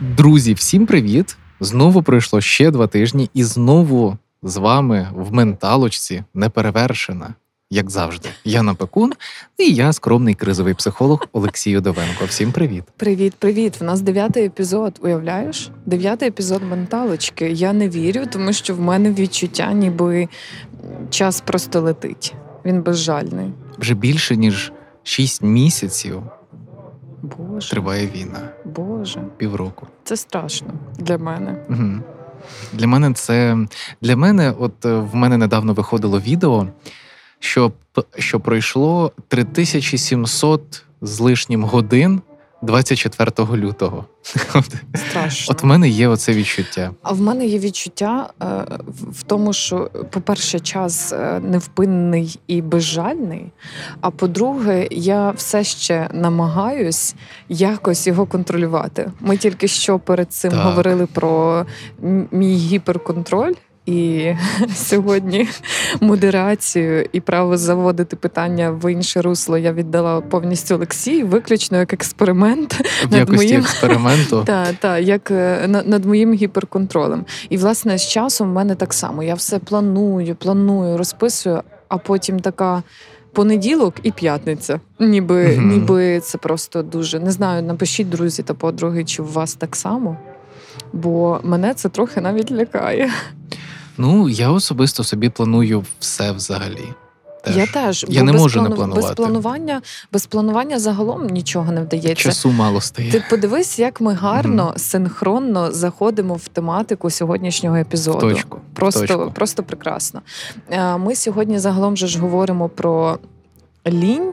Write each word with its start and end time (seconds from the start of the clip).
Друзі, 0.00 0.54
всім 0.54 0.86
привіт! 0.86 1.36
Знову 1.60 2.02
пройшло 2.02 2.40
ще 2.40 2.70
два 2.70 2.86
тижні, 2.86 3.30
і 3.34 3.44
знову 3.44 4.18
з 4.42 4.56
вами 4.56 5.08
в 5.14 5.32
менталочці 5.32 6.24
неперевершена, 6.34 7.34
як 7.70 7.90
завжди. 7.90 8.28
Яна 8.44 8.74
Пекун 8.74 9.12
і 9.58 9.72
я 9.72 9.92
скромний 9.92 10.34
кризовий 10.34 10.74
психолог 10.74 11.26
Олексій 11.32 11.78
Удовенко. 11.78 12.24
Всім 12.24 12.52
привіт! 12.52 12.84
Привіт, 12.96 13.34
привіт! 13.38 13.78
У 13.80 13.84
нас 13.84 14.00
дев'ятий 14.00 14.46
епізод. 14.46 14.98
Уявляєш? 15.02 15.70
Дев'ятий 15.86 16.28
епізод 16.28 16.62
менталочки. 16.70 17.50
Я 17.50 17.72
не 17.72 17.88
вірю, 17.88 18.26
тому 18.32 18.52
що 18.52 18.74
в 18.74 18.80
мене 18.80 19.12
відчуття, 19.12 19.72
ніби 19.72 20.28
час 21.10 21.40
просто 21.40 21.80
летить. 21.80 22.34
Він 22.64 22.82
безжальний. 22.82 23.52
Вже 23.78 23.94
більше 23.94 24.36
ніж 24.36 24.72
шість 25.02 25.42
місяців 25.42 26.22
Боже, 27.22 27.70
триває 27.70 28.06
війна. 28.06 28.48
Боже, 28.64 29.22
Півроку. 29.36 29.86
це 30.04 30.16
страшно 30.16 30.68
для 30.98 31.18
мене. 31.18 31.56
Угу. 31.68 32.02
Для 32.72 32.86
мене 32.86 33.12
це 33.12 33.58
для 34.00 34.16
мене, 34.16 34.54
от 34.58 34.84
е, 34.84 34.94
в 34.94 35.14
мене 35.14 35.36
недавно 35.36 35.72
виходило 35.72 36.20
відео, 36.20 36.66
що, 37.38 37.72
що 38.18 38.40
пройшло 38.40 39.12
3700 39.28 40.84
з 41.02 41.20
лишнім 41.20 41.64
годин 41.64 42.20
24 42.62 43.32
лютого. 43.56 44.04
Страшно. 44.94 45.52
от 45.52 45.62
в 45.62 45.66
мене 45.66 45.88
є 45.88 46.08
оце 46.08 46.32
відчуття. 46.32 46.90
А 47.02 47.12
в 47.12 47.20
мене 47.20 47.46
є 47.46 47.58
відчуття 47.58 48.30
е, 48.42 48.46
в- 48.88 49.22
тому, 49.22 49.52
що, 49.52 49.90
по-перше, 50.10 50.60
час 50.60 51.12
е, 51.12 51.40
невпинний 51.44 52.38
і 52.46 52.62
безжальний. 52.62 53.46
А 54.00 54.10
по-друге, 54.10 54.88
я 54.90 55.30
все 55.30 55.64
ще 55.64 56.08
намагаюсь 56.14 57.14
якось 57.48 58.06
його 58.06 58.26
контролювати. 58.26 59.12
Ми 59.20 59.36
тільки 59.36 59.68
що 59.68 59.98
перед 59.98 60.32
цим 60.32 60.50
Так. 60.50 60.60
говорили 60.62 61.06
про 61.06 61.66
мій 62.30 62.56
гіперконтроль. 62.56 63.52
І 63.90 64.32
сьогодні 64.74 65.48
модерацію 66.00 67.06
і 67.12 67.20
право 67.20 67.56
заводити 67.56 68.16
питання 68.16 68.70
в 68.70 68.92
інше 68.92 69.22
русло 69.22 69.58
я 69.58 69.72
віддала 69.72 70.20
повністю 70.20 70.74
Олексію, 70.74 71.26
виключно 71.26 71.78
як 71.78 71.92
експеримент. 71.92 72.74
В 73.08 73.12
Над 73.12 73.28
моїм- 73.28 73.60
експерименту. 73.60 74.42
Так, 74.46 74.74
так, 74.80 75.04
як 75.04 75.30
е, 75.30 75.68
над 75.86 76.04
моїм 76.04 76.34
гіперконтролем. 76.34 77.24
І 77.48 77.56
власне 77.56 77.98
з 77.98 78.08
часом 78.08 78.50
в 78.50 78.52
мене 78.52 78.74
так 78.74 78.94
само. 78.94 79.22
Я 79.22 79.34
все 79.34 79.58
планую, 79.58 80.34
планую, 80.34 80.98
розписую, 80.98 81.62
а 81.88 81.98
потім 81.98 82.40
така. 82.40 82.82
Понеділок 83.32 83.94
і 84.02 84.10
п'ятниця, 84.12 84.80
ніби 85.00 85.46
Мгм. 85.48 85.68
ніби 85.68 86.20
це 86.20 86.38
просто 86.38 86.82
дуже 86.82 87.20
не 87.20 87.30
знаю. 87.30 87.62
Напишіть 87.62 88.08
друзі 88.10 88.42
та 88.42 88.54
подруги, 88.54 89.04
чи 89.04 89.22
у 89.22 89.26
вас 89.26 89.54
так 89.54 89.76
само, 89.76 90.16
бо 90.92 91.40
мене 91.42 91.74
це 91.74 91.88
трохи 91.88 92.20
навіть 92.20 92.52
лякає. 92.52 93.10
Ну, 94.00 94.28
я 94.28 94.50
особисто 94.50 95.04
собі 95.04 95.28
планую 95.28 95.84
все 95.98 96.32
взагалі. 96.32 96.84
Теж. 97.44 97.56
Я 97.56 97.66
теж 97.66 98.06
Я 98.08 98.20
бо 98.20 98.26
не 98.26 98.32
без 98.32 98.42
можу 98.42 98.62
не 98.62 98.70
планувати. 98.70 99.06
без 99.06 99.14
планування, 99.16 99.82
без 100.12 100.26
планування 100.26 100.78
загалом 100.78 101.26
нічого 101.26 101.72
не 101.72 101.80
вдається. 101.82 102.14
Часу 102.14 102.50
мало 102.50 102.80
стає. 102.80 103.12
Ти 103.12 103.24
подивись, 103.30 103.78
як 103.78 104.00
ми 104.00 104.14
гарно 104.14 104.64
Мгм. 104.64 104.78
синхронно 104.78 105.72
заходимо 105.72 106.34
в 106.34 106.48
тематику 106.48 107.10
сьогоднішнього 107.10 107.76
В 107.76 107.78
епізоду. 107.78 108.20
точку. 108.20 108.56
в 108.72 108.76
Просто, 108.76 109.00
точку. 109.06 109.30
просто 109.34 109.62
прекрасно. 109.62 110.20
Е, 110.70 110.96
Ми 110.98 111.14
сьогодні 111.14 111.58
загалом 111.58 111.96
же 111.96 112.06
ж 112.06 112.18
говоримо 112.18 112.68
про 112.68 113.18
лінь, 113.86 114.32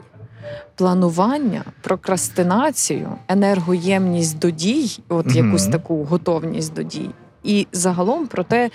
планування, 0.74 1.64
прокрастинацію, 1.82 3.08
енергоємність 3.28 4.38
до 4.38 4.50
дій, 4.50 4.98
от 5.08 5.26
Мгм. 5.26 5.46
якусь 5.46 5.66
таку 5.66 6.04
готовність 6.04 6.74
до 6.74 6.82
дій, 6.82 7.10
і 7.44 7.66
загалом 7.72 8.26
про 8.26 8.42
те, 8.44 8.70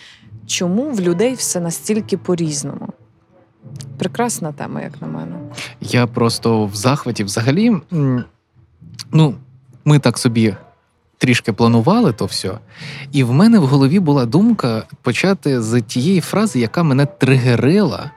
чому 0.48 0.92
в 0.92 1.02
людей 1.02 1.34
все 1.34 1.60
настільки 1.60 2.18
по-різному. 2.18 2.90
Прекрасна 3.98 4.52
тема, 4.52 4.82
як 4.82 5.02
на 5.02 5.08
мене. 5.08 5.36
Я 5.82 6.08
просто 6.08 6.66
в 6.66 6.76
захваті. 6.76 7.24
Взагалі, 7.24 7.72
ну, 9.12 9.36
ми 9.86 10.00
так 10.00 10.18
собі 10.18 10.56
трішки 11.18 11.54
планували 11.54 12.14
то 12.14 12.26
все. 12.26 12.58
І 13.12 13.24
в 13.24 13.32
мене 13.32 13.60
в 13.60 13.66
голові 13.66 14.00
була 14.00 14.26
думка 14.26 14.84
почати 15.02 15.62
з 15.62 15.82
тієї 15.82 16.22
фрази, 16.22 16.60
яка 16.60 16.84
мене 16.84 17.06
тригерила, 17.06 18.12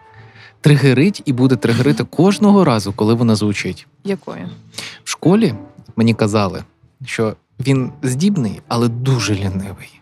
тригерить 0.60 1.22
і 1.24 1.32
буде 1.32 1.56
тригерити 1.56 2.04
кожного 2.10 2.64
разу, 2.64 2.92
коли 2.92 3.14
вона 3.14 3.36
звучить. 3.36 3.86
Якою? 4.04 4.48
В 5.04 5.10
школі 5.10 5.54
мені 5.96 6.14
казали, 6.14 6.64
що 7.04 7.36
він 7.60 7.92
здібний, 8.02 8.60
але 8.68 8.88
дуже 8.88 9.34
лінивий. 9.34 9.95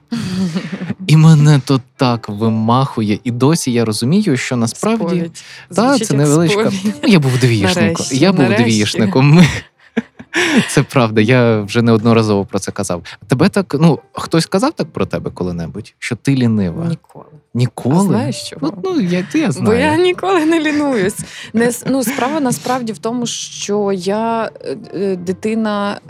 І 1.06 1.16
мене 1.16 1.60
то 1.64 1.80
так 1.97 2.28
вимахує. 2.28 3.19
І 3.25 3.30
досі 3.30 3.72
я 3.72 3.84
розумію, 3.84 4.36
що 4.36 4.56
насправді. 4.56 5.30
Та, 5.75 5.98
це 5.98 6.14
невеличка. 6.14 6.72
Ну, 6.84 7.08
я 7.08 7.19
був 7.19 7.38
двієшником. 7.38 7.82
Нарешті, 7.82 8.19
Я 8.19 8.32
був 8.32 8.42
нарешті. 8.42 8.64
двієшником. 8.64 9.42
Це 10.69 10.82
правда, 10.82 11.20
я 11.20 11.60
вже 11.60 11.82
неодноразово 11.82 12.44
про 12.44 12.58
це 12.58 12.72
казав. 12.72 13.02
Тебе 13.26 13.48
так, 13.48 13.76
ну, 13.80 13.98
хтось 14.12 14.47
казав 14.47 14.72
так 14.72 14.92
про 14.92 15.06
тебе 15.06 15.30
коли-небудь, 15.30 15.94
що 15.98 16.16
ти 16.16 16.34
лінива? 16.34 16.86
Ніколи. 16.86 17.25
Ніколи? 17.54 17.96
А 17.96 18.00
знаєш 18.00 18.50
чого? 18.50 18.72
Ну, 18.84 18.92
ну 18.94 19.00
я, 19.00 19.26
я 19.34 19.52
знаю. 19.52 19.66
Бо 19.66 19.75
я 19.75 19.96
ніколи 19.96 20.44
не 20.44 20.60
лінуюсь. 20.60 21.19
Не, 21.52 21.72
ну, 21.86 22.04
справа 22.04 22.41
насправді 22.41 22.92
в 22.92 22.98
тому, 22.98 23.26
що 23.26 23.92
я 23.92 24.50
е, 24.64 24.76
е, 24.94 25.16
дитина. 25.16 26.00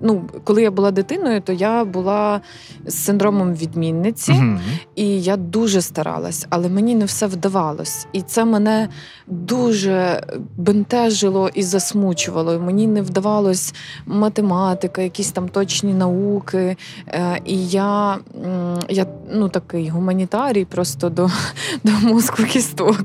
Ну, 0.00 0.22
коли 0.44 0.62
я 0.62 0.70
була 0.70 0.90
дитиною, 0.90 1.40
то 1.40 1.52
я 1.52 1.84
була 1.84 2.40
з 2.86 2.94
синдромом 2.94 3.54
відмінниці, 3.54 4.32
Мгм. 4.32 4.60
і 4.94 5.22
я 5.22 5.36
дуже 5.36 5.82
старалась, 5.82 6.46
але 6.50 6.68
мені 6.68 6.94
не 6.94 7.04
все 7.04 7.26
вдавалось. 7.26 8.06
І 8.12 8.22
це 8.22 8.44
мене 8.44 8.88
дуже 9.26 10.22
бентежило 10.56 11.50
і 11.54 11.62
засмучувало. 11.62 12.54
І 12.54 12.58
Мені 12.58 12.86
не 12.86 13.02
вдавалось 13.02 13.74
математика, 14.06 15.02
якісь 15.02 15.30
там 15.32 15.48
точні 15.48 15.94
науки. 15.94 16.76
Е, 17.08 17.40
І 17.44 17.68
я, 17.68 18.18
я 18.88 19.06
ну, 19.32 19.48
такий 19.48 19.88
гуманітарій 19.88 20.64
просто 20.64 21.08
до, 21.10 21.30
до 21.84 21.92
мозку 21.92 22.42
кісток. 22.42 23.04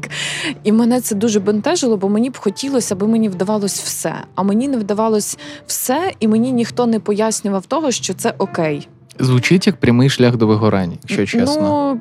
І 0.64 0.72
мене 0.72 1.02
це 1.02 1.16
дуже 1.16 1.40
бентежило, 1.40 1.98
бо 1.98 2.10
мені 2.10 2.30
б 2.30 2.38
хотілося, 2.38 2.96
аби 2.96 3.08
мені 3.08 3.30
вдавалось 3.30 3.82
все. 3.82 4.14
А 4.36 4.44
мені 4.44 4.68
не 4.68 4.78
вдавалось 4.78 5.38
все, 5.68 6.12
і 6.20 6.28
мені 6.28 6.52
ніхто 6.52 6.85
не 6.86 7.00
пояснював 7.00 7.66
того, 7.66 7.92
що 7.92 8.14
це 8.14 8.34
окей. 8.38 8.88
Звучить 9.20 9.68
як 9.68 9.80
прямий 9.80 10.10
шлях 10.10 10.38
до 10.38 10.48
вигорання, 10.48 10.98
якщо 11.04 11.26
чесно. 11.26 12.00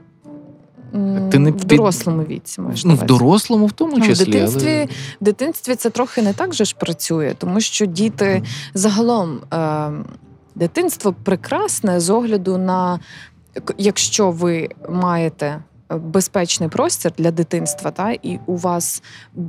Ну, 0.93 1.31
Ти 1.31 1.39
не 1.39 1.51
в 1.51 1.65
дорослому 1.65 2.23
віці 2.23 2.61
маєш 2.61 2.85
ну, 2.85 2.95
в 2.95 3.03
дорослому 3.03 3.67
в 3.67 3.73
тому 3.73 3.93
Ну, 3.97 4.05
в 4.05 4.07
числі. 4.07 4.25
дитинстві, 4.25 4.69
але... 4.77 4.89
в 5.21 5.25
дитинстві 5.25 5.75
це 5.75 5.91
трохи 5.91 6.23
не 6.23 6.33
так 6.33 6.55
же 6.55 6.65
ж 6.65 6.77
працює, 6.79 7.35
тому 7.39 7.61
що 7.61 7.87
діти 7.87 8.43
загалом 8.75 9.39
е, 9.53 9.91
дитинство 10.55 11.15
прекрасне 11.25 12.01
з 12.01 12.11
огляду 12.11 12.59
на 12.59 13.01
якщо 13.79 14.31
ви 14.31 14.69
маєте. 14.89 15.63
Безпечний 15.91 16.69
простір 16.69 17.13
для 17.19 17.31
дитинства, 17.31 17.91
та 17.91 18.13
і 18.23 18.39
у 18.47 18.57
вас 18.57 19.03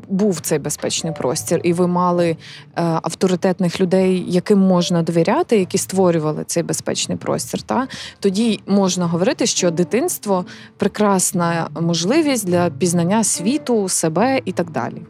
був 0.07 0.39
цей 0.39 0.59
безпечний 0.59 1.13
простір, 1.13 1.61
і 1.63 1.73
ви 1.73 1.87
мали 1.87 2.29
е, 2.29 2.37
авторитетних 2.75 3.81
людей, 3.81 4.25
яким 4.27 4.59
можна 4.59 5.03
довіряти, 5.03 5.57
які 5.57 5.77
створювали 5.77 6.43
цей 6.43 6.63
безпечний 6.63 7.17
простір. 7.17 7.61
Та 7.61 7.87
тоді 8.19 8.59
можна 8.67 9.05
говорити, 9.05 9.45
що 9.45 9.71
дитинство 9.71 10.45
прекрасна 10.77 11.69
можливість 11.81 12.47
для 12.47 12.69
пізнання 12.69 13.23
світу, 13.23 13.89
себе 13.89 14.41
і 14.45 14.51
так 14.51 14.71
далі. 14.71 15.01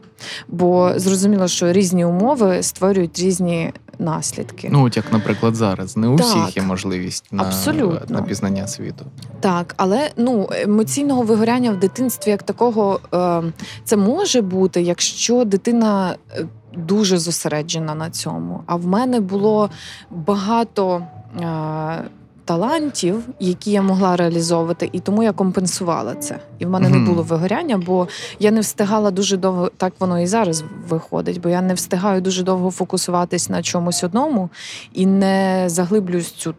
Бо 0.47 0.91
зрозуміло, 0.95 1.47
що 1.47 1.71
різні 1.71 2.05
умови 2.05 2.63
створюють 2.63 3.19
різні 3.19 3.73
наслідки. 3.99 4.69
Ну, 4.71 4.85
от 4.85 4.97
як, 4.97 5.13
наприклад, 5.13 5.55
зараз. 5.55 5.97
Не 5.97 6.07
у 6.07 6.15
Так. 6.15 6.25
всіх 6.27 6.57
є 6.57 6.63
можливість 6.63 7.25
на, 7.31 7.43
Абсолютно. 7.43 8.15
на 8.15 8.21
пізнання 8.21 8.67
світу. 8.67 9.05
Так, 9.39 9.73
але 9.77 10.09
ну 10.17 10.49
емоційного 10.51 11.21
вигоряння 11.23 11.71
в 11.71 11.79
дитинстві 11.79 12.31
як 12.31 12.43
такого 12.43 12.99
е, 13.13 13.43
це 13.83 13.97
може 13.97 14.41
бути, 14.41 14.81
якщо 14.81 15.45
дитина 15.45 16.15
е, 16.37 16.45
дуже 16.77 17.17
зосереджена 17.17 17.95
на 17.95 18.09
цьому. 18.09 18.63
А 18.65 18.75
в 18.75 18.87
мене 18.87 19.19
було 19.19 19.69
багато 20.11 21.05
е, 21.39 22.03
талантів, 22.45 23.15
які 23.39 23.71
я 23.71 23.81
могла 23.81 24.15
реалізовувати, 24.15 24.89
і 24.91 24.99
тому 24.99 25.23
я 25.23 25.31
компенсувала 25.31 26.15
це. 26.15 26.39
І 26.59 26.65
в 26.65 26.69
мене 26.69 26.89
Мгм. 26.89 27.03
не 27.03 27.09
було 27.09 27.23
вигоряння, 27.23 27.77
бо 27.77 28.07
я 28.39 28.51
не 28.51 28.59
встигала 28.61 29.11
дуже 29.11 29.37
довго, 29.37 29.71
так 29.77 29.93
воно 29.99 30.19
і 30.21 30.27
зараз 30.27 30.63
виходить, 30.89 31.41
бо 31.41 31.49
я 31.49 31.61
не 31.61 31.73
встигаю 31.73 32.21
дуже 32.21 32.43
довго 32.43 32.71
фокусуватись 32.71 33.49
на 33.49 33.63
чомусь 33.63 34.03
одному 34.03 34.49
і 34.93 35.05
не 35.05 35.63
заглиблююсь 35.67 36.31
цю 36.31 36.55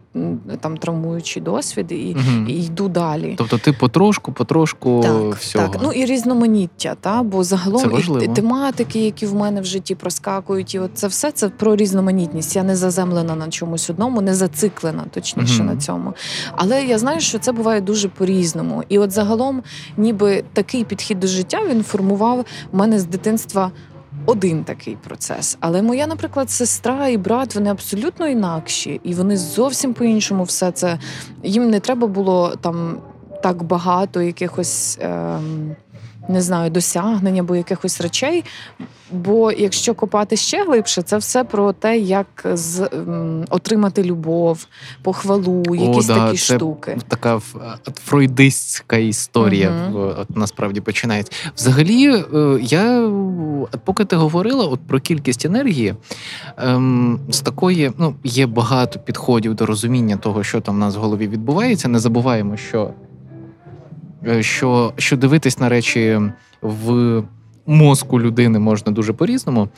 там 0.61 0.77
травмуючий 0.77 1.41
досвід 1.41 1.91
і, 1.91 2.15
Мгм. 2.19 2.45
і 2.49 2.53
йду 2.53 2.87
далі. 2.89 3.35
Тобто 3.37 3.57
ти 3.57 3.73
потрошку, 3.73 4.31
потрошку 4.31 4.99
так, 5.03 5.35
всього. 5.35 5.67
Так, 5.67 5.81
ну 5.83 5.91
і 5.91 6.05
різноманіття, 6.05 6.95
та 7.01 7.23
бо 7.23 7.43
загалом 7.43 8.01
і, 8.21 8.27
тематики, 8.27 8.99
які 9.05 9.25
в 9.25 9.35
мене 9.35 9.61
в 9.61 9.65
житті 9.65 9.95
проскакують, 9.95 10.75
і 10.75 10.79
от 10.79 10.91
це 10.93 11.07
все 11.07 11.31
це 11.31 11.49
про 11.49 11.75
різноманітність. 11.75 12.55
Я 12.55 12.63
не 12.63 12.75
заземлена 12.75 13.35
на 13.35 13.47
чомусь 13.49 13.89
одному, 13.89 14.21
не 14.21 14.35
зациклена, 14.35 15.03
точніше 15.11 15.63
Мгм. 15.63 15.75
на 15.75 15.76
цьому. 15.77 16.13
Але 16.51 16.85
я 16.85 16.97
знаю, 16.97 17.19
що 17.19 17.39
це 17.39 17.51
буває 17.51 17.81
дуже 17.81 18.09
по-різному. 18.09 18.83
І 18.89 18.99
от 18.99 19.11
загалом, 19.11 19.63
ніби 19.97 20.43
такий 20.53 20.83
підхід 20.83 21.19
до 21.19 21.27
життя 21.27 21.59
він 21.69 21.83
формував 21.83 22.45
в 22.71 22.77
мене 22.77 22.99
з 22.99 23.05
дитинства. 23.05 23.71
Один 24.25 24.63
такий 24.63 24.95
процес, 24.95 25.57
але 25.59 25.81
моя, 25.81 26.07
наприклад, 26.07 26.49
сестра 26.49 27.07
і 27.07 27.17
брат 27.17 27.55
вони 27.55 27.69
абсолютно 27.69 28.27
інакші, 28.27 29.01
і 29.03 29.13
вони 29.13 29.37
зовсім 29.37 29.93
по-іншому 29.93 30.43
все 30.43 30.71
це. 30.71 30.99
Їм 31.43 31.69
не 31.69 31.79
треба 31.79 32.07
було 32.07 32.55
там 32.61 32.97
так 33.43 33.63
багато 33.63 34.21
якихось. 34.21 34.97
Ем, 35.01 35.75
не 36.29 36.41
знаю, 36.41 36.69
досягнень 36.71 37.39
або 37.39 37.55
якихось 37.55 38.01
речей. 38.01 38.43
Бо 39.11 39.51
якщо 39.51 39.93
копати 39.93 40.35
ще 40.35 40.65
глибше, 40.65 41.01
це 41.01 41.17
все 41.17 41.43
про 41.43 41.73
те, 41.73 41.97
як 41.97 42.27
з, 42.53 42.79
м, 42.93 43.45
отримати 43.49 44.03
любов, 44.03 44.67
похвалу, 45.03 45.63
якісь 45.75 46.05
да, 46.07 46.15
такі 46.25 46.37
це 46.37 46.55
штуки. 46.55 46.97
Така 47.07 47.35
в- 47.35 47.55
фройдистська 48.05 48.97
історія 48.97 49.71
в- 49.91 49.95
от, 50.21 50.37
насправді 50.37 50.81
починається. 50.81 51.31
Взагалі, 51.55 52.23
е, 52.33 52.59
я 52.61 53.09
поки 53.85 54.05
ти 54.05 54.15
говорила 54.15 54.65
от 54.65 54.79
про 54.87 54.99
кількість 54.99 55.45
енергії, 55.45 55.95
ем, 56.57 57.19
з 57.29 57.41
такої 57.41 57.91
ну, 57.97 58.15
є 58.23 58.47
багато 58.47 58.99
підходів 58.99 59.55
до 59.55 59.65
розуміння 59.65 60.17
того, 60.17 60.43
що 60.43 60.61
там 60.61 60.75
в 60.75 60.77
нас 60.79 60.95
в 60.95 60.99
голові 60.99 61.27
відбувається. 61.27 61.87
Не 61.87 61.99
забуваємо, 61.99 62.57
що, 62.57 62.83
е, 62.83 62.91
що, 64.39 64.93
що 64.97 65.17
дивитись 65.17 65.59
на 65.59 65.69
речі 65.69 66.19
в 66.61 67.23
мозку 67.65 68.21
людини 68.21 68.59
можна 68.59 68.91
дуже 68.91 69.13
по-різному. 69.13 69.69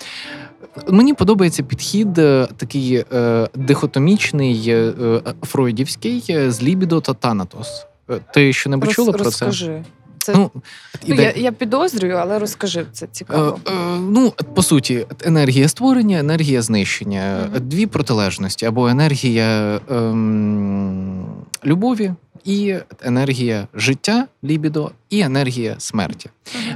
Мені 0.89 1.13
подобається 1.13 1.63
підхід 1.63 2.17
е, 2.17 2.47
такий 2.57 3.03
е, 3.13 3.47
дихотомічний, 3.55 4.63
е, 4.67 4.93
е, 5.03 5.21
фройдівський 5.43 6.23
е, 6.29 6.51
з 6.51 6.63
лібідо 6.63 7.01
та 7.01 7.13
танатос. 7.13 7.85
Е, 8.09 8.19
Ти 8.33 8.53
що 8.53 8.69
не 8.69 8.77
Роз- 8.77 8.89
чула 8.93 9.11
про 9.11 9.19
це? 9.19 9.25
розкажи. 9.25 9.83
Це, 10.21 10.33
Ну, 10.35 10.51
ну, 10.55 10.61
іде- 11.05 11.23
я, 11.23 11.33
я 11.35 11.51
підозрюю, 11.51 12.15
але 12.15 12.39
розкажи 12.39 12.85
це 12.91 13.07
цікаво. 13.11 13.59
Е, 13.67 13.71
е, 13.71 13.99
ну, 13.99 14.33
по 14.55 14.63
суті, 14.63 15.05
енергія 15.25 15.67
створення, 15.67 16.19
енергія 16.19 16.61
знищення. 16.61 17.39
Мгм. 17.53 17.69
Дві 17.69 17.85
протилежності, 17.85 18.65
або 18.65 18.87
енергія 18.87 19.79
ем, 19.91 21.25
любові, 21.65 22.11
і 22.45 22.75
енергія 23.01 23.67
життя, 23.73 24.27
лібідо, 24.43 24.91
і 25.09 25.19
енергія 25.19 25.75
смерті. 25.77 26.29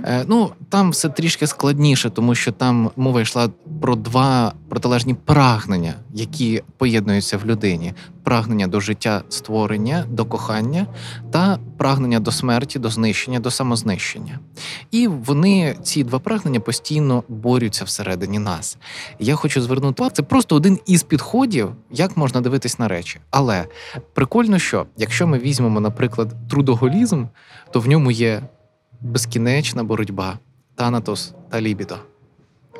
Е, 0.03 0.25
ну, 0.27 0.51
там 0.69 0.89
все 0.89 1.09
трішки 1.09 1.47
складніше, 1.47 2.09
тому 2.09 2.35
що 2.35 2.51
там 2.51 2.91
мова 2.95 3.21
йшла 3.21 3.49
про 3.81 3.95
два 3.95 4.53
протилежні 4.69 5.13
прагнення, 5.13 5.93
які 6.13 6.63
поєднуються 6.77 7.37
в 7.37 7.45
людині: 7.45 7.93
прагнення 8.23 8.67
до 8.67 8.79
життя 8.79 9.23
створення, 9.29 10.05
до 10.09 10.25
кохання, 10.25 10.87
та 11.31 11.59
прагнення 11.77 12.19
до 12.19 12.31
смерті, 12.31 12.79
до 12.79 12.89
знищення, 12.89 13.39
до 13.39 13.51
самознищення. 13.51 14.39
І 14.91 15.07
вони, 15.07 15.75
ці 15.83 16.03
два 16.03 16.19
прагнення, 16.19 16.59
постійно 16.59 17.23
борються 17.27 17.85
всередині 17.85 18.39
нас. 18.39 18.77
Я 19.19 19.35
хочу 19.35 19.61
звернути 19.61 20.01
увагу, 20.01 20.13
це 20.15 20.23
просто 20.23 20.55
один 20.55 20.79
із 20.85 21.03
підходів, 21.03 21.71
як 21.91 22.17
можна 22.17 22.41
дивитись 22.41 22.79
на 22.79 22.87
речі. 22.87 23.19
Але 23.31 23.65
прикольно, 24.13 24.59
що 24.59 24.85
якщо 24.97 25.27
ми 25.27 25.39
візьмемо, 25.39 25.79
наприклад, 25.79 26.33
трудоголізм, 26.49 27.25
то 27.71 27.79
в 27.79 27.87
ньому 27.87 28.11
є 28.11 28.22
безкінечна 29.01 29.83
боротьба, 29.83 30.39
танатос 30.75 31.33
та 31.49 31.61
лібідо. 31.61 31.95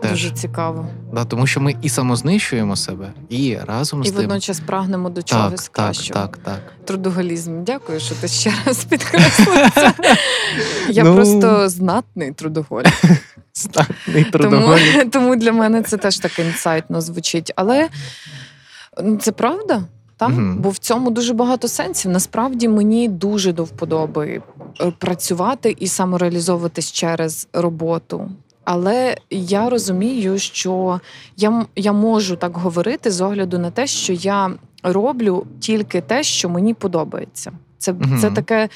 Теж. 0.02 0.12
Дуже 0.12 0.30
цікаво. 0.32 0.88
Да, 1.14 1.26
тому 1.26 1.48
що 1.48 1.62
ми 1.62 1.76
і 1.82 1.90
самознищуємо 1.90 2.76
себе, 2.76 3.14
і 3.30 3.58
разом 3.68 4.04
І 4.04 4.08
з 4.08 4.12
тим. 4.12 4.18
водночас 4.22 4.60
прагнемо 4.60 5.10
до 5.10 5.24
чогось 5.24 5.64
так, 5.64 5.72
кращого. 5.72 6.20
так, 6.20 6.38
так. 6.38 6.60
Трудоголізм. 6.86 7.64
Дякую, 7.64 8.00
що 8.00 8.16
ти 8.16 8.28
ще 8.28 8.54
раз 8.66 8.86
підкреслив 8.86 9.72
це. 9.76 9.94
Я 10.90 11.04
Ну. 11.04 11.16
просто 11.16 11.70
знатний 11.70 12.32
трудоголік. 12.32 12.94
Тому, 13.74 14.26
трудоголік. 14.32 15.10
тому 15.12 15.36
для 15.36 15.52
мене 15.52 15.82
це 15.84 15.98
теж 15.98 16.18
так 16.20 16.40
інсайтно 16.40 17.02
звучить. 17.02 17.54
Але 17.56 17.90
ну, 19.04 19.18
це 19.18 19.32
правда. 19.32 19.84
Так? 20.18 20.30
Мгм. 20.30 20.58
Бо 20.60 20.70
в 20.70 20.78
цьому 20.78 21.12
дуже 21.12 21.34
багато 21.34 21.68
сенсів. 21.68 22.12
Насправді 22.12 22.68
мені 22.68 23.08
дуже 23.08 23.54
до 23.54 23.64
вподоби 23.64 24.42
е, 24.82 24.94
працювати 25.00 25.76
і 25.80 25.88
самореалізовуватись 25.88 26.92
через 26.92 27.48
роботу. 27.54 28.30
Але 28.64 29.18
я 29.30 29.70
розумію, 29.70 30.40
що 30.40 31.00
я, 31.38 31.66
я 31.76 31.94
можу 31.94 32.36
так 32.36 32.58
говорити 32.58 33.12
з 33.12 33.22
огляду 33.22 33.60
на 33.60 33.72
те, 33.72 33.88
що 33.88 34.14
я 34.14 34.52
роблю 34.84 35.46
тільки 35.60 36.02
те, 36.02 36.24
що 36.24 36.50
мені 36.50 36.74
подобається. 36.74 37.52
Це, 37.84 37.94
Мгм. 37.94 38.20
це 38.20 38.32
таке, 38.32 38.70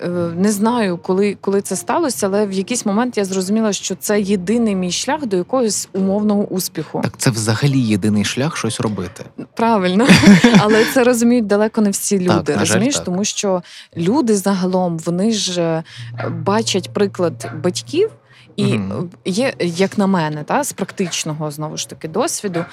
е, 0.00 0.08
не 0.36 0.52
знаю, 0.52 0.98
коли, 0.98 1.36
коли 1.40 1.60
це 1.60 1.76
сталося, 1.76 2.26
але 2.26 2.46
в 2.46 2.52
якийсь 2.52 2.86
момент 2.86 3.16
я 3.18 3.24
зрозуміла, 3.24 3.72
що 3.72 3.94
це 3.94 4.20
єдиний 4.20 4.74
мій 4.76 4.92
шлях 4.92 5.26
до 5.26 5.36
якогось 5.36 5.88
умовного 5.92 6.42
успіху. 6.42 7.00
Так 7.02 7.12
це 7.18 7.30
взагалі 7.30 7.80
єдиний 7.80 8.24
шлях 8.24 8.56
щось 8.56 8.80
робити. 8.80 9.24
Правильно, 9.54 10.06
але 10.58 10.84
це 10.84 11.04
розуміють 11.04 11.46
далеко 11.46 11.80
не 11.80 11.90
всі 11.90 12.18
люди. 12.18 12.28
Так, 12.28 12.48
на 12.48 12.52
жаль, 12.52 12.60
розумієш, 12.60 12.94
так. 12.94 13.04
тому 13.04 13.24
що 13.24 13.62
люди 13.96 14.36
загалом 14.36 14.98
вони 14.98 15.32
ж 15.32 15.62
е, 15.62 15.82
бачать 16.28 16.92
приклад 16.92 17.50
батьків. 17.64 18.10
І 18.56 18.64
е, 18.64 18.80
є, 19.24 19.52
як 19.60 19.98
на 19.98 20.06
мене, 20.06 20.44
та 20.44 20.64
з 20.64 20.72
практичного 20.72 21.50
знову 21.50 21.76
ж 21.76 21.88
таки 21.88 22.08
досвіду 22.08 22.64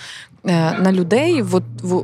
на 0.43 0.91
людей 0.91 1.41
в, 1.41 1.61
в, 1.83 2.03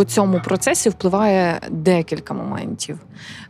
в 0.00 0.04
цьому 0.04 0.40
процесі 0.40 0.88
впливає 0.88 1.60
декілька 1.70 2.34
моментів. 2.34 2.98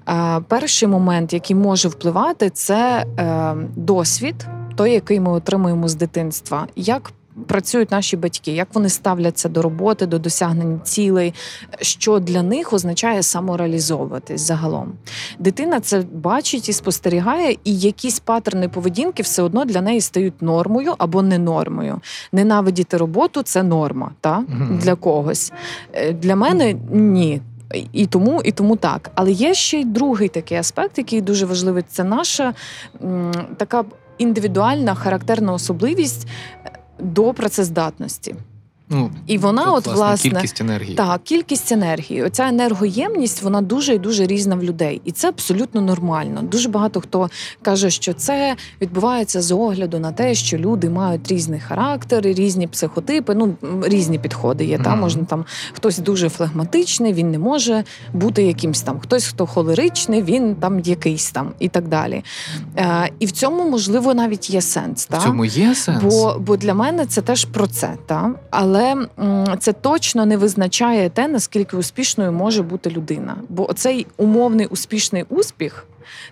Е, 0.09 0.40
Перший 0.49 0.88
момент, 0.88 1.33
який 1.33 1.57
може 1.57 1.88
впливати, 1.88 2.50
це 2.50 3.07
е, 3.19 3.55
досвід, 3.76 4.47
той, 4.76 4.93
який 4.93 5.21
ми 5.21 5.31
отримуємо 5.31 5.88
з 5.88 5.95
дитинства. 5.95 6.66
Як 6.76 7.12
працюють 7.47 7.90
наші 7.90 8.16
батьки, 8.16 8.52
як 8.52 8.69
вони 8.75 8.88
ставляться 8.88 9.49
до 9.49 9.62
роботи, 9.62 10.07
до 10.07 10.19
досягнення 10.19 10.78
цілей, 10.85 11.35
що 11.81 12.19
для 12.19 12.43
них 12.43 12.73
означає 12.73 13.23
самореалізовуватись 13.23 14.40
загалом. 14.40 14.93
Дитина 15.38 15.81
це 15.81 16.02
бачить 16.12 16.69
і 16.69 16.73
спостерігає, 16.73 17.57
і 17.64 17.78
якісь 17.78 18.21
паттерни 18.21 18.69
поведінки 18.69 19.23
все 19.23 19.43
одно 19.43 19.64
для 19.64 19.81
неї 19.81 20.00
стають 20.00 20.43
нормою 20.43 20.95
або 20.99 21.23
не 21.23 21.38
нормою. 21.38 22.00
Ненавидіти 22.33 22.97
роботу 22.97 23.43
це 23.43 23.62
норма, 23.62 24.11
та 24.21 24.38
Мгм. 24.38 24.78
для 24.83 24.95
когось. 24.95 25.52
Е, 25.93 26.12
Для 26.12 26.37
мене 26.37 26.75
ні. 26.93 27.40
І 27.93 28.07
тому, 28.07 28.43
і 28.45 28.52
тому 28.52 28.76
так. 28.76 29.11
Але 29.14 29.33
є 29.33 29.55
ще 29.55 29.81
й 29.81 29.85
другий 29.85 30.28
такий 30.28 30.59
аспект, 30.59 30.99
який 30.99 31.21
дуже 31.21 31.47
важливий. 31.47 31.85
Це 31.88 32.05
наша 32.05 32.55
м, 33.05 33.33
така 33.57 33.85
індивідуальна 34.19 34.95
характерна 34.95 35.52
особливість 35.52 36.28
до 36.99 37.35
працездатності. 37.35 38.35
Ну, 38.88 39.11
І 39.26 39.38
вона, 39.38 39.64
тут, 39.64 39.75
от 39.75 39.87
власне, 39.87 40.31
кількість 40.31 40.61
енергії. 40.61 40.95
так, 40.95 41.21
кількість 41.25 41.73
енергії. 41.73 42.23
Оця 42.23 42.49
енергоємність, 42.49 43.43
вона 43.43 43.62
дуже 43.62 43.95
і 43.95 43.99
дуже 43.99 44.26
різна 44.26 44.57
в 44.57 44.62
людей, 44.62 45.00
і 45.05 45.12
це 45.12 45.28
абсолютно 45.28 45.81
нормально. 45.81 46.43
Дуже 46.43 46.69
багато 46.69 47.00
хто 47.00 47.31
каже, 47.62 47.90
що 47.90 48.12
це 48.12 48.57
відбувається 48.81 49.43
з 49.43 49.52
огляду 49.52 49.99
на 49.99 50.12
те, 50.12 50.35
що 50.35 50.59
люди 50.59 50.90
мають 50.90 51.28
різний 51.28 51.61
характер, 51.61 52.23
різні 52.25 52.66
психотипи. 52.66 53.35
Ну 53.35 53.57
різні 53.83 54.19
підходи 54.19 54.64
є. 54.64 54.78
Та 54.78 54.97
можна 54.97 55.25
там 55.25 55.45
хтось 55.73 55.99
дуже 55.99 56.28
флегматичний, 56.28 57.12
він 57.12 57.31
не 57.31 57.38
може 57.38 57.85
бути 58.12 58.43
якимсь 58.43 58.83
там, 58.83 59.00
хтось 59.00 59.25
хто 59.25 59.47
холеричний, 59.47 60.23
він 60.23 60.55
там 60.55 60.81
якийсь 60.81 61.31
там 61.31 61.52
і 61.59 61.69
так 61.69 61.88
далі. 61.88 62.25
Е, 62.76 63.11
і 63.19 63.26
в 63.26 63.33
цьому 63.33 63.71
можливо 63.71 64.14
навіть 64.14 64.50
є 64.50 64.61
сенс. 64.61 65.07
Та? 65.07 65.19
В 65.19 65.23
цьому 65.23 65.45
є 65.45 65.75
сенс. 65.75 66.02
Бо, 66.05 66.37
бо 66.38 66.57
для 66.57 66.75
мене 66.75 67.07
це 67.07 67.23
теж 67.23 67.45
про 67.45 67.66
це, 67.66 67.97
та? 68.07 68.31
але 68.50 68.75
м, 68.83 69.09
це 69.59 69.73
точно 69.73 70.26
не 70.26 70.37
визначає 70.37 71.11
те, 71.11 71.28
наскільки 71.28 71.76
успішною 71.76 72.33
може 72.33 72.62
бути 72.62 72.90
людина. 72.90 73.37
Бо 73.49 73.73
цей 73.75 74.06
умовний 74.16 74.66
успішний 74.66 75.25
успіх 75.28 75.87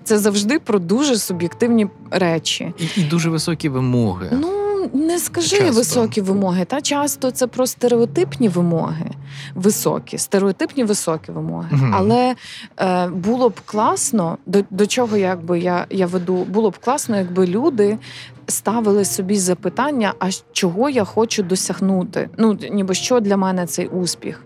це 0.05 0.19
завжди 0.19 0.59
про 0.59 0.79
дуже 0.79 1.17
суб'єктивні 1.17 1.87
речі. 2.11 2.73
І, 2.79 3.01
і 3.01 3.05
дуже 3.05 3.31
високі 3.31 3.69
вимоги. 3.69 4.29
Ну 4.33 4.64
Ну 4.93 5.01
не 5.01 5.19
скажи 5.19 5.57
Часто. 5.57 5.73
високі 5.73 6.21
вимоги, 6.21 6.65
та 6.65 6.81
часто 6.81 7.31
це 7.31 7.47
про 7.47 7.67
стереотипні 7.67 8.49
вимоги, 8.49 9.11
високі, 9.55 10.19
стереотипні 10.19 10.85
високі 10.85 11.33
вимоги. 11.33 11.69
Мгм. 11.71 11.95
Але 11.95 12.35
е, 12.81 13.09
було 13.09 13.49
б 13.49 13.61
класно, 13.65 14.39
до, 14.47 14.65
до 14.71 14.87
чого 14.87 15.17
якби 15.17 15.59
я, 15.59 15.87
я 15.91 16.07
веду, 16.07 16.45
було 16.45 16.71
б 16.71 16.79
класно, 16.79 17.17
якби 17.17 17.47
люди 17.47 17.99
ставили 18.47 19.05
собі 19.05 19.37
запитання, 19.37 20.15
а 20.19 20.29
чого 20.53 20.91
я 20.91 21.05
хочу 21.05 21.43
досягнути? 21.43 22.29
Ну 22.39 22.59
ніби 22.71 22.95
що 22.95 23.21
для 23.21 23.37
мене 23.37 23.67
цей 23.67 23.87
успіх. 23.87 24.41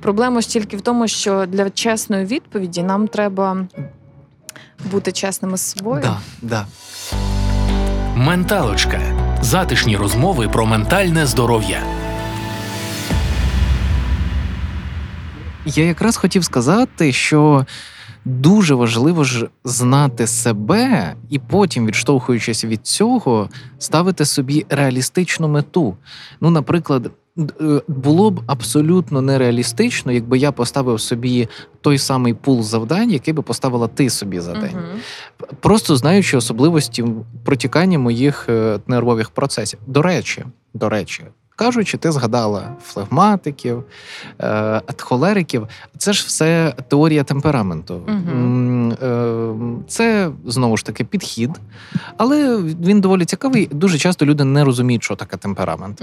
Проблема 0.00 0.40
ж 0.40 0.48
тільки 0.48 0.76
в 0.76 0.80
тому, 0.80 1.08
що 1.08 1.46
для 1.46 1.70
чесної 1.70 2.24
відповіді 2.24 2.82
нам 2.82 3.08
треба 3.08 3.66
бути 4.90 5.12
чесними 5.12 5.56
з 5.56 5.60
собою. 5.60 6.02
Да, 6.02 6.18
да. 6.42 6.66
Менталочка. 8.16 9.13
Затишні 9.44 9.96
розмови 9.96 10.48
про 10.48 10.66
ментальне 10.66 11.26
здоров'я. 11.26 11.82
Я 15.66 15.84
якраз 15.84 16.16
хотів 16.16 16.44
сказати, 16.44 17.12
що 17.12 17.66
дуже 18.24 18.74
важливо 18.74 19.24
ж 19.24 19.48
знати 19.64 20.26
себе 20.26 21.14
і 21.30 21.38
потім, 21.38 21.86
відштовхуючись 21.86 22.64
від 22.64 22.86
цього, 22.86 23.48
ставити 23.78 24.24
собі 24.24 24.66
реалістичну 24.68 25.48
мету. 25.48 25.96
Ну, 26.40 26.50
наприклад. 26.50 27.10
Е, 27.38 27.80
Було 27.88 28.30
б 28.30 28.40
абсолютно 28.46 29.22
нереалістично, 29.22 30.12
якби 30.12 30.38
я 30.38 30.52
поставив 30.52 31.00
собі 31.00 31.48
той 31.80 31.98
самий 31.98 32.34
пул 32.34 32.62
завдань, 32.62 33.10
який 33.10 33.34
би 33.34 33.42
поставила 33.42 33.88
ти 33.88 34.10
собі 34.10 34.40
за 34.40 34.52
день. 34.52 34.72
Мгм. 34.72 35.00
просто 35.60 35.96
знаючи 35.96 36.36
особливості 36.36 37.04
протікання 37.44 37.98
моїх 37.98 38.46
е, 38.48 38.80
нервових 38.86 39.30
процесів. 39.30 39.78
До 39.86 40.02
речі, 40.02 40.44
до 40.74 40.88
речі, 40.88 41.24
кажучи, 41.56 41.96
ти 41.98 42.12
згадала 42.12 42.76
флегматиків, 42.82 43.84
е, 44.40 44.82
холериків. 44.98 45.68
Це 45.98 46.12
ж 46.12 46.24
все 46.26 46.74
теорія 46.88 47.24
темпераменту. 47.24 48.02
Е, 49.02 49.54
Це 49.88 50.30
знову 50.46 50.76
ж 50.76 50.84
таки 50.84 51.04
підхід, 51.04 51.50
але 52.16 52.56
він 52.62 53.00
доволі 53.00 53.24
цікавий. 53.24 53.66
Дуже 53.72 53.98
часто 53.98 54.26
люди 54.26 54.44
не 54.44 54.64
розуміють, 54.64 55.04
що 55.04 55.16
таке 55.16 55.36
темперамент 55.36 56.02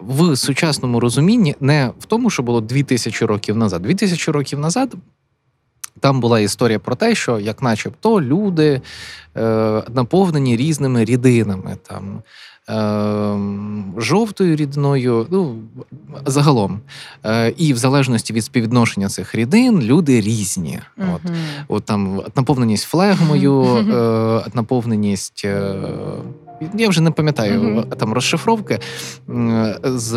в 0.00 0.36
сучасному 0.36 1.00
розумінні, 1.00 1.54
не 1.60 1.90
в 1.98 2.04
тому, 2.04 2.30
що 2.30 2.42
було 2.42 2.60
2000 2.60 3.26
років 3.26 3.56
назад. 3.56 3.82
2000 3.82 4.32
років 4.32 4.58
назад 4.58 4.94
там 6.00 6.20
була 6.20 6.40
історія 6.40 6.78
про 6.78 6.94
те, 6.94 7.14
що 7.14 7.38
як 7.38 7.62
начебто 7.62 8.20
люди 8.22 8.80
е, 9.36 9.82
наповнені 9.94 10.56
різними 10.56 11.04
рідинами, 11.04 11.76
там. 11.88 12.22
Е, 12.70 13.38
Жовтою 13.98 14.56
рідиною, 14.56 15.26
ну 15.30 15.56
загалом, 16.26 16.80
Е, 17.24 17.54
і 17.56 17.72
в 17.72 17.76
залежності 17.76 18.32
від 18.32 18.44
співвідношення 18.44 19.08
цих 19.08 19.34
рідин 19.34 19.82
люди 19.82 20.20
різні. 20.20 20.80
От. 20.96 21.24
Мгм. 21.24 21.34
От 21.68 21.84
там 21.84 22.22
наповненість 22.36 22.84
флегмою, 22.84 23.62
е, 24.44 24.50
наповненість. 24.54 25.46
Е, 26.62 26.66
я 26.78 26.88
вже 26.88 27.00
не 27.00 27.10
пам'ятаю 27.10 27.62
Мгм. 27.62 27.84
там 27.98 28.12
розшифровки. 28.12 28.78
З, 29.84 30.12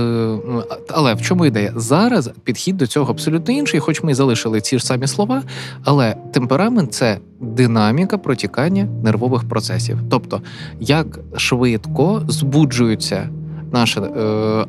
але 0.89 1.13
в 1.13 1.21
чому 1.21 1.45
ідея? 1.45 1.73
Зараз 1.75 2.31
підхід 2.43 2.77
до 2.77 2.87
цього 2.87 3.11
абсолютно 3.11 3.53
інший, 3.53 3.79
хоч 3.79 4.03
ми 4.03 4.11
і 4.11 4.13
залишили 4.15 4.61
ці 4.61 4.79
ж 4.79 4.85
самі 4.85 5.07
слова, 5.07 5.43
але 5.83 6.15
темперамент 6.33 6.93
це 6.93 7.17
динаміка 7.39 8.17
протікання 8.17 8.87
нервових 9.03 9.49
процесів. 9.49 9.97
Тобто, 10.09 10.41
як 10.79 11.19
швидко 11.37 12.21
збуджуються 12.27 13.29
наш, 13.71 13.97
е, 13.97 14.01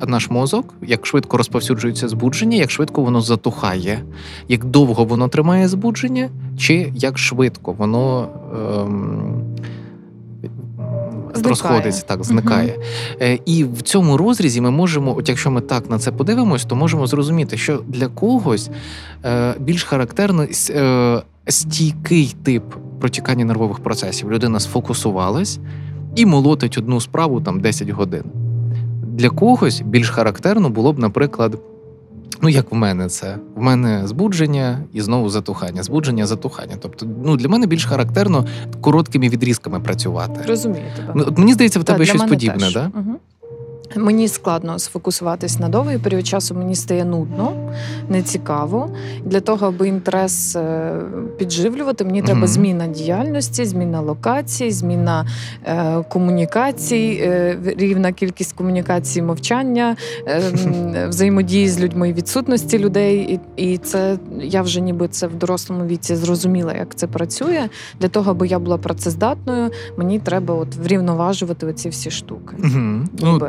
наш 0.06 0.30
мозок, 0.30 0.74
як 0.82 1.06
швидко 1.06 1.36
розповсюджується 1.36 2.08
збудження, 2.08 2.56
як 2.56 2.70
швидко 2.70 3.02
воно 3.02 3.20
затухає, 3.20 4.02
як 4.48 4.64
довго 4.64 5.04
воно 5.04 5.28
тримає 5.28 5.68
збудження, 5.68 6.28
чи 6.58 6.92
як 6.94 7.18
швидко 7.18 7.72
воно. 7.72 8.28
Зникає. 8.52 9.79
Розходиться, 11.34 12.04
так, 12.06 12.24
зникає. 12.24 12.76
Е, 13.20 13.38
І 13.46 13.64
в 13.64 13.82
цьому 13.82 14.16
розрізі 14.16 14.60
ми 14.60 14.70
можемо, 14.70 15.16
от 15.16 15.28
якщо 15.28 15.50
ми 15.50 15.60
так 15.60 15.90
на 15.90 15.98
це 15.98 16.12
подивимось, 16.12 16.64
то 16.64 16.76
можемо 16.76 17.06
зрозуміти, 17.06 17.56
що 17.56 17.82
для 17.88 18.08
когось 18.08 18.70
е, 19.24 19.54
більш 19.58 19.84
характерний 19.84 20.48
е, 20.70 21.22
стійкий 21.48 22.34
тип 22.42 22.64
протікання 23.00 23.44
нервових 23.44 23.78
процесів. 23.78 24.32
Людина 24.32 24.60
сфокусувалась 24.60 25.58
і 26.16 26.26
молотить 26.26 26.78
одну 26.78 27.00
справу 27.00 27.40
там 27.40 27.60
10 27.60 27.88
годин. 27.88 28.24
Для 29.02 29.30
когось 29.30 29.80
більш 29.80 30.10
характерно 30.10 30.70
було 30.70 30.92
б, 30.92 30.98
наприклад, 30.98 31.58
ну 32.42 32.48
як 32.48 32.72
в 32.72 32.74
мене 32.74 33.08
це? 33.08 33.36
В 33.56 33.62
мене 33.62 34.02
збудження 34.06 34.78
і 34.92 35.00
знову 35.00 35.30
затухання, 35.30 35.82
збудження, 35.82 36.26
затухання. 36.26 36.76
Тобто, 36.80 37.06
ну 37.24 37.36
для 37.36 37.48
мене 37.48 37.66
більш 37.66 37.84
характерно 37.84 38.46
короткими 38.80 39.28
відрізками 39.28 39.80
працювати. 39.80 40.40
Розумію 40.48 40.84
тебе. 40.96 41.12
Ну, 41.14 41.24
от 41.26 41.38
мені 41.38 41.52
здається, 41.52 41.80
в 41.80 41.84
тебе 41.84 41.98
Та, 41.98 42.04
щось 42.04 42.22
подібне, 42.22 42.58
теж. 42.58 42.74
да? 42.74 42.90
Угу. 42.94 43.16
Мені 43.96 44.28
складно 44.28 44.78
сфокусуватись 44.78 45.58
на 45.58 45.68
довгий 45.68 45.98
період 45.98 46.26
часу, 46.26 46.54
мені 46.54 46.74
стає 46.74 47.04
нудно, 47.04 47.59
нецікаво. 48.08 48.90
Для 49.24 49.40
того, 49.40 49.66
аби 49.66 49.88
інтерес 49.88 50.56
е, 50.56 50.92
підживлювати, 51.38 52.04
мені 52.04 52.22
треба 52.22 52.46
зміна 52.46 52.86
діяльності, 52.86 53.64
зміна 53.64 54.00
локацій, 54.00 54.70
зміна 54.70 55.26
е, 55.64 56.04
комунікацій, 56.08 57.20
е, 57.22 57.58
рівна 57.76 58.12
кількість 58.12 58.52
комунікацій, 58.52 59.22
мовчання, 59.22 59.96
е, 60.26 60.42
взаємодії 61.08 61.68
з 61.68 61.80
людьми, 61.80 62.12
відсутності 62.12 62.78
людей. 62.78 63.40
І, 63.56 63.72
і 63.72 63.78
це 63.78 64.18
я 64.40 64.62
вже 64.62 64.80
ніби 64.80 65.08
це 65.08 65.26
в 65.26 65.34
дорослому 65.34 65.86
віці 65.86 66.16
зрозуміла, 66.16 66.72
як 66.74 66.94
це 66.94 67.06
працює. 67.06 67.68
Для 68.00 68.08
того, 68.08 68.30
аби 68.30 68.46
я 68.46 68.58
була 68.58 68.78
працездатною, 68.78 69.70
мені 69.96 70.18
треба 70.18 70.54
от 70.54 70.76
врівноважувати 70.76 71.66
оці 71.66 71.88
всі 71.88 72.10
штуки. 72.10 72.56
Угу. 72.58 73.04
Ну, 73.20 73.40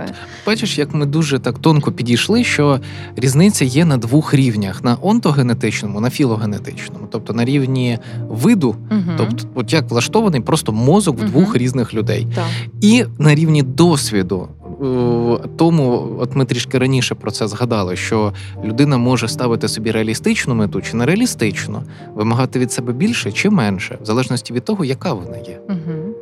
бачиш, 0.46 0.78
як 0.78 0.94
ми 0.94 1.06
дуже 1.06 1.40
так 1.40 1.60
тонко 1.60 1.92
підійшли, 1.92 2.44
що 2.44 2.80
різниця 3.16 3.66
є 3.66 3.86
на 3.86 3.98
двох 4.12 4.34
рівнях: 4.34 4.84
на 4.84 4.98
онтогенетичному, 5.02 6.00
на 6.02 6.10
філогенетичному, 6.10 7.08
тобто 7.12 7.34
на 7.34 7.46
рівні 7.46 8.00
виду, 8.30 8.76
Мгм. 8.90 9.14
тобто, 9.18 9.48
от 9.56 9.74
як 9.74 9.90
влаштований 9.92 10.42
просто 10.42 10.72
мозок 10.72 11.20
в 11.20 11.24
двох 11.26 11.56
різних 11.56 11.94
людей, 11.94 12.28
Так. 12.36 12.46
і 12.82 13.06
на 13.20 13.36
рівні 13.36 13.64
досвіду. 13.64 14.48
Е, 14.82 15.48
Тому, 15.58 16.16
от 16.20 16.36
ми 16.36 16.46
трішки 16.46 16.78
раніше 16.78 17.16
про 17.16 17.32
це 17.32 17.48
згадали, 17.48 17.96
що 17.96 18.34
людина 18.64 18.98
може 18.98 19.28
ставити 19.28 19.68
собі 19.68 19.92
реалістичну 19.92 20.56
мету 20.56 20.82
чи 20.82 20.98
нереалістичну, 20.98 21.84
вимагати 22.16 22.60
від 22.60 22.72
себе 22.72 22.94
більше 22.94 23.32
чи 23.32 23.50
менше, 23.50 23.98
в 24.02 24.06
залежності 24.06 24.54
від 24.54 24.66
того, 24.66 24.86
яка 24.86 25.14
вона 25.14 25.38
є. 25.38 25.60
Угу. 25.70 26.16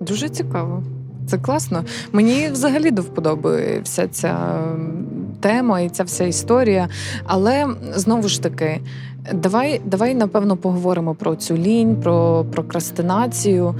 Дуже 0.00 0.28
цікаво. 0.28 0.82
Це 1.28 1.38
класно. 1.38 1.84
Мені 2.12 2.48
взагалі 2.48 2.90
до 2.90 3.02
вподоби 3.02 3.80
вся 3.84 4.08
ця 4.08 4.62
тема 5.40 5.80
і 5.80 5.88
ця 5.88 6.02
вся 6.02 6.24
історія. 6.24 6.88
Але 7.26 7.66
знову 7.94 8.28
ж 8.28 8.42
таки, 8.42 8.80
давай, 9.32 9.80
давай 9.84 10.14
напевно 10.14 10.56
поговоримо 10.56 11.14
про 11.14 11.36
цю 11.36 11.56
лінь, 11.56 11.96
про 11.96 12.44
прокрастинацію. 12.52 13.74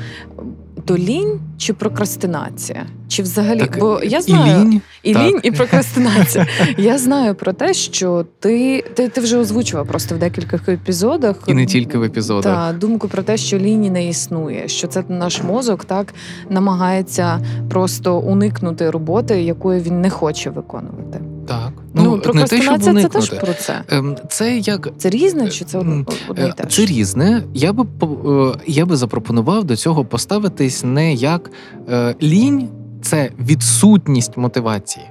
То 0.88 0.98
лінь 0.98 1.40
чи 1.58 1.72
прокрастинація? 1.72 2.86
Чи 3.08 3.22
взагалі? 3.22 3.58
Так, 3.58 3.78
Бо 3.80 4.00
я 4.04 4.18
і 4.18 4.22
знаю 4.22 4.64
лінь, 4.64 4.80
і 5.02 5.14
так. 5.14 5.22
лінь, 5.22 5.40
і 5.42 5.50
прокрастинація. 5.50 6.46
Я 6.78 6.98
знаю 6.98 7.34
про 7.34 7.52
те, 7.52 7.74
що 7.74 8.26
ти, 8.40 8.84
ти, 8.94 9.08
ти 9.08 9.20
вже 9.20 9.38
озвучував 9.38 9.86
просто 9.86 10.14
в 10.14 10.18
декількох 10.18 10.68
епізодах. 10.68 11.36
і 11.46 11.54
не 11.54 11.66
тільки 11.66 11.98
в 11.98 12.02
епізодах. 12.02 12.72
Та 12.72 12.78
думку 12.78 13.08
про 13.08 13.22
те, 13.22 13.36
що 13.36 13.58
лінії 13.58 13.90
не 13.90 14.08
існує, 14.08 14.68
що 14.68 14.86
це 14.86 15.04
наш 15.08 15.42
мозок 15.42 15.84
так 15.84 16.14
намагається 16.50 17.40
просто 17.70 18.18
уникнути 18.18 18.90
роботи, 18.90 19.42
якої 19.42 19.80
він 19.80 20.00
не 20.00 20.10
хоче 20.10 20.50
виконувати. 20.50 21.20
Так. 21.48 21.72
Ну, 21.94 22.16
не 22.34 22.44
те, 22.44 22.78
це 22.78 23.08
теж 23.08 23.30
про 23.30 23.54
це. 23.54 23.82
Ем, 23.88 24.16
Це 24.28 24.58
як 24.58 24.88
Це 24.98 25.10
різне 25.10 25.48
чи 25.48 25.64
це 25.64 25.78
одне 25.78 26.04
і 26.36 26.40
Е, 26.40 26.52
те? 26.56 26.64
Це 26.66 26.84
різне. 26.86 27.42
Я 27.54 27.72
би 27.72 27.84
е, 28.02 28.58
я 28.66 28.86
би 28.86 28.96
запропонував 28.96 29.64
до 29.64 29.76
цього 29.76 30.04
поставитись 30.04 30.84
не 30.84 31.14
як 31.14 31.50
е, 31.88 32.14
лінь, 32.22 32.68
це 33.02 33.30
відсутність 33.40 34.36
мотивації. 34.36 35.06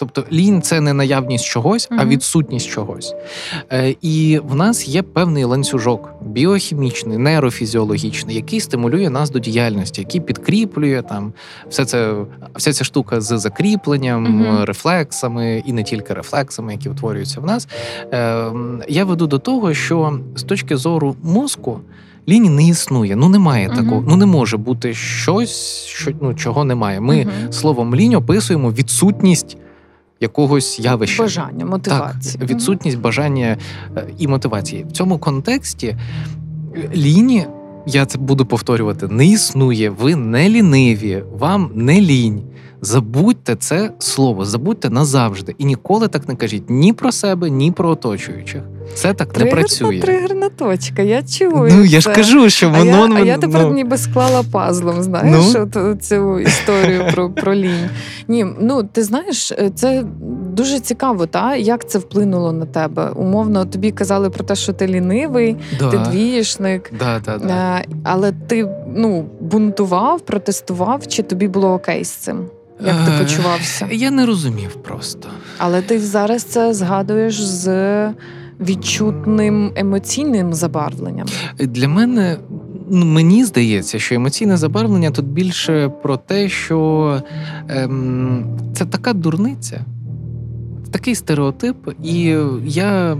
Тобто 0.00 0.24
лінь 0.32 0.62
це 0.62 0.80
не 0.80 0.92
наявність 0.92 1.44
чогось, 1.44 1.88
а 1.98 2.04
відсутність 2.04 2.68
чогось. 2.68 3.14
Е, 3.72 3.94
І 4.02 4.40
в 4.44 4.54
нас 4.54 4.88
є 4.88 5.02
певний 5.02 5.44
ланцюжок 5.44 6.12
біохімічний, 6.26 7.18
нейрофізіологічний, 7.18 8.36
який 8.36 8.60
стимулює 8.60 9.10
нас 9.10 9.30
до 9.30 9.38
діяльності, 9.38 10.00
який 10.00 10.20
підкріплює 10.20 11.02
там 11.08 11.32
все 11.68 11.84
це, 11.84 12.14
вся 12.56 12.72
ця 12.72 12.84
штука 12.84 13.20
з 13.20 13.38
закріпленням, 13.38 14.22
Мгм. 14.24 14.64
рефлексами 14.64 15.62
і 15.66 15.72
не 15.72 15.82
тільки 15.82 16.14
рефлексами, 16.14 16.72
які 16.72 16.88
утворюються 16.88 17.40
в 17.40 17.44
нас. 17.46 17.68
Е, 18.12 18.52
Я 18.88 19.04
веду 19.04 19.26
до 19.26 19.38
того, 19.38 19.74
що 19.74 20.20
з 20.36 20.42
точки 20.42 20.76
зору 20.76 21.16
мозку 21.22 21.80
Лінь 22.28 22.54
не 22.56 22.68
існує. 22.68 23.16
Ну 23.16 23.28
немає 23.28 23.68
Мгм. 23.68 23.76
такого. 23.76 24.04
Ну 24.08 24.16
не 24.16 24.26
може 24.26 24.56
бути 24.56 24.94
щось, 24.94 25.84
що 25.86 26.10
ну 26.20 26.34
чого 26.34 26.64
немає. 26.64 27.00
Ми 27.00 27.16
Мгм. 27.24 27.52
словом 27.52 27.94
лінь 27.94 28.14
описуємо 28.14 28.70
відсутність 28.72 29.56
якогось 30.20 30.80
явища. 30.80 31.22
бажання, 31.22 31.66
мотивації. 31.66 32.38
Так, 32.38 32.50
відсутність 32.50 32.98
бажання 32.98 33.56
е, 33.96 34.06
і 34.18 34.28
мотивації. 34.28 34.84
В 34.84 34.92
цьому 34.92 35.18
контексті 35.18 35.86
е, 35.86 36.90
ліні, 36.94 37.46
я 37.86 38.06
це 38.06 38.18
буду 38.18 38.46
повторювати, 38.46 39.08
не 39.08 39.26
існує. 39.26 39.90
Ви 39.90 40.16
не 40.16 40.48
ліниві, 40.48 41.22
вам 41.32 41.70
не 41.74 42.00
лінь. 42.00 42.42
Забудьте 42.82 43.56
це 43.56 43.92
слово, 43.98 44.44
забудьте 44.44 44.90
назавжди. 44.90 45.54
І 45.58 45.64
ніколи 45.64 46.08
так 46.08 46.28
не 46.28 46.36
кажіть 46.36 46.70
ні 46.70 46.92
про 46.92 47.12
себе, 47.12 47.50
ні 47.50 47.72
про 47.72 47.90
оточуючих. 47.90 48.62
Це 48.94 49.14
так 49.14 49.38
не 49.38 49.46
працює. 49.46 50.00
тригерна 50.00 50.48
точка. 50.48 51.02
Я 51.02 51.22
чую. 51.22 51.72
Ну 51.76 51.84
я 51.84 52.00
ж 52.00 52.06
це. 52.06 52.14
кажу, 52.14 52.50
що 52.50 52.66
А 52.66 52.70
воно 52.84 53.18
я, 53.18 53.22
а 53.22 53.26
я 53.26 53.38
тепер 53.38 53.62
ну, 53.62 53.72
ніби 53.72 53.98
склала 53.98 54.42
пазлом, 54.52 55.02
знаєш, 55.02 55.46
Ну? 55.54 55.68
от 55.84 56.02
цю 56.04 56.40
історію 56.40 57.04
про, 57.14 57.30
про 57.30 57.54
лінь. 57.54 57.88
Ні, 58.28 58.46
ну 58.60 58.82
ти 58.84 59.02
знаєш, 59.02 59.52
це 59.74 60.04
дуже 60.52 60.80
цікаво, 60.80 61.26
та 61.26 61.56
як 61.56 61.88
це 61.90 61.98
вплинуло 61.98 62.52
на 62.52 62.66
тебе. 62.66 63.10
Умовно, 63.10 63.64
тобі 63.64 63.90
казали 63.90 64.30
про 64.30 64.44
те, 64.44 64.54
що 64.54 64.72
ти 64.72 64.86
лінивий, 64.86 65.56
да, 65.78 65.90
ти 65.90 65.98
двієшник. 65.98 66.92
да, 66.98 67.20
да, 67.24 67.38
да. 67.38 67.78
Е, 67.78 67.84
але 68.04 68.32
ти 68.46 68.68
ну 68.96 69.24
бунтував, 69.40 70.20
протестував, 70.20 71.06
чи 71.06 71.22
тобі 71.22 71.48
було 71.48 71.72
окей 71.72 72.04
з 72.04 72.10
цим? 72.10 72.46
Як 72.86 72.96
ти 73.06 73.12
Е, 73.12 73.18
почувався? 73.18 73.88
Я 73.90 74.10
не 74.10 74.26
розумів 74.26 74.74
просто. 74.74 75.28
Але 75.58 75.82
ти 75.82 75.98
зараз 76.00 76.42
це 76.42 76.74
згадуєш 76.74 77.42
з 77.42 77.64
відчутним 78.60 79.72
емоційним 79.76 80.54
забарвленням. 80.54 81.26
Для 81.58 81.88
мене 81.88 82.36
ну, 82.90 83.06
мені 83.06 83.44
здається, 83.44 83.98
що 83.98 84.14
емоційне 84.14 84.56
забарвлення 84.56 85.10
тут 85.10 85.26
більше 85.26 85.88
про 86.02 86.16
те, 86.16 86.48
що 86.48 87.20
ем, 87.68 88.44
це 88.74 88.84
така 88.84 89.12
дурниця. 89.12 89.84
Такий 90.90 91.14
стереотип, 91.14 91.76
і 92.04 92.36
я, 92.64 93.16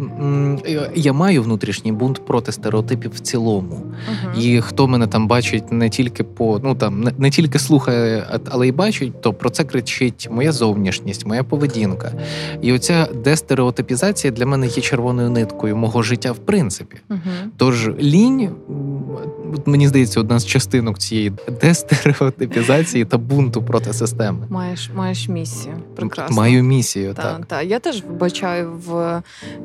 я 0.95 1.13
маю 1.13 1.43
внутрішній 1.43 1.93
бунт 1.93 2.27
проти 2.27 2.53
стереотипів 2.53 3.11
в 3.15 3.19
цілому. 3.21 3.83
І 4.39 4.61
хто 4.61 4.89
мене 4.89 5.07
там 5.07 5.29
бачить 5.29 5.73
не 5.73 5.91
тільки 5.91 6.25
по 6.25 6.61
ну 6.65 6.75
там 6.75 7.01
не, 7.01 7.13
не 7.19 7.31
тільки 7.31 7.59
слухає, 7.59 8.27
а- 8.33 8.39
але 8.51 8.69
й 8.69 8.73
бачить, 8.73 9.23
то 9.23 9.33
про 9.33 9.51
це 9.51 9.65
кричить 9.65 10.29
моя 10.31 10.53
зовнішність, 10.53 11.27
моя 11.27 11.45
поведінка. 11.45 12.13
І 12.63 12.73
оця 12.73 13.09
дестереотипізація 13.25 14.31
для 14.33 14.47
мене 14.47 14.67
є 14.67 14.83
червоною 14.83 15.31
ниткою 15.31 15.77
мого 15.77 16.03
життя, 16.03 16.33
в 16.33 16.39
принципі. 16.39 16.97
Угу. 17.11 17.19
Тож 17.57 17.89
лінь, 17.89 18.51
мені 19.67 19.89
здається, 19.89 20.21
одна 20.21 20.39
з 20.39 20.47
частинок 20.47 20.99
цієї 20.99 21.33
дестереотипізації 21.61 23.05
та 23.05 23.19
бунту 23.19 23.63
проти 23.63 23.93
системи. 23.93 24.47
Маєш, 24.49 24.91
маєш 24.97 25.29
місію. 25.29 25.75
Прекрасно. 25.97 26.37
Маю 26.37 26.63
місію, 26.63 27.15
Та, 27.15 27.23
так. 27.23 27.47
та. 27.47 27.60
Я 27.63 27.79
теж 27.79 28.03
вбачаю 28.03 28.73
в, 28.87 29.23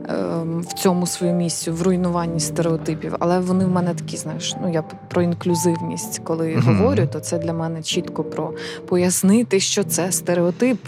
ем, 0.10 0.62
в 0.62 0.74
цьому 0.74 1.08
свою 1.08 1.34
місію, 1.34 1.76
в 1.76 1.82
руйнуванні 1.82 2.40
стереотипів. 2.40 3.16
Але 3.20 3.40
вони 3.40 3.66
в 3.66 3.70
мене 3.70 3.94
такі, 3.94 4.18
знаєш, 4.18 4.56
ну 4.62 4.72
я 4.72 4.82
про 4.82 5.22
інклюзивність, 5.22 6.22
коли 6.24 6.56
Мгм. 6.58 6.78
говорю, 6.78 7.08
то 7.14 7.20
це 7.20 7.38
для 7.38 7.54
мене 7.54 7.84
чітко 7.84 8.24
про 8.24 8.52
пояснити, 8.88 9.60
що 9.60 9.84
це 9.84 10.12
стереотип. 10.12 10.80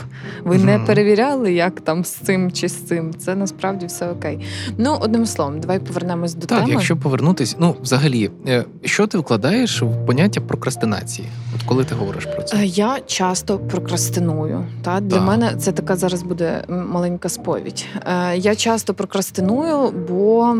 Ви 0.43 0.57
не 0.57 0.79
перевіряли, 0.79 1.53
як 1.53 1.81
там 1.81 2.05
з 2.05 2.09
цим 2.11 2.51
чи 2.51 2.69
з 2.69 2.73
цим. 2.87 3.13
Це 3.13 3.35
насправді 3.35 3.85
все 3.85 4.09
окей. 4.11 4.45
Ну, 4.77 4.97
одним 5.01 5.25
словом, 5.25 5.59
давай 5.59 5.79
повернемось 5.79 6.33
до 6.33 6.47
Так, 6.47 6.59
теми. 6.59 6.71
якщо 6.71 6.97
повернутись, 6.97 7.55
ну 7.59 7.75
взагалі, 7.81 8.31
е, 8.47 8.65
що 8.83 9.07
ти 9.07 9.17
вкладаєш 9.17 9.81
в 9.81 10.05
поняття 10.05 10.41
прокрастинації? 10.41 11.27
От 11.55 11.63
коли 11.63 11.83
ти 11.83 11.95
говориш 11.95 12.25
про 12.25 12.43
це? 12.43 12.57
Е, 12.57 12.65
Я 12.65 12.97
часто 13.05 13.59
прокрастиную. 13.59 14.65
Та 14.83 14.99
для 14.99 15.17
Так. 15.17 15.27
мене 15.27 15.55
це 15.57 15.71
така 15.71 15.95
зараз 15.95 16.23
буде 16.23 16.63
маленька 16.97 17.29
сповідь. 17.29 17.85
Е, 18.05 18.37
Я 18.37 18.55
часто 18.55 18.93
прокрастиную, 18.93 19.91
бо 20.09 20.55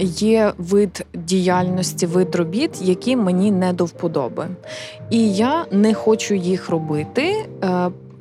є 0.00 0.52
вид 0.58 1.06
діяльності, 1.14 2.06
вид 2.06 2.34
робіт, 2.34 2.70
які 2.82 3.16
мені 3.16 3.50
не 3.50 3.72
до 3.72 3.84
вподоби. 3.84 4.46
І 5.10 5.34
я 5.34 5.66
не 5.70 5.94
хочу 5.94 6.34
їх 6.34 6.70
робити. 6.70 7.46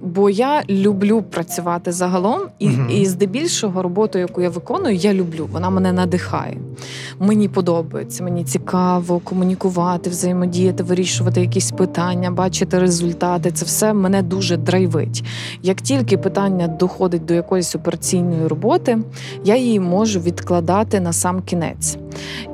Бо 0.02 0.30
я 0.30 0.64
люблю 0.70 1.22
працювати 1.22 1.92
загалом, 1.92 2.42
і, 2.60 2.68
Мгм. 2.70 2.90
і 2.90 3.06
здебільшого 3.06 3.82
роботу, 3.82 4.20
яку 4.20 4.42
я 4.42 4.50
виконую, 4.50 4.96
я 4.96 5.14
люблю. 5.14 5.50
Вона 5.52 5.70
мене 5.70 5.94
надихає. 5.94 6.58
Мені 7.20 7.48
подобається, 7.50 8.24
мені 8.24 8.44
цікаво 8.44 9.20
комунікувати, 9.24 10.10
взаємодіяти, 10.10 10.84
вирішувати 10.84 11.42
якісь 11.42 11.72
питання, 11.72 12.32
бачити 12.32 12.80
результати. 12.80 13.52
Це 13.52 13.66
все 13.66 13.94
мене 13.94 14.22
дуже 14.22 14.58
драйвить. 14.58 15.24
Як 15.64 15.82
тільки 15.82 16.18
питання 16.18 16.68
доходить 16.68 17.26
до 17.26 17.34
якоїсь 17.34 17.76
операційної 17.76 18.48
роботи, 18.48 18.98
я 19.46 19.56
її 19.56 19.80
можу 19.80 20.20
відкладати 20.20 21.00
на 21.00 21.14
сам 21.14 21.42
кінець. 21.42 21.98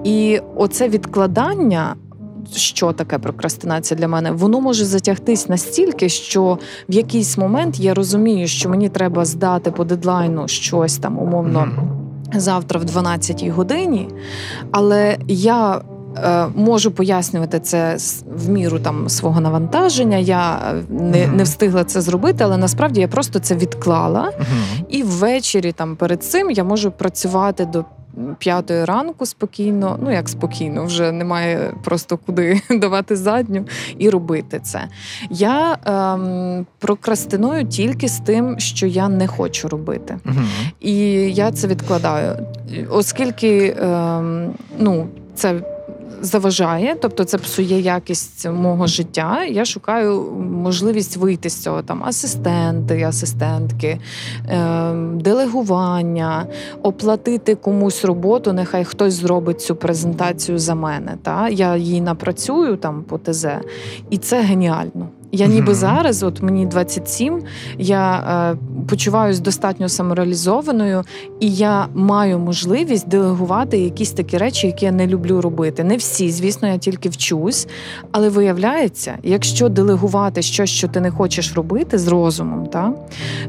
І 0.04 0.39
оце 0.56 0.89
відкладання. 0.89 1.95
Що 2.55 2.91
таке 2.91 3.17
прокрастинація 3.19 3.97
для 3.97 4.07
мене? 4.07 4.31
Воно 4.31 4.61
може 4.61 4.85
затягтись 4.85 5.49
настільки, 5.49 6.09
що 6.09 6.57
в 6.89 6.93
якийсь 6.93 7.37
момент 7.37 7.79
я 7.79 7.93
розумію, 7.93 8.47
що 8.47 8.69
мені 8.69 8.89
треба 8.89 9.25
здати 9.25 9.71
по 9.71 9.83
дедлайну 9.83 10.47
щось 10.47 10.97
там 10.97 11.19
умовно 11.19 11.67
завтра 12.33 12.79
в 12.79 12.85
12 12.85 13.47
годині, 13.47 14.07
але 14.71 15.17
я. 15.27 15.81
е, 16.17 16.45
Можу 16.55 16.91
пояснювати 16.91 17.59
це 17.59 17.97
в 18.35 18.49
міру 18.49 18.79
там 18.79 19.09
свого 19.09 19.41
навантаження. 19.41 20.17
Я 20.17 20.59
е, 20.71 20.83
не, 20.89 21.27
не 21.27 21.43
встигла 21.43 21.83
це 21.83 22.01
зробити, 22.01 22.43
але 22.43 22.57
насправді 22.57 23.01
я 23.01 23.07
просто 23.07 23.39
це 23.39 23.55
відклала. 23.55 24.21
Мгм. 24.21 24.85
І 24.89 25.03
ввечері 25.03 25.71
там 25.71 25.95
перед 25.95 26.23
цим 26.23 26.51
я 26.51 26.63
можу 26.63 26.91
працювати 26.91 27.65
до 27.65 27.85
п'ятої 28.39 28.86
ранку 28.86 29.26
спокійно. 29.26 30.00
Ну 30.04 30.12
як 30.12 30.30
спокійно, 30.30 30.86
вже 30.86 31.12
немає 31.12 31.74
просто 31.84 32.17
куди 32.17 32.62
давати 32.69 33.15
задню 33.15 33.65
і 33.97 34.10
робити 34.10 34.60
це. 34.63 34.88
Я 35.30 35.78
ем, 35.86 36.65
прокрастиную 36.80 37.65
тільки 37.65 38.08
з 38.08 38.19
тим, 38.19 38.60
що 38.60 38.88
я 38.88 39.10
не 39.10 39.28
хочу 39.28 39.67
робити. 39.67 40.17
Угу. 40.26 40.41
І 40.80 40.93
я 41.34 41.52
це 41.52 41.67
відкладаю, 41.67 42.47
оскільки 42.89 43.76
ем, 43.82 44.54
ну, 44.80 45.08
це 45.36 45.56
заважає, 46.21 46.95
тобто 47.01 47.23
це 47.23 47.38
псує 47.38 47.81
якість 47.81 48.49
мого 48.49 48.88
життя. 48.88 49.45
Я 49.45 49.65
шукаю 49.65 50.21
можливість 50.39 51.17
вийти 51.17 51.49
з 51.49 51.62
цього 51.62 51.81
там 51.81 52.03
асистенти, 52.03 53.03
асистентки, 53.03 53.99
ем, 54.49 55.19
делегування, 55.21 56.45
оплатити 56.81 57.55
комусь 57.55 58.05
роботу. 58.05 58.53
Нехай 58.53 58.86
хтось 58.86 59.13
зробить 59.13 59.62
цю 59.62 59.75
презентацію 59.75 60.60
за 60.60 60.75
мене. 60.75 61.17
Та 61.23 61.49
я 61.49 61.75
її 61.75 62.01
напрацюю 62.01 62.77
там 62.77 63.03
по 63.03 63.17
ТЗ, 63.17 63.45
і 64.10 64.17
це 64.17 64.41
геніально. 64.41 65.07
Я 65.31 65.47
ніби 65.47 65.75
зараз, 65.75 66.23
от 66.23 66.41
мені 66.41 66.65
27, 66.65 67.41
я 67.77 68.15
е, 68.17 68.57
почуваюсь 68.89 69.39
достатньо 69.39 69.89
самореалізованою, 69.89 71.03
і 71.39 71.53
я 71.53 71.87
маю 71.93 72.39
можливість 72.39 73.07
делегувати 73.07 73.77
якісь 73.77 74.11
такі 74.11 74.37
речі, 74.37 74.67
які 74.67 74.85
я 74.85 74.91
не 74.91 75.07
люблю 75.07 75.41
робити. 75.41 75.83
Не 75.83 75.97
всі, 75.97 76.31
звісно, 76.31 76.67
я 76.67 76.77
тільки 76.77 77.09
вчусь. 77.09 77.67
Але 78.11 78.29
виявляється, 78.29 79.17
якщо 79.23 79.69
делегувати 79.69 80.41
щось, 80.41 80.69
що 80.69 80.87
ти 80.87 81.01
не 81.01 81.11
хочеш 81.11 81.53
робити 81.53 81.97
з 81.97 82.07
розумом, 82.07 82.67
та, 82.67 82.93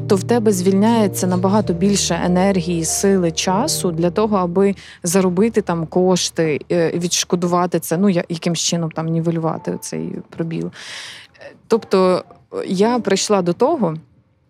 то 0.07 0.15
в 0.15 0.23
тебе 0.23 0.51
звільняється 0.51 1.27
набагато 1.27 1.73
більше 1.73 2.21
енергії, 2.25 2.85
сили, 2.85 3.31
часу 3.31 3.91
для 3.91 4.09
того, 4.09 4.37
аби 4.37 4.75
заробити 5.03 5.61
там 5.61 5.85
кошти, 5.85 6.59
е, 6.71 6.91
відшкодувати 6.95 7.79
це, 7.79 7.97
ну 7.97 8.09
якимсь 8.09 8.59
чином 8.59 8.91
там 8.91 9.07
нівелювати 9.07 9.77
цей 9.81 10.09
пробіл. 10.29 10.71
Тобто 11.67 12.23
я 12.67 12.99
прийшла 12.99 13.41
до 13.41 13.53
того, 13.53 13.95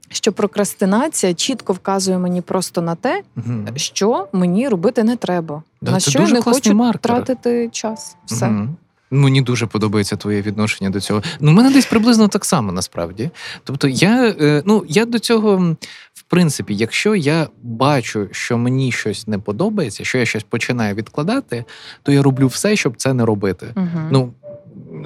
що 0.10 0.34
прокрастинація 0.34 1.34
чітко 1.34 1.74
вказує 1.74 2.18
мені 2.18 2.42
просто 2.42 2.82
на 2.82 2.96
те, 2.96 3.24
Мгм. 3.36 3.68
що 3.76 4.28
мені 4.34 4.68
робити 4.70 5.04
не 5.04 5.16
треба, 5.16 5.64
Да, 5.82 5.92
на 5.92 6.00
що 6.00 6.22
я 6.22 6.28
не 6.30 6.42
хочу 6.42 6.74
маркер. 6.74 7.02
тратити 7.02 7.70
час. 7.72 8.16
Все. 8.26 8.46
Мгм. 8.50 8.76
Мені 9.12 9.42
дуже 9.42 9.66
подобається 9.68 10.16
твоє 10.16 10.42
відношення 10.42 10.90
до 10.90 11.00
цього. 11.00 11.22
Ну, 11.40 11.52
в 11.52 11.54
мене 11.54 11.72
десь 11.72 11.86
приблизно 11.86 12.28
так 12.28 12.46
само 12.46 12.72
насправді. 12.72 13.30
Тобто, 13.64 13.88
я, 13.88 14.36
е, 14.42 14.64
ну, 14.66 14.84
я 14.88 15.06
до 15.06 15.20
цього, 15.20 15.76
в 16.14 16.22
принципі, 16.22 16.76
якщо 16.76 17.16
я 17.16 17.48
бачу, 17.64 18.28
що 18.32 18.58
мені 18.58 18.92
щось 18.92 19.28
не 19.28 19.38
подобається, 19.40 20.04
що 20.04 20.18
я 20.18 20.26
щось 20.26 20.44
починаю 20.44 20.96
відкладати, 20.96 21.66
то 22.04 22.12
я 22.12 22.24
роблю 22.24 22.48
все, 22.48 22.76
щоб 22.76 22.94
це 22.98 23.14
не 23.14 23.26
робити. 23.26 23.74
Угу. 23.76 23.88
Ну, 24.12 24.34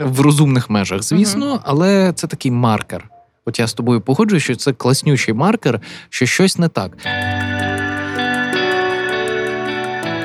в 0.03 0.21
розумних 0.21 0.69
межах, 0.69 1.03
звісно, 1.03 1.60
але 1.63 2.13
це 2.15 2.27
такий 2.27 2.51
маркер. 2.51 3.10
От 3.45 3.60
я 3.60 3.67
з 3.67 3.73
тобою 3.73 4.01
погоджуюсь, 4.01 4.43
що 4.43 4.55
це 4.55 4.73
класнючий 4.73 5.33
маркер, 5.33 5.81
що 6.10 6.25
щось 6.25 6.57
не 6.57 6.67
так. 6.67 6.97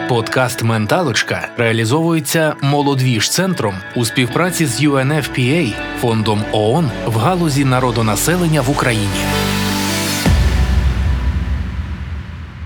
Подкаст 0.08 0.62
Менталочка 0.62 1.48
реалізовується 1.56 2.56
молодвіж 2.62 3.30
центром 3.30 3.74
у 3.96 4.04
співпраці 4.04 4.66
з 4.66 4.82
UNFPA, 4.82 5.74
фондом 6.00 6.44
ООН 6.52 6.90
в 7.06 7.16
галузі 7.16 7.64
народонаселення 7.64 8.61
в 8.61 8.70
Україні. 8.70 9.20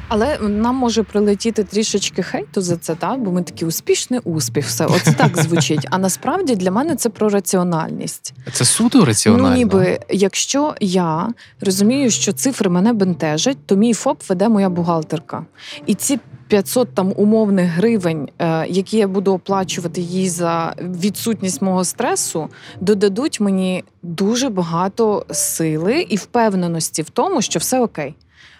Але 0.08 0.38
нам 0.38 0.76
може 0.76 1.02
прилетіти 1.02 1.64
трішечки 1.64 2.22
хейту 2.22 2.60
за 2.60 2.76
це, 2.76 2.94
так? 2.94 3.20
бо 3.20 3.32
ми 3.32 3.42
такі 3.42 3.64
успішний 3.64 4.20
успіх, 4.24 4.66
все 4.66 4.86
оце 4.86 5.12
так 5.12 5.38
звучить. 5.42 5.86
А 5.90 5.98
насправді 5.98 6.56
для 6.56 6.70
мене 6.70 6.96
це 6.96 7.08
про 7.08 7.28
раціональність. 7.28 8.34
Це 8.52 8.64
суто 8.64 9.04
раціонально. 9.04 9.50
Ну, 9.50 9.56
ніби 9.56 9.98
якщо 10.10 10.74
я 10.80 11.32
розумію, 11.60 12.10
що 12.10 12.32
цифри 12.32 12.70
мене 12.70 12.92
бентежать, 12.92 13.58
то 13.66 13.76
мій 13.76 13.94
ФОП 13.94 14.22
веде 14.28 14.48
моя 14.48 14.68
бухгалтерка. 14.68 15.46
І 15.86 15.94
ці 15.94 16.18
500 16.48 16.94
там 16.94 17.12
умовних 17.16 17.70
гривень, 17.70 18.28
е, 18.38 18.66
які 18.68 18.96
я 18.96 19.08
буду 19.08 19.32
оплачувати 19.32 20.00
їй 20.00 20.28
за 20.28 20.74
відсутність 20.78 21.62
мого 21.62 21.84
стресу, 21.84 22.48
додадуть 22.80 23.40
мені 23.40 23.84
дуже 24.02 24.48
багато 24.48 25.26
сили 25.30 26.00
і 26.00 26.16
впевненості 26.16 27.02
в 27.02 27.10
тому, 27.10 27.42
що 27.42 27.58
все 27.58 27.80
окей. 27.80 28.14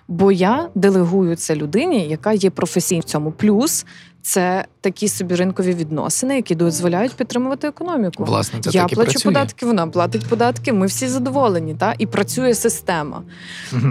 Бо 0.09 0.33
я 0.33 0.69
делегую 0.75 1.37
це 1.37 1.57
людині, 1.57 2.09
яка 2.09 2.33
є 2.33 2.51
професійною 2.51 3.01
в 3.01 3.05
цьому. 3.05 3.33
Плюс 3.33 3.87
це 4.23 4.65
такі 4.81 5.09
собі 5.09 5.35
ринкові 5.35 5.75
відносини, 5.75 6.37
які 6.37 6.55
дозволяють 6.55 7.15
підтримувати 7.15 7.69
економіку. 7.69 8.25
Власне, 8.25 8.61
це 8.61 8.71
я 8.73 8.83
так 8.83 8.93
і 8.93 8.95
плачу 8.95 9.11
працює. 9.11 9.33
податки, 9.33 9.67
вона 9.67 9.87
платить 9.87 10.27
податки. 10.27 10.73
Ми 10.73 10.87
всі 10.87 11.09
задоволені, 11.09 11.75
та 11.75 11.95
і 11.99 12.07
працює 12.07 12.55
система. 12.55 13.23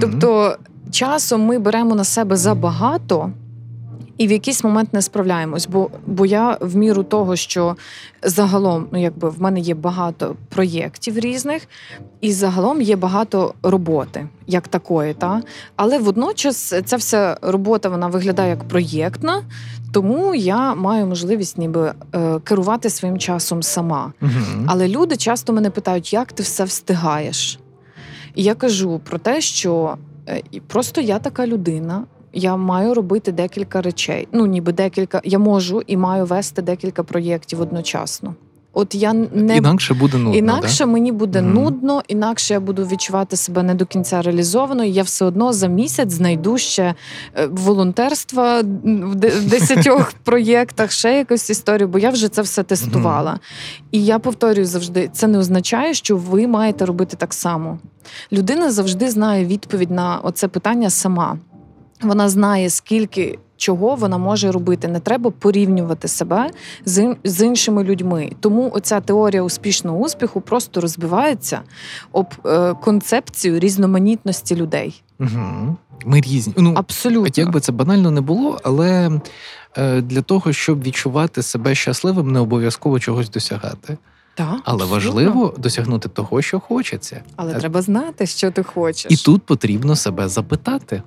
Тобто, 0.01 0.57
часом 0.91 1.41
ми 1.41 1.59
беремо 1.59 1.95
на 1.95 2.03
себе 2.03 2.35
забагато. 2.35 3.31
І 4.17 4.27
в 4.27 4.31
якийсь 4.31 4.63
момент 4.63 4.93
не 4.93 5.01
справляємось, 5.01 5.67
бо 5.67 5.89
бо 6.07 6.25
я 6.25 6.57
в 6.61 6.75
міру 6.75 7.03
того, 7.03 7.35
що 7.35 7.75
загалом, 8.23 8.87
ну 8.91 9.01
якби 9.01 9.29
в 9.29 9.41
мене 9.41 9.59
є 9.59 9.73
багато 9.73 10.35
проєктів 10.49 11.19
різних, 11.19 11.67
і 12.21 12.31
загалом 12.31 12.81
є 12.81 12.95
багато 12.95 13.53
роботи, 13.63 14.27
як 14.47 14.67
такої, 14.67 15.13
та 15.13 15.41
але 15.75 15.99
водночас 15.99 16.73
ця 16.85 16.95
вся 16.95 17.37
робота 17.41 17.89
вона 17.89 18.07
виглядає 18.07 18.49
як 18.49 18.67
проєктна, 18.67 19.41
тому 19.91 20.35
я 20.35 20.75
маю 20.75 21.05
можливість 21.05 21.57
ніби 21.57 21.93
е, 22.15 22.39
керувати 22.39 22.89
своїм 22.89 23.17
часом 23.17 23.63
сама. 23.63 24.13
Мгм. 24.21 24.65
Але 24.67 24.87
люди 24.87 25.17
часто 25.17 25.53
мене 25.53 25.69
питають, 25.69 26.13
як 26.13 26.33
ти 26.33 26.43
все 26.43 26.63
встигаєш. 26.63 27.59
І 28.35 28.43
я 28.43 28.55
кажу 28.55 29.01
про 29.09 29.17
те, 29.17 29.41
що 29.41 29.97
е, 30.29 30.41
просто 30.67 31.01
я 31.01 31.19
така 31.19 31.47
людина. 31.47 32.03
Я 32.37 32.55
маю 32.55 32.93
робити 32.93 33.31
декілька 33.31 33.81
речей. 33.81 34.27
Ну, 34.31 34.45
ніби 34.45 34.71
декілька. 34.71 35.21
Я 35.23 35.39
можу 35.39 35.81
і 35.87 35.97
маю 35.97 36.25
вести 36.25 36.61
декілька 36.61 37.03
проєктів 37.03 37.61
одночасно. 37.61 38.35
От 38.77 38.95
я 38.95 39.13
не 39.13 39.57
Інакше 39.57 39.93
буде 39.93 40.17
нудно. 40.17 40.37
інакше 40.37 40.85
мені 40.85 41.11
буде 41.11 41.41
Мгм. 41.41 41.53
нудно, 41.53 42.03
інакше 42.07 42.53
я 42.53 42.59
буду 42.59 42.85
відчувати 42.85 43.35
себе 43.35 43.63
не 43.63 43.75
до 43.75 43.85
кінця 43.85 44.21
реалізованою. 44.21 44.89
Я 44.89 45.03
все 45.03 45.25
одно 45.25 45.53
за 45.53 45.67
місяць 45.67 46.11
знайду 46.11 46.57
ще 46.57 46.93
е, 47.37 47.47
волонтерства 47.47 48.61
в 48.83 49.15
де- 49.15 49.39
десятьох 49.41 50.13
проєктах, 50.23 50.91
ще 50.91 51.17
якусь 51.17 51.49
історію, 51.49 51.87
бо 51.87 51.99
я 51.99 52.09
вже 52.09 52.29
це 52.29 52.41
все 52.41 52.63
тестувала. 52.63 53.39
І 53.91 54.05
я 54.05 54.19
повторюю 54.19 54.65
завжди: 54.65 55.09
це 55.13 55.27
не 55.27 55.37
означає, 55.37 55.93
що 55.93 56.17
ви 56.17 56.47
маєте 56.47 56.85
робити 56.85 57.17
так 57.17 57.33
само. 57.33 57.79
Людина 58.31 58.71
завжди 58.71 59.09
знає 59.09 59.45
відповідь 59.45 59.91
на 59.91 60.19
оце 60.23 60.47
питання 60.47 60.89
сама. 60.89 61.37
Вона 62.01 62.29
знає, 62.29 62.69
скільки 62.69 63.39
чого 63.57 63.95
вона 63.95 64.17
може 64.17 64.51
робити. 64.51 64.87
Не 64.87 64.99
треба 64.99 65.31
порівнювати 65.31 66.07
себе 66.07 66.51
з, 66.85 67.45
іншими 67.45 67.83
людьми. 67.83 68.31
Тому 68.39 68.71
оця 68.73 68.99
теорія 68.99 69.41
успішного 69.43 69.97
успіху 69.97 70.41
просто 70.41 70.81
розбивається 70.81 71.61
об 72.11 72.27
е, 72.45 72.73
концепцію 72.73 73.59
різноманітності 73.59 74.55
людей. 74.55 75.03
Угу. 75.19 75.75
Ми 76.05 76.21
різні. 76.21 76.53
Ну, 76.57 76.73
Абсолютно. 76.75 77.43
Як 77.43 77.51
би 77.51 77.59
це 77.59 77.71
банально 77.71 78.11
не 78.11 78.21
було, 78.21 78.59
але 78.63 79.11
е, 79.77 80.01
для 80.01 80.21
того, 80.21 80.53
щоб 80.53 80.83
відчувати 80.83 81.41
себе 81.41 81.75
щасливим, 81.75 82.31
не 82.31 82.39
обов'язково 82.39 82.99
чогось 82.99 83.29
досягати. 83.29 83.97
Так, 84.35 84.47
Але 84.63 84.83
абсолютно. 84.83 84.87
важливо 84.87 85.53
досягнути 85.57 86.09
того, 86.09 86.41
що 86.41 86.59
хочеться. 86.59 87.23
Але 87.35 87.53
Е, 87.53 87.59
треба 87.59 87.81
знати, 87.81 88.25
що 88.25 88.51
ти 88.51 88.63
хочеш. 88.63 89.11
І 89.11 89.15
тут 89.15 89.43
потрібно 89.43 89.95
себе 89.95 90.27
запитати. 90.27 91.01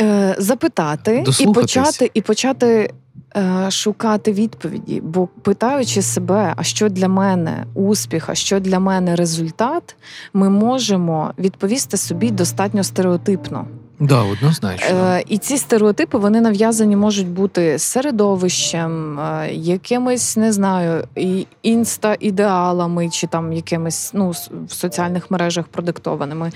Е, 0.00 0.34
запитати 0.38 1.24
і 1.40 1.46
почати, 1.46 2.10
і 2.14 2.20
почати 2.20 2.90
е, 3.36 3.70
шукати 3.70 4.32
відповіді. 4.32 5.00
Бо 5.00 5.26
питаючи 5.26 6.02
себе, 6.02 6.54
а 6.56 6.62
що 6.62 6.88
для 6.88 7.08
мене 7.08 7.64
успіх, 7.74 8.28
а 8.28 8.34
що 8.34 8.60
для 8.60 8.78
мене 8.78 9.16
результат, 9.16 9.96
ми 10.32 10.50
можемо 10.50 11.32
відповісти 11.38 11.96
собі 11.96 12.30
достатньо 12.30 12.84
стереотипно. 12.84 13.66
Да, 14.00 14.22
однозначно. 14.22 14.96
Е, 14.96 15.24
і 15.28 15.38
ці 15.38 15.58
стереотипи 15.58 16.18
вони 16.18 16.40
нав'язані 16.40 16.96
можуть 16.96 17.28
бути 17.28 17.78
середовищем, 17.78 19.20
е, 19.20 19.50
якимись 19.52 20.36
не 20.36 20.52
знаю, 20.52 21.04
і 21.16 21.46
інста-ідеалами, 21.62 23.10
чи 23.10 23.26
там 23.26 23.52
якимись 23.52 24.10
ну 24.14 24.30
в 24.66 24.72
соціальних 24.72 25.30
мережах 25.30 25.68
продиктованими. 25.68 26.52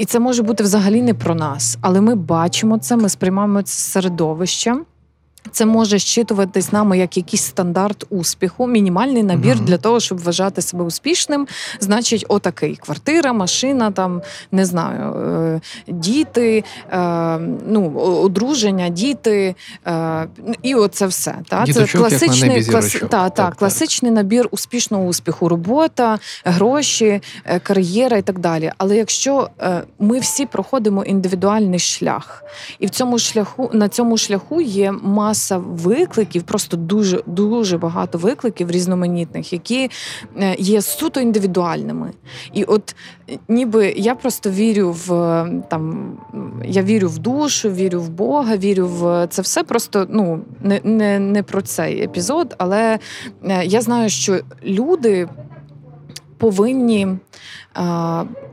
І 0.00 0.04
це 0.04 0.18
може 0.20 0.42
бути 0.42 0.62
взагалі 0.62 1.02
не 1.02 1.14
про 1.14 1.34
нас, 1.34 1.78
але 1.80 2.00
ми 2.00 2.14
бачимо 2.14 2.78
це, 2.78 2.96
ми 2.96 3.08
сприймаємо 3.08 3.62
це 3.62 3.72
середовищем. 3.72 4.84
Це 5.52 5.66
може 5.66 5.98
щитуватись 5.98 6.72
нами 6.72 6.98
як 6.98 7.16
якийсь 7.16 7.42
стандарт 7.42 8.04
успіху, 8.10 8.66
мінімальний 8.66 9.22
набір 9.22 9.56
Мгм. 9.56 9.64
для 9.64 9.78
того, 9.78 10.00
щоб 10.00 10.18
вважати 10.18 10.62
себе 10.62 10.84
успішним. 10.84 11.46
Значить, 11.80 12.24
отакий 12.28 12.76
квартира, 12.76 13.32
машина, 13.32 13.90
там 13.90 14.22
не 14.52 14.64
знаю, 14.66 15.14
е, 15.14 15.60
діти, 15.88 16.64
е, 16.92 17.38
ну, 17.66 17.94
одруження, 17.98 18.88
діти, 18.88 19.54
е, 19.86 20.28
і 20.62 20.74
оце 20.74 21.06
все. 21.06 21.34
Та? 21.48 21.66
Це 21.66 21.86
класичний, 21.86 22.64
клас, 22.64 22.92
та, 22.92 22.98
Так, 22.98 23.08
та, 23.08 23.30
так. 23.30 23.54
класичний 23.54 24.12
набір 24.12 24.48
успішного 24.50 25.04
успіху, 25.04 25.48
робота, 25.48 26.18
гроші, 26.44 27.20
кар'єра 27.62 28.16
і 28.16 28.22
так 28.22 28.38
далі. 28.38 28.72
Але 28.78 28.96
якщо 28.96 29.48
ми 29.98 30.18
всі 30.18 30.46
проходимо 30.46 31.04
індивідуальний 31.04 31.78
шлях, 31.78 32.44
і 32.78 32.86
в 32.86 32.90
цьому 32.90 33.18
шляху 33.18 33.70
на 33.72 33.88
цьому 33.88 34.16
шляху 34.16 34.60
є 34.60 34.92
маса 34.92 35.29
викликів, 35.58 36.42
просто 36.42 36.76
дуже 36.76 37.22
дуже 37.26 37.78
багато 37.78 38.18
викликів 38.18 38.70
різноманітних, 38.70 39.52
які 39.52 39.90
е, 40.36 40.56
є 40.58 40.82
суто 40.82 41.20
індивідуальними. 41.20 42.12
І 42.52 42.64
от 42.64 42.96
е, 43.30 43.38
ніби 43.48 43.94
я 43.96 44.14
просто 44.14 44.50
вірю 44.50 44.96
в 45.06 45.12
е, 45.12 45.62
там, 45.68 46.12
я 46.64 46.82
вірю 46.82 47.08
в 47.08 47.18
душу, 47.18 47.70
вірю 47.70 48.00
в 48.00 48.08
Бога, 48.08 48.56
вірю 48.56 48.88
в 48.88 49.26
це 49.30 49.42
все. 49.42 49.64
Просто 49.64 50.06
ну 50.10 50.40
не, 50.60 50.80
не, 50.84 51.18
не 51.18 51.42
про 51.42 51.62
цей 51.62 52.02
епізод, 52.02 52.54
але 52.58 52.98
я 53.64 53.80
знаю, 53.80 54.08
що 54.08 54.40
люди 54.64 55.28
повинні 56.38 57.08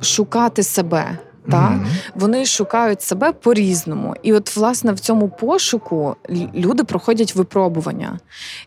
шукати 0.01 0.63
себе. 0.63 1.17
Та? 1.51 1.69
Мгм. 1.69 1.87
Вони 2.15 2.45
шукають 2.45 3.01
себе 3.01 3.31
по-різному. 3.31 4.15
І 4.23 4.33
от, 4.33 4.55
власне, 4.55 4.91
в 4.91 4.99
цьому 4.99 5.29
пошуку 5.29 6.15
люди 6.55 6.83
проходять 6.83 7.35
випробування. 7.35 8.19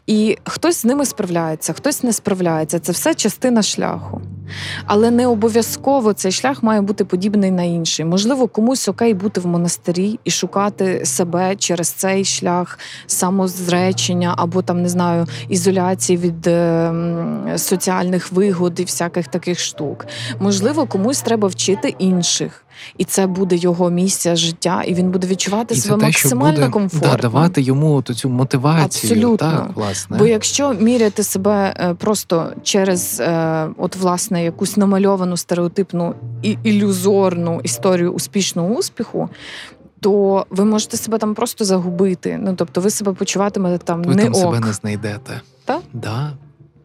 І 0.06 0.38
хтось 0.44 0.82
з 0.82 0.84
ними 0.84 1.04
справляється, 1.04 1.72
хтось 1.72 2.02
не 2.02 2.12
справляється. 2.12 2.78
Це 2.78 2.92
все 2.92 3.14
частина 3.14 3.62
шляху. 3.62 4.20
Але 4.86 5.10
не 5.10 5.26
обов'язково 5.26 6.12
цей 6.12 6.32
шлях 6.32 6.62
має 6.62 6.80
бути 6.80 7.04
подібний 7.04 7.50
на 7.50 7.62
інший. 7.62 8.04
Можливо, 8.04 8.48
комусь 8.48 8.88
окей 8.88 9.14
бути 9.14 9.40
в 9.40 9.46
монастирі 9.46 10.18
і 10.24 10.30
шукати 10.30 11.04
себе 11.04 11.56
через 11.56 11.88
цей 11.88 12.24
шлях 12.24 12.78
самозречення 13.06 14.34
або 14.36 14.62
там 14.62 14.82
не 14.82 14.88
знаю 14.88 15.26
ізоляції 15.48 16.18
від 16.18 16.46
е, 16.46 16.92
соціальних 17.56 18.32
вигод 18.32 18.80
і 18.80 18.84
всяких 18.84 19.28
таких 19.28 19.60
штук. 19.60 20.06
Можливо, 20.38 20.86
комусь 20.86 21.20
треба 21.20 21.48
вчити 21.48 21.94
інших. 21.98 22.64
І 22.98 23.04
це 23.04 23.26
буде 23.26 23.56
його 23.56 23.90
місія 23.90 24.36
життя, 24.36 24.82
і 24.86 24.94
він 24.94 25.10
буде 25.10 25.26
відчувати 25.26 25.74
І 25.74 25.78
себе 25.78 26.00
те, 26.00 26.06
максимально 26.06 26.54
буде 26.60 26.70
комфортно. 26.70 27.10
да, 27.10 27.16
давати 27.16 27.62
йому 27.62 27.94
от 27.94 28.06
цю 28.06 28.28
мотивацію. 28.28 29.12
Абсолютно. 29.12 29.36
Так, 29.36 29.70
власне. 29.74 30.18
Бо 30.18 30.26
якщо 30.26 30.72
міряти 30.74 31.22
себе 31.22 31.74
е, 31.80 31.94
просто 31.94 32.52
через 32.62 33.20
е, 33.20 33.68
от 33.78 33.96
власне 33.96 34.44
якусь 34.44 34.76
намальовану 34.76 35.36
стереотипну 35.36 36.14
і 36.42 36.56
ілюзорну 36.64 37.60
історію 37.62 38.12
успішного 38.12 38.74
успіху. 38.74 39.28
То 40.00 40.46
ви 40.50 40.64
можете 40.64 40.96
себе 40.96 41.18
там 41.18 41.34
просто 41.34 41.64
загубити. 41.64 42.38
Ну 42.42 42.54
тобто, 42.56 42.80
ви 42.80 42.90
себе 42.90 43.12
почуватимете 43.12 43.84
там 43.84 44.02
Ви 44.02 44.14
не 44.14 44.22
там 44.22 44.32
ок. 44.34 44.38
себе 44.40 44.60
не 44.60 44.72
знайдете. 44.72 45.40
Та? 45.64 45.80
Да. 45.92 46.32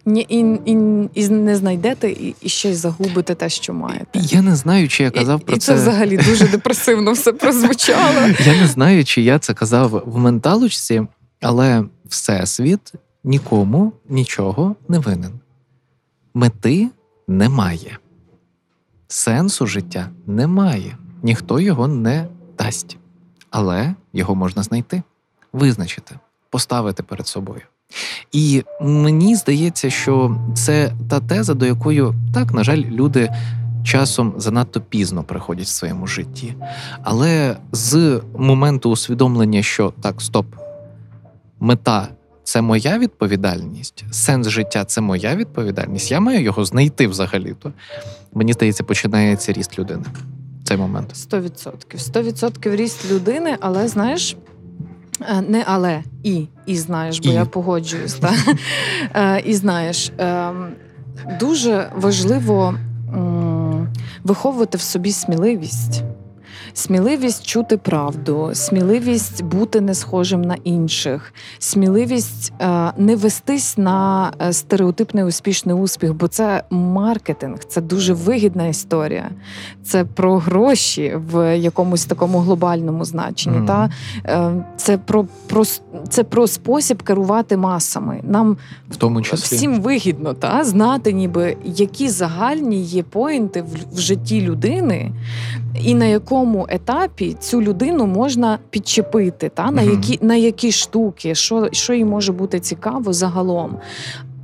Ні, 0.06 0.26
і, 0.30 0.40
і, 0.72 0.72
і 1.14 1.30
не 1.30 1.56
знайдете, 1.56 2.10
і, 2.10 2.36
і 2.42 2.50
й 2.70 2.74
загубите 2.74 3.36
те, 3.36 3.50
що 3.50 3.74
маєте. 3.74 4.20
Я 4.20 4.42
не 4.42 4.56
знаю, 4.56 4.90
чи 4.90 5.04
я 5.04 5.12
казав 5.12 5.42
і, 5.42 5.44
про 5.44 5.56
і 5.56 5.60
це. 5.60 5.66
це 5.66 5.74
взагалі 5.74 6.18
дуже 6.18 6.48
депресивно 6.48 7.12
все 7.12 7.34
прозвучало. 7.34 8.28
Я 8.46 8.62
не 8.62 8.68
знаю, 8.68 9.06
чи 9.06 9.22
я 9.22 9.40
це 9.40 9.54
казав 9.54 10.04
в 10.06 10.18
менталочці, 10.18 11.08
але 11.42 11.84
всесвіт 12.06 12.94
нікому 13.24 13.94
нічого 14.10 14.76
не 14.88 15.00
винен. 15.00 15.32
Мети 16.34 16.90
немає. 17.28 17.98
Сенсу 19.08 19.68
життя 19.68 20.10
немає. 20.28 20.98
Ніхто 21.24 21.60
його 21.60 21.88
не 21.88 22.28
дасть. 22.58 22.98
Але 23.50 23.96
його 24.14 24.36
можна 24.36 24.64
знайти, 24.64 25.04
визначити, 25.54 26.16
поставити 26.50 27.04
перед 27.04 27.28
собою. 27.28 27.62
І 28.32 28.64
мені 28.82 29.36
здається, 29.36 29.90
що 29.90 30.38
це 30.56 30.92
та 31.10 31.20
теза, 31.20 31.54
до 31.54 31.66
якої, 31.66 32.04
так, 32.34 32.54
на 32.54 32.64
жаль, 32.64 32.78
люди 32.78 33.30
часом 33.84 34.34
занадто 34.38 34.82
пізно 34.82 35.24
приходять 35.24 35.66
в 35.66 35.70
своєму 35.70 36.08
житті. 36.08 36.56
Але 37.04 37.58
з 37.72 38.22
моменту 38.38 38.90
усвідомлення, 38.90 39.64
що 39.64 39.94
так, 40.02 40.22
стоп, 40.22 40.46
мета 41.60 42.08
це 42.44 42.62
моя 42.62 42.98
відповідальність, 42.98 44.06
сенс 44.12 44.48
життя 44.48 44.86
це 44.86 45.02
моя 45.02 45.36
відповідальність. 45.36 46.12
Я 46.12 46.20
маю 46.20 46.42
його 46.42 46.66
знайти 46.66 47.08
взагалі-то. 47.08 47.74
Мені 48.34 48.54
здається, 48.54 48.84
починається 48.84 49.54
ріст 49.54 49.80
людини. 49.80 50.04
Цей 50.64 50.78
момент. 50.78 51.14
100%. 51.14 51.72
100% 51.98 52.76
ріст 52.76 53.12
людини, 53.12 53.58
але 53.60 53.88
знаєш. 53.88 54.38
Е, 55.22 55.42
Не 55.42 55.64
але 55.68 56.04
і, 56.24 56.48
і 56.66 56.78
знаєш, 56.78 57.20
бо 57.20 57.30
І. 57.30 57.34
я 57.34 57.46
погоджуюсь. 57.46 58.14
Та? 58.14 58.34
Е, 59.16 59.42
І 59.46 59.54
знаєш, 59.54 60.12
ем, 60.18 60.68
дуже 61.40 61.92
важливо 61.96 62.76
виховувати 64.24 64.78
в 64.78 64.82
собі 64.82 65.12
сміливість. 65.12 66.04
Сміливість 66.78 67.46
чути 67.46 67.78
правду, 67.78 68.50
сміливість 68.54 69.44
бути 69.44 69.82
не 69.82 69.94
схожим 69.94 70.42
на 70.42 70.56
інших, 70.64 71.34
сміливість 71.60 72.54
е, 72.62 72.92
не 72.98 73.16
вестись 73.16 73.78
на 73.78 74.32
е, 74.42 74.54
стереотипний 74.54 75.24
успішний 75.24 75.76
успіх, 75.76 76.14
бо 76.14 76.28
це 76.28 76.64
маркетинг, 76.70 77.64
це 77.64 77.82
дуже 77.82 78.14
вигідна 78.14 78.68
історія. 78.68 79.30
Це 79.84 80.06
про 80.06 80.38
гроші 80.38 81.18
в 81.32 81.58
якомусь 81.58 82.06
такому 82.06 82.40
глобальному 82.40 83.06
значенні. 83.06 83.58
Мгм. 83.58 83.68
Та 83.68 83.90
е, 84.26 84.66
це 84.78 84.98
про, 84.98 85.26
про 85.48 85.64
це 86.10 86.24
про 86.24 86.48
спосіб 86.48 87.04
керувати 87.04 87.58
масами. 87.58 88.20
Нам 88.24 88.58
В 88.90 88.96
тому 88.96 89.22
числі. 89.22 89.56
всім 89.56 89.82
вигідно 89.82 90.34
та 90.34 90.64
знати, 90.64 91.14
ніби 91.14 91.58
які 91.66 92.10
загальні 92.10 92.82
є 92.82 93.04
поінти 93.04 93.62
в, 93.62 93.96
в 93.96 94.00
житті 94.00 94.42
людини, 94.42 95.12
і 95.82 95.96
на 95.96 96.06
якому 96.06 96.65
етапі 96.70 97.36
цю 97.40 97.62
людину 97.62 98.06
можна 98.06 98.60
підчепити, 98.70 99.50
та 99.50 99.72
на 99.72 99.82
які 99.82 100.20
на 100.22 100.36
які 100.36 100.72
штуки, 100.72 101.36
що, 101.36 101.70
що 101.72 101.94
їй 101.94 102.06
може 102.06 102.32
бути 102.32 102.60
цікаво 102.60 103.14
загалом. 103.14 103.78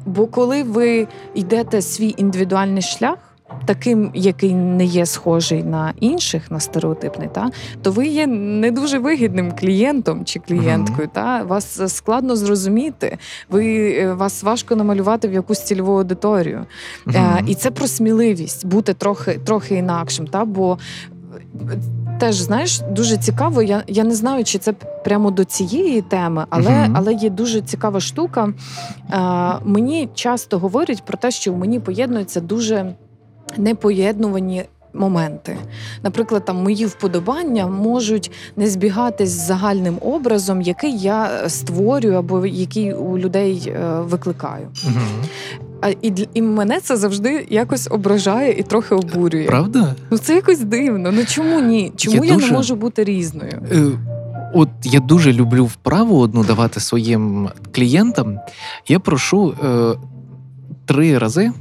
Бо 0.05 0.27
коли 0.27 0.63
ви 0.63 1.07
йдете 1.35 1.81
свій 1.81 2.15
індивідуальний 2.17 2.81
шлях. 2.81 3.17
Таким, 3.65 4.11
який 4.13 4.53
не 4.53 4.85
є 4.85 5.05
схожий 5.05 5.63
на 5.63 5.93
інших, 5.99 6.51
на 6.51 6.59
стереотипний, 6.59 7.29
та 7.33 7.49
то 7.81 7.91
ви 7.91 8.07
є 8.07 8.27
не 8.27 8.71
дуже 8.71 8.99
вигідним 8.99 9.51
клієнтом 9.59 10.25
чи 10.25 10.39
клієнткою. 10.39 11.09
Та 11.13 11.43
вас 11.43 11.95
складно 11.95 12.35
зрозуміти. 12.35 13.17
Ви 13.49 13.91
е, 13.91 14.13
вас 14.13 14.43
важко 14.43 14.75
намалювати 14.75 15.27
в 15.27 15.33
якусь 15.33 15.63
цільову 15.63 15.97
аудиторію. 15.97 16.65
Мгм. 17.05 17.15
Е, 17.17 17.43
І 17.47 17.55
це 17.55 17.71
про 17.71 17.87
сміливість 17.87 18.65
бути 18.65 18.93
трохи, 18.93 19.39
трохи 19.45 19.75
інакшим. 19.75 20.27
Та? 20.27 20.45
Бо 20.45 20.77
теж 22.19 22.35
знаєш, 22.35 22.79
дуже 22.79 23.17
цікаво. 23.17 23.61
Я, 23.61 23.83
я 23.87 24.03
не 24.03 24.15
знаю, 24.15 24.43
чи 24.43 24.57
це 24.57 24.73
прямо 24.73 25.31
до 25.31 25.43
цієї 25.43 26.01
теми, 26.01 26.45
але, 26.49 26.71
Мгм. 26.71 26.93
але 26.97 27.13
є 27.13 27.29
дуже 27.29 27.61
цікава 27.61 27.99
штука. 27.99 28.53
Е, 29.11 29.65
Мені 29.65 30.09
часто 30.13 30.59
говорять 30.59 31.05
про 31.05 31.17
те, 31.17 31.31
що 31.31 31.53
в 31.53 31.57
мені 31.57 31.79
поєднуються 31.79 32.41
дуже 32.41 32.93
непоєднувані. 33.57 34.63
Моменти, 34.93 35.57
наприклад, 36.03 36.45
там 36.45 36.63
мої 36.63 36.85
вподобання 36.85 37.67
можуть 37.67 38.31
не 38.57 38.67
збігатись 38.69 39.29
з 39.29 39.45
загальним 39.47 39.97
образом, 40.01 40.61
який 40.61 40.97
я 40.97 41.25
е, 41.45 41.49
створюю 41.49 42.15
або 42.15 42.45
який 42.45 42.93
у 42.93 43.17
людей 43.17 43.63
е, 43.75 44.01
викликаю. 44.01 44.67
А 45.81 45.89
і, 45.89 46.27
і 46.33 46.41
мене 46.41 46.79
це 46.79 46.97
завжди 46.97 47.47
якось 47.49 47.87
ображає 47.91 48.51
і 48.53 48.63
трохи 48.63 48.95
обурює. 48.95 49.45
Правда? 49.45 49.95
Ну 50.11 50.17
це 50.17 50.35
якось 50.35 50.59
дивно. 50.59 51.11
Ну 51.11 51.25
чому 51.25 51.59
ні? 51.59 51.91
Чому 51.95 52.25
я, 52.25 52.33
дуже- 52.33 52.47
не 52.47 52.53
можу 52.53 52.75
бути 52.75 53.03
різною? 53.03 53.61
Е, 53.71 53.85
От 54.53 54.69
я 54.83 54.99
дуже 54.99 55.33
люблю 55.33 55.65
вправу 55.65 56.19
одну 56.19 56.43
давати 56.43 56.79
своїм 56.79 57.49
клієнтам. 57.75 58.39
Я 58.87 58.99
прошу 58.99 59.53
е, 59.63 59.93
три 60.85 61.17
рази 61.17 61.51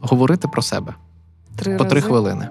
говорити 0.00 0.48
про 0.48 0.62
себе 0.62 0.94
Три 1.56 1.76
по 1.76 1.84
три 1.84 1.94
рази. 2.00 2.06
хвилини. 2.08 2.48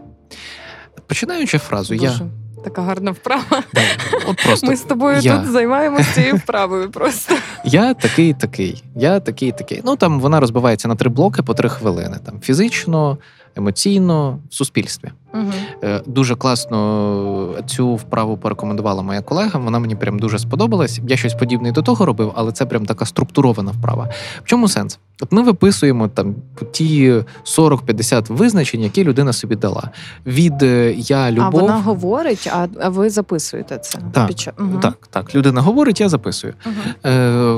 Починаючи 1.08 1.58
фразу, 1.58 1.94
я 1.94 2.20
така 2.64 2.82
гарна 2.82 3.12
вправа. 3.12 3.64
Да, 3.74 3.82
от 4.28 4.44
просто 4.46 4.68
Ми 4.70 4.76
з 4.76 4.82
тобою 4.82 5.20
я. 5.20 5.38
тут 5.38 5.52
займаємося 5.52 6.14
цією 6.14 6.36
вправою. 6.36 6.92
Просто 6.92 7.36
я 7.66 7.94
такий, 7.94 8.34
такий, 8.34 8.84
я 8.96 9.20
такий, 9.20 9.52
такий. 9.52 9.82
Ну 9.86 9.96
там 9.96 10.20
вона 10.20 10.40
розбивається 10.40 10.88
на 10.88 10.96
три 10.96 11.10
блоки 11.10 11.44
по 11.44 11.54
три 11.54 11.70
хвилини. 11.70 12.18
Там 12.26 12.40
фізично, 12.42 13.18
емоційно, 13.56 14.40
в 14.50 14.54
суспільстві. 14.54 15.12
Угу. 15.36 15.52
Е, 15.84 16.02
Дуже 16.06 16.36
класно 16.36 17.56
цю 17.68 17.96
вправу 17.96 18.38
порекомендувала 18.38 19.02
моя 19.02 19.22
колега. 19.22 19.60
Вона 19.60 19.80
мені 19.80 19.96
прям 19.96 20.20
дуже 20.20 20.40
сподобалась. 20.40 21.00
Я 21.08 21.18
щось 21.18 21.34
подібне 21.34 21.72
до 21.72 21.82
того 21.82 22.06
робив, 22.06 22.32
але 22.36 22.52
це 22.52 22.66
прям 22.66 22.86
така 22.86 23.06
структурована 23.06 23.72
вправа. 23.72 24.10
В 24.44 24.46
чому 24.46 24.68
сенс? 24.68 25.00
От 25.22 25.32
ми 25.32 25.42
виписуємо 25.42 26.08
там 26.08 26.36
ті 26.72 27.14
40-50 27.46 28.34
визначень, 28.34 28.82
які 28.82 29.04
людина 29.04 29.34
собі 29.34 29.56
дала. 29.56 29.90
Від 30.26 30.64
е, 30.64 30.94
я 30.98 31.18
а 31.18 31.32
любов. 31.32 31.62
вона 31.62 31.78
говорить, 31.78 32.50
а, 32.54 32.68
а 32.82 32.90
ви 32.90 33.10
записуєте 33.10 33.78
це 33.78 34.00
Так, 34.12 34.28
під 34.28 34.50
Мгм. 34.58 34.80
Так, 34.80 35.08
так, 35.10 35.36
людина 35.36 35.62
говорить, 35.62 36.02
я 36.02 36.10
записую. 36.10 36.54
Мгм. 36.66 37.14
Е, 37.14 37.56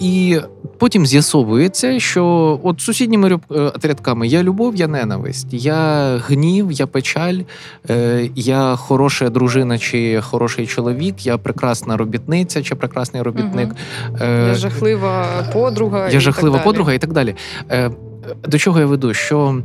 і 0.00 0.40
потім 0.78 1.06
з'ясовується, 1.06 2.00
що 2.00 2.60
от 2.62 2.80
сусідніми 2.80 3.40
е, 3.52 3.72
рядками 3.82 4.28
я 4.28 4.42
любов, 4.42 4.76
я 4.76 4.86
ненависть, 4.86 5.48
я 5.50 6.16
гнів, 6.16 6.72
я 6.72 6.86
печаль, 6.86 7.15
е, 7.90 8.30
я 8.34 8.76
хороша 8.76 9.28
дружина 9.30 9.78
чи 9.78 10.20
хороший 10.20 10.66
чоловік, 10.66 11.26
я 11.26 11.38
прекрасна 11.38 11.96
робітниця 11.96 12.62
чи 12.62 12.74
прекрасний 12.74 13.22
робітник. 13.22 13.70
Е, 14.20 14.46
Я 14.48 14.54
жахлива 14.54 15.26
подруга. 15.52 15.98
і 15.98 16.04
я 16.04 16.10
так 16.10 16.20
жахлива 16.20 16.56
далі. 16.56 16.64
подруга 16.64 16.92
і 16.92 16.98
так 16.98 17.12
далі. 17.12 17.34
Е, 17.70 17.90
До 18.48 18.58
чого 18.58 18.80
я 18.80 18.86
веду? 18.86 19.14
Що 19.14 19.62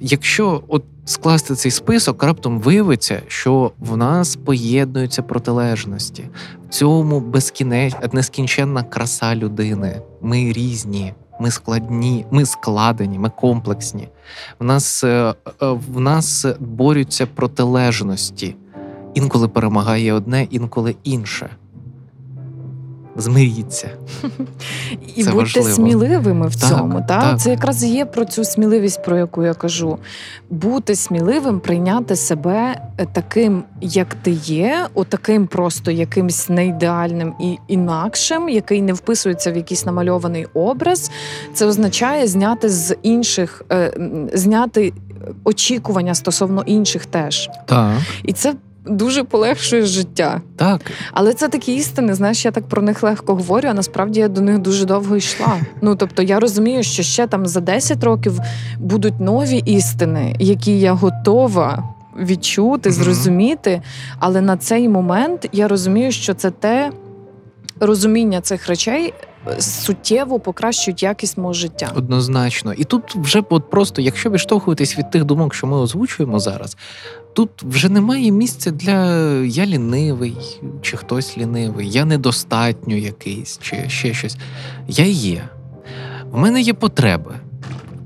якщо 0.00 0.62
от 0.68 0.84
скласти 1.04 1.54
цей 1.54 1.70
список, 1.70 2.22
раптом 2.22 2.60
виявиться, 2.60 3.22
що 3.28 3.72
в 3.78 3.96
нас 3.96 4.36
поєднуються 4.36 5.22
протилежності. 5.22 6.24
В 6.68 6.72
цьому 6.72 7.20
безкінеч... 7.20 7.94
нескінченна 8.12 8.82
краса 8.82 9.34
людини. 9.36 10.00
Ми 10.22 10.52
різні, 10.52 11.14
ми 11.40 11.50
складні, 11.50 12.26
ми 12.30 12.46
складені, 12.46 13.18
ми 13.18 13.30
комплексні. 13.30 14.08
В 14.58 14.64
нас, 14.64 15.04
е, 15.04 15.08
е, 15.08 15.34
в 15.60 16.00
нас 16.00 16.46
борються 16.60 17.26
протилежності. 17.26 18.56
Інколи 19.14 19.48
перемагає 19.48 20.12
одне, 20.12 20.46
інколи 20.50 20.96
інше. 21.04 21.50
Змиріться. 23.16 23.90
І 25.16 25.24
Це 25.24 25.30
будьте 25.32 25.60
важливо. 25.60 25.68
сміливими 25.76 26.48
в 26.48 26.56
Так, 26.56 26.70
цьому. 26.70 27.00
Та? 27.08 27.20
так. 27.20 27.40
Це 27.40 27.50
якраз 27.50 27.84
є 27.84 28.04
про 28.04 28.24
цю 28.24 28.44
сміливість, 28.44 29.04
про 29.04 29.16
яку 29.16 29.44
я 29.44 29.54
кажу. 29.54 29.98
Бути 30.50 30.96
сміливим, 30.96 31.60
прийняти 31.60 32.16
себе 32.16 32.80
е, 32.98 33.06
таким, 33.12 33.64
як 33.80 34.14
ти 34.14 34.30
є, 34.30 34.86
отаким 34.94 35.46
просто 35.46 35.90
якимсь 35.90 36.48
неідеальним 36.48 37.34
і 37.40 37.58
інакшим, 37.68 38.48
який 38.48 38.82
не 38.82 38.92
вписується 38.92 39.52
в 39.52 39.56
якийсь 39.56 39.86
намальований 39.86 40.46
образ. 40.54 41.10
Це 41.54 41.66
означає 41.66 42.26
зняти 42.26 42.68
з 42.68 42.96
інших, 43.02 43.62
е, 43.72 43.92
зняти 44.32 44.92
очікування 45.44 46.14
стосовно 46.14 46.62
інших 46.66 47.06
теж. 47.06 47.50
Так, 47.66 47.92
І 48.24 48.32
це 48.32 48.54
дуже 48.86 49.24
полегшує 49.24 49.86
життя. 49.86 50.40
так. 50.56 50.80
Але 51.12 51.32
це 51.34 51.48
такі 51.48 51.74
істини, 51.74 52.14
знаєш, 52.14 52.44
я 52.44 52.50
так 52.50 52.68
про 52.68 52.82
них 52.82 53.02
легко 53.02 53.34
говорю, 53.34 53.68
а 53.70 53.74
насправді 53.74 54.20
я 54.20 54.28
до 54.28 54.40
них 54.40 54.58
дуже 54.58 54.84
довго 54.84 55.16
йшла. 55.16 55.56
Ну 55.82 55.96
тобто 55.96 56.22
я 56.22 56.40
розумію, 56.40 56.82
що 56.82 57.02
ще 57.02 57.26
там 57.26 57.46
за 57.46 57.60
10 57.60 58.04
років 58.04 58.40
будуть 58.78 59.20
нові 59.20 59.58
істини, 59.58 60.36
які 60.38 60.80
я 60.80 60.92
готова 60.92 61.94
відчути, 62.18 62.90
зрозуміти. 62.90 63.82
Але 64.18 64.40
на 64.40 64.56
цей 64.56 64.88
момент 64.88 65.48
я 65.52 65.68
розумію, 65.68 66.12
що 66.12 66.34
це 66.34 66.50
те. 66.50 66.90
Розуміння 67.80 68.40
цих 68.40 68.66
речей 68.66 69.14
е, 69.46 69.60
суттєво 69.60 70.40
покращують 70.40 71.02
якість 71.02 71.38
мого 71.38 71.52
життя. 71.52 71.92
Однозначно. 71.94 72.72
І 72.72 72.84
тут 72.84 73.16
вже 73.16 73.42
от 73.50 73.70
просто, 73.70 74.02
якщо 74.02 74.30
відштовхуватись 74.30 74.98
від 74.98 75.10
тих 75.10 75.24
думок, 75.24 75.54
що 75.54 75.66
ми 75.66 75.76
озвучуємо 75.76 76.38
зараз, 76.38 76.76
тут 77.32 77.50
вже 77.62 77.88
немає 77.88 78.30
місця 78.30 78.70
для 78.70 79.24
я 79.44 79.66
лінивий, 79.66 80.36
чи 80.82 80.96
хтось 80.96 81.38
лінивий, 81.38 81.90
я 81.90 82.04
недостатньо 82.04 82.96
якийсь, 82.96 83.58
чи 83.62 83.84
ще 83.88 84.14
щось. 84.14 84.36
Я 84.88 85.04
є. 85.04 85.48
В 86.30 86.38
мене 86.38 86.60
є 86.60 86.74
потреби. 86.74 87.34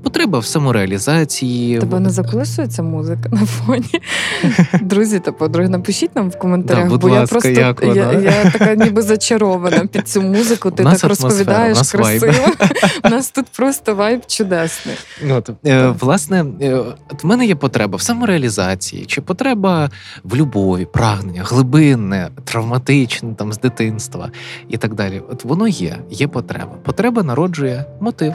Потреба 0.03 0.39
в 0.39 0.45
самореалізації. 0.45 1.79
Тебе 1.79 1.99
не 1.99 2.09
заколисується 2.09 2.83
музика 2.83 3.29
на 3.31 3.45
фоні. 3.45 4.01
Друзі 4.81 5.19
та 5.19 5.31
подруги, 5.31 5.69
напишіть 5.69 6.15
нам 6.15 6.29
в 6.29 6.39
коментарях, 6.39 6.83
Да, 6.83 6.89
будь 6.89 7.01
бо 7.01 7.09
я 7.09 7.25
просто 7.25 7.49
як 7.49 7.83
я, 7.83 8.11
я 8.11 8.51
така 8.51 8.75
ніби 8.75 9.01
зачарована 9.01 9.85
під 9.85 10.07
цю 10.07 10.21
музику. 10.21 10.71
Ти 10.71 10.83
так 10.83 11.03
розповідаєш 11.03 11.77
нас 11.77 11.91
красиво. 11.91 12.33
У 13.05 13.09
нас 13.09 13.31
тут 13.31 13.45
просто 13.45 13.95
вайб 13.95 14.21
чудесний. 14.27 14.95
От, 15.31 15.49
е, 15.65 15.93
власне, 15.99 16.45
е, 16.61 16.73
от 17.11 17.23
в 17.23 17.27
мене 17.27 17.45
є 17.45 17.55
потреба 17.55 17.97
в 17.97 18.01
самореалізації, 18.01 19.05
чи 19.05 19.21
потреба 19.21 19.89
в 20.23 20.35
любові, 20.35 20.85
прагнення, 20.85 21.43
глибинне, 21.45 22.29
травматичне 22.43 23.33
там 23.33 23.53
з 23.53 23.59
дитинства 23.59 24.31
і 24.69 24.77
так 24.77 24.93
далі. 24.93 25.21
От 25.31 25.45
воно 25.45 25.67
є, 25.67 25.97
є 26.09 26.27
потреба. 26.27 26.71
Потреба 26.83 27.23
народжує 27.23 27.85
мотив, 28.01 28.33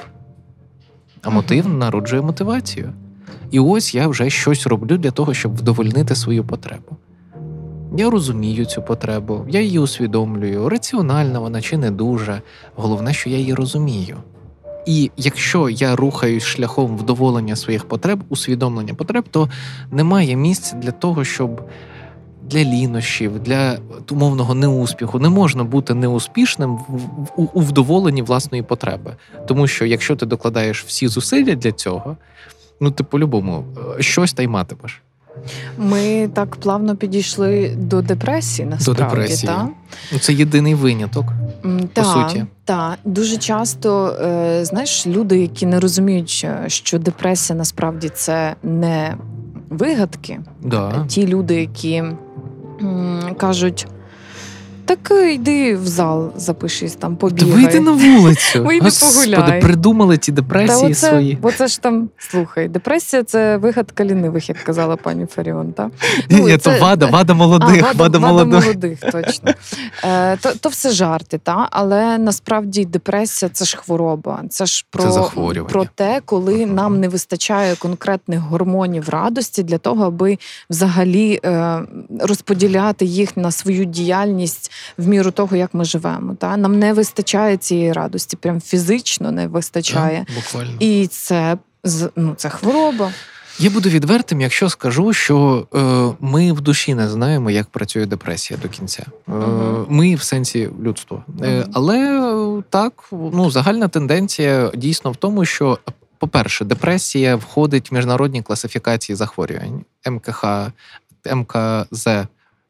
а 1.24 1.30
мотив 1.30 1.68
народжує 1.68 2.22
мотивацію. 2.22 2.92
І 3.50 3.60
ось 3.60 3.94
я 3.94 4.08
вже 4.08 4.30
щось 4.30 4.66
роблю 4.66 4.98
для 4.98 5.10
того, 5.10 5.34
щоб 5.34 5.56
вдовольнити 5.56 6.14
свою 6.14 6.44
потребу. 6.44 6.96
Я 7.96 8.10
розумію 8.10 8.64
цю 8.64 8.82
потребу, 8.82 9.44
я 9.48 9.60
її 9.60 9.78
усвідомлюю, 9.78 10.68
раціональна 10.68 11.38
вона 11.38 11.60
чи 11.60 11.76
не 11.76 11.90
дуже. 11.90 12.42
Головне, 12.74 13.12
що 13.12 13.30
я 13.30 13.38
її 13.38 13.54
розумію. 13.54 14.16
І 14.86 15.10
якщо 15.16 15.68
я 15.68 15.96
рухаюсь 15.96 16.44
шляхом 16.44 16.96
вдоволення 16.96 17.56
своїх 17.56 17.84
потреб, 17.84 18.20
усвідомлення 18.28 18.94
потреб, 18.94 19.24
то 19.30 19.48
немає 19.90 20.36
місця 20.36 20.76
для 20.76 20.90
того, 20.90 21.24
щоб 21.24 21.68
для 22.50 22.64
лінощів, 22.64 23.38
для 23.38 23.78
умовного 24.10 24.54
неуспіху 24.54 25.18
не 25.18 25.28
можна 25.28 25.64
бути 25.64 25.94
неуспішним 25.94 26.78
у, 27.36 27.60
вдоволенні 27.60 28.22
власної 28.22 28.62
потреби. 28.62 29.16
Тому 29.46 29.66
що 29.66 29.84
якщо 29.84 30.16
ти 30.16 30.26
докладаєш 30.26 30.84
всі 30.84 31.08
зусилля 31.08 31.54
для 31.54 31.72
цього, 31.72 32.16
ну 32.80 32.90
ти 32.90 33.04
по-любому 33.04 33.64
е, 33.98 34.02
щось 34.02 34.32
та 34.32 34.42
й 34.42 34.46
матимеш. 34.46 35.02
Ми 35.78 36.28
так 36.34 36.56
плавно 36.56 36.96
підійшли 36.96 37.74
до 37.78 38.02
депресії, 38.02 38.68
насправді. 38.68 39.02
депресії. 39.02 39.52
Та? 39.52 39.68
Ну 40.12 40.18
це 40.18 40.32
єдиний 40.32 40.74
виняток. 40.74 41.24
М, 41.64 41.88
По 41.94 42.04
суті. 42.04 42.44
Та. 42.64 42.96
Дуже 43.04 43.36
часто, 43.36 44.08
е, 44.08 44.64
знаєш, 44.64 45.06
люди, 45.06 45.38
які 45.38 45.66
не 45.66 45.80
розуміють, 45.80 46.46
що 46.66 46.98
депресія 46.98 47.58
насправді 47.58 48.08
це 48.08 48.54
не 48.62 49.14
вигадки, 49.70 50.40
Да. 50.62 51.04
ті 51.08 51.26
люди, 51.26 51.60
які 51.60 51.94
м, 52.82 53.20
кажуть. 53.36 53.86
Так 54.86 55.12
йди 55.34 55.76
в 55.76 55.86
зал, 55.86 56.32
запишись 56.36 56.94
там, 56.94 57.16
Та 57.16 57.26
вийди 57.26 57.80
на 57.80 57.92
вулицю. 57.92 58.64
Вийди 58.64 58.84
Господи, 58.84 59.36
погуляй. 59.36 59.60
придумали 59.60 60.18
ті 60.18 60.32
депресії 60.32 60.90
оце, 60.92 61.08
свої. 61.08 61.38
бо 61.42 61.52
це 61.52 61.66
ж 61.66 61.80
там, 61.82 62.08
слухай, 62.18 62.68
депресія 62.68 63.24
це 63.24 63.56
вигадка 63.56 64.04
лінивих, 64.04 64.48
як 64.48 64.58
казала 64.58 64.96
пані 64.96 65.26
Фаріон. 65.26 65.72
Та? 65.72 65.84
Ні, 66.30 66.36
Ну, 66.40 66.48
ні, 66.48 66.58
це- 66.58 66.78
то 66.78 66.84
вада, 66.84 67.06
вада 67.06 67.34
молодих, 67.44 67.82
а, 67.84 67.86
вада, 67.86 68.02
вада, 68.02 68.18
молодих. 68.18 68.64
молодих, 68.64 69.00
точно. 69.00 69.52
Е, 70.04 70.36
то, 70.36 70.52
то 70.60 70.68
все 70.68 70.90
жарти, 70.90 71.38
та? 71.38 71.68
але 71.70 72.18
насправді 72.18 72.84
депресія 72.84 73.50
це 73.52 73.64
ж 73.64 73.76
хвороба. 73.76 74.42
Це 74.50 74.66
ж 74.66 74.86
про, 74.90 75.12
захворювання. 75.12 75.72
про 75.72 75.84
те, 75.94 76.20
коли 76.24 76.66
нам 76.66 77.00
не 77.00 77.08
вистачає 77.08 77.76
конкретних 77.76 78.40
гормонів 78.40 79.08
радості 79.08 79.62
для 79.62 79.78
того, 79.78 80.04
аби 80.04 80.38
взагалі 80.70 81.40
е, 81.44 81.80
розподіляти 82.20 83.04
їх 83.04 83.36
на 83.36 83.50
свою 83.50 83.84
діяльність 83.84 84.70
в 84.98 85.08
міру 85.08 85.30
того, 85.30 85.56
як 85.56 85.74
ми 85.74 85.84
живемо. 85.84 86.34
Та? 86.34 86.56
Нам 86.56 86.78
не 86.78 86.92
вистачає 86.92 87.56
цієї 87.56 87.92
радості, 87.92 88.36
прям 88.36 88.60
фізично 88.60 89.32
не 89.32 89.46
вистачає. 89.46 90.24
Так, 90.28 90.36
буквально. 90.36 90.76
І 90.80 91.06
це, 91.06 91.58
ну, 92.16 92.34
це 92.36 92.48
хвороба. 92.48 93.12
Я 93.58 93.70
буду 93.70 93.88
відвертим, 93.88 94.40
якщо 94.40 94.68
скажу, 94.68 95.12
що 95.12 95.66
е, 95.74 95.78
ми 96.20 96.52
в 96.52 96.60
душі 96.60 96.94
не 96.94 97.08
знаємо, 97.08 97.50
як 97.50 97.66
працює 97.66 98.06
депресія 98.06 98.60
до 98.62 98.68
кінця. 98.68 99.04
Е. 99.28 99.32
Ми 99.88 100.14
в 100.14 100.22
сенсі 100.22 100.70
людства. 100.82 101.24
Е, 101.42 101.60
Мгм. 101.60 101.70
але 101.72 101.98
е, 102.58 102.62
так, 102.70 103.08
ну 103.12 103.50
загальна 103.50 103.88
тенденція 103.88 104.70
дійсно 104.74 105.10
в 105.10 105.16
тому, 105.16 105.44
що. 105.44 105.78
По-перше, 106.18 106.64
депресія 106.64 107.36
входить 107.36 107.90
в 107.90 107.94
міжнародні 107.94 108.42
класифікації 108.42 109.16
захворювань 109.16 109.84
МКХ, 110.10 110.44
МКЗ 111.34 112.08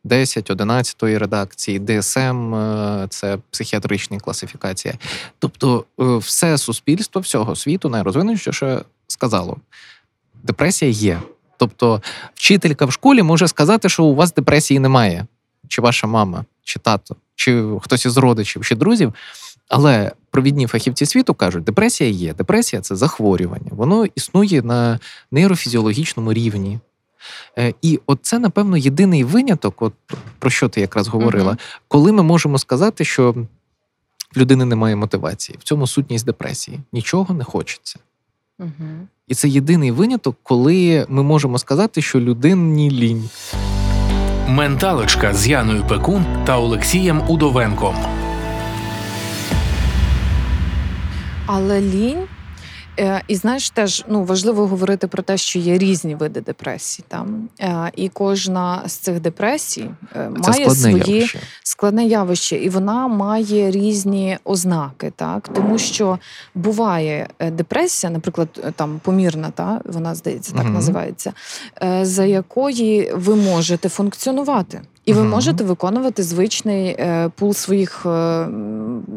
10, 0.05 0.51
11 0.51 1.03
редакції, 1.03 1.79
ДСМ 1.79 2.55
е, 2.55 3.07
це 3.11 3.39
психіатричні 3.51 4.21
класифікації. 4.21 4.95
Тобто, 5.39 5.85
е, 6.01 6.17
все 6.17 6.59
суспільство 6.59 7.21
всього 7.21 7.57
світу 7.57 7.89
найрозвиненіше 7.89 8.83
сказало: 9.07 9.57
депресія 10.43 10.91
є. 10.91 11.21
Тобто, 11.59 12.03
вчителька 12.35 12.85
в 12.85 12.93
школі 12.93 13.23
може 13.23 13.49
сказати, 13.49 13.89
що 13.89 14.05
у 14.05 14.15
вас 14.15 14.35
депресії 14.35 14.81
немає, 14.81 15.27
чи 15.69 15.83
ваша 15.83 16.07
мама, 16.07 16.45
чи 16.63 16.79
тато, 16.79 17.17
чи 17.35 17.65
хтось 17.83 18.07
із 18.07 18.17
родичів, 18.17 18.65
чи 18.65 18.75
друзів. 18.75 19.15
Але 19.69 20.13
провідні 20.31 20.67
фахівці 20.67 21.07
світу 21.07 21.35
кажуть, 21.35 21.65
депресія 21.65 22.11
є. 22.11 22.35
Депресія 22.35 22.83
це 22.83 22.97
захворювання. 22.97 23.71
Воно 23.71 24.07
існує 24.15 24.63
на 24.63 25.01
нейрофізіологічному 25.31 26.33
рівні. 26.33 26.79
Е, 27.59 27.75
І 27.83 28.01
от 28.07 28.19
це, 28.23 28.39
напевно, 28.39 28.77
єдиний 28.77 29.25
виняток, 29.25 29.83
от 29.83 29.93
про 30.39 30.51
що 30.51 30.69
ти 30.69 30.81
якраз 30.81 31.09
говорила, 31.09 31.49
Мгм. 31.51 31.59
коли 31.89 32.13
ми 32.13 32.23
можемо 32.23 32.59
сказати, 32.59 33.05
що 33.05 33.33
в 34.35 34.39
людини 34.39 34.65
немає 34.65 34.97
мотивації. 34.97 35.59
В 35.61 35.63
цьому 35.63 35.87
сутність 35.87 36.27
депресії. 36.27 36.81
Нічого 36.93 37.35
не 37.35 37.45
хочеться. 37.45 37.99
Угу. 38.59 38.71
І 39.29 39.35
це 39.35 39.49
єдиний 39.49 39.91
виняток, 39.91 40.37
коли 40.43 41.07
ми 41.09 41.23
можемо 41.23 41.59
сказати, 41.59 42.03
що 42.03 42.21
людині 42.21 42.91
лінь. 42.91 43.29
Менталочка 44.49 45.35
з 45.35 45.49
Яною 45.49 45.85
Пекун 45.89 46.25
та 46.47 46.59
Олексієм 46.59 47.23
Удовенком. 47.31 47.95
Але 51.47 51.81
лінь. 51.81 52.23
Е, 52.99 53.23
і 53.29 53.37
знаєш, 53.37 53.71
теж 53.71 54.05
ну 54.09 54.25
важливо 54.25 54.67
говорити 54.67 55.07
про 55.07 55.23
те, 55.23 55.37
що 55.37 55.59
є 55.59 55.79
різні 55.79 56.15
види 56.15 56.41
депресії. 56.41 57.07
Там 57.09 57.49
е, 57.61 57.93
і 57.97 58.09
кожна 58.09 58.83
з 58.87 58.93
цих 58.93 59.21
депресій 59.21 59.91
е, 60.17 60.31
Це 60.43 60.51
має 60.51 60.71
свої 60.71 60.97
явище. 60.97 61.39
Складне 61.75 62.05
явище, 62.05 62.57
і 62.57 62.69
вона 62.69 63.09
має 63.09 63.71
різні 63.71 64.39
ознаки, 64.45 65.13
так 65.17 65.49
тому 65.49 65.79
що 65.79 66.19
буває 66.55 67.29
е, 67.39 67.51
депресія, 67.51 68.13
наприклад, 68.13 68.49
е, 68.65 68.73
там 68.77 69.01
помірна, 69.05 69.51
та 69.51 69.81
вона 69.85 70.15
здається, 70.15 70.53
так 70.53 70.65
Мгм. 70.65 70.75
називається, 70.75 71.33
е, 71.83 72.05
за 72.05 72.25
якої 72.25 73.13
ви 73.15 73.37
можете 73.37 73.89
функціонувати. 73.89 74.81
І 75.05 75.13
ви 75.13 75.21
Мгм. 75.21 75.31
можете 75.31 75.65
виконувати 75.65 76.23
звичний 76.23 76.87
е, 76.89 77.31
пул 77.37 77.55
своїх 77.55 78.07
е, 78.07 78.47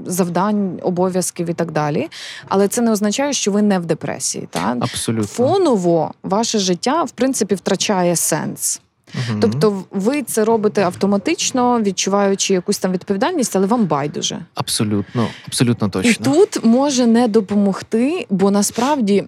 завдань, 0.06 0.80
обов'язків 0.84 1.50
і 1.50 1.54
так 1.54 1.72
далі. 1.72 2.08
Але 2.48 2.68
це 2.68 2.82
не 2.82 2.92
означає, 2.92 3.34
що 3.34 3.52
ви 3.52 3.62
не 3.62 3.80
в 3.80 3.86
депресії. 3.86 4.48
Та? 4.52 4.78
Абсолютно. 4.80 5.28
Фоново 5.28 6.12
ваше 6.24 6.60
життя 6.60 7.04
в 7.04 7.12
принципі 7.12 7.56
втрачає 7.56 8.16
сенс. 8.16 8.82
Мгм. 9.14 9.40
Тобто, 9.40 9.84
ви 9.92 10.24
це 10.24 10.46
робите 10.46 10.84
автоматично, 10.84 11.82
відчуваючи 11.82 12.54
якусь 12.54 12.80
там 12.80 12.92
відповідальність, 12.92 13.56
але 13.56 13.68
вам 13.68 13.86
байдуже. 13.86 14.40
Абсолютно, 14.56 15.28
абсолютно 15.48 15.90
точно. 15.90 16.12
І 16.12 16.14
тут 16.14 16.66
може 16.66 17.08
не 17.08 17.28
допомогти, 17.28 18.26
бо 18.30 18.52
насправді, 18.52 19.24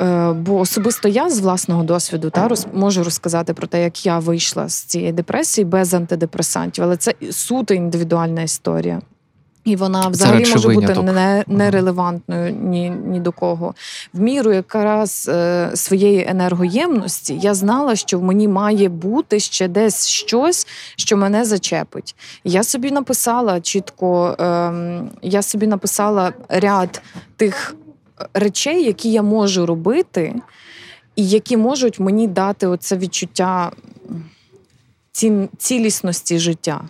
е, 0.00 0.32
бо 0.32 0.58
особисто 0.58 1.08
я 1.08 1.30
з 1.30 1.40
власного 1.40 1.82
досвіду 1.82 2.30
та 2.30 2.48
роз, 2.48 2.66
можу 2.74 3.04
розказати 3.04 3.54
про 3.54 3.66
те, 3.66 3.82
як 3.82 4.06
я 4.06 4.18
вийшла 4.18 4.68
з 4.68 4.74
цієї 4.74 5.12
депресії 5.12 5.64
без 5.64 5.94
антидепресантів, 5.94 6.84
але 6.84 6.96
це 6.96 7.14
суто 7.30 7.74
індивідуальна 7.74 8.42
історія. 8.42 9.00
І 9.66 9.76
вона 9.76 10.08
взагалі 10.08 10.50
може 10.52 10.68
бути 10.68 10.94
не, 10.94 11.44
нерелевантною 11.46 12.56
ні, 12.62 12.90
ні 12.90 13.20
до 13.20 13.32
кого. 13.32 13.74
В 14.12 14.20
міру 14.20 14.52
якраз 14.52 15.30
е, 15.32 15.70
своєї 15.74 16.26
енергоємності 16.28 17.38
я 17.38 17.54
знала, 17.54 17.96
що 17.96 18.18
в 18.18 18.22
мені 18.22 18.48
має 18.48 18.88
бути 18.88 19.40
ще 19.40 19.68
десь 19.68 20.08
щось, 20.08 20.66
що 20.96 21.16
мене 21.16 21.44
зачепить. 21.44 22.14
Я 22.44 22.62
собі 22.62 22.90
написала 22.90 23.60
чітко, 23.60 24.36
ем, 24.38 25.10
я 25.22 25.42
собі 25.42 25.66
написала 25.66 26.32
ряд 26.48 27.02
тих 27.36 27.76
речей, 28.34 28.84
які 28.84 29.12
я 29.12 29.22
можу 29.22 29.66
робити, 29.66 30.34
і 31.16 31.28
які 31.28 31.56
можуть 31.56 32.00
мені 32.00 32.28
дати 32.28 32.66
оце 32.66 32.96
відчуття 32.96 33.72
цілісності 35.58 36.38
життя. 36.38 36.80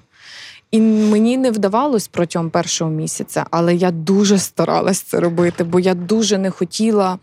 І 0.71 0.81
мені 0.81 1.37
не 1.37 1.51
вдавалось 1.51 2.09
протягом 2.09 2.51
першого 2.51 2.91
місяця, 2.91 3.47
але 3.51 3.75
я 3.75 3.91
дуже 3.91 4.39
старалась 4.39 5.01
це 5.01 5.21
робити, 5.21 5.65
бо 5.65 5.81
я 5.81 5.95
дуже 5.95 6.39
не 6.39 6.51
хотіла 6.51 7.19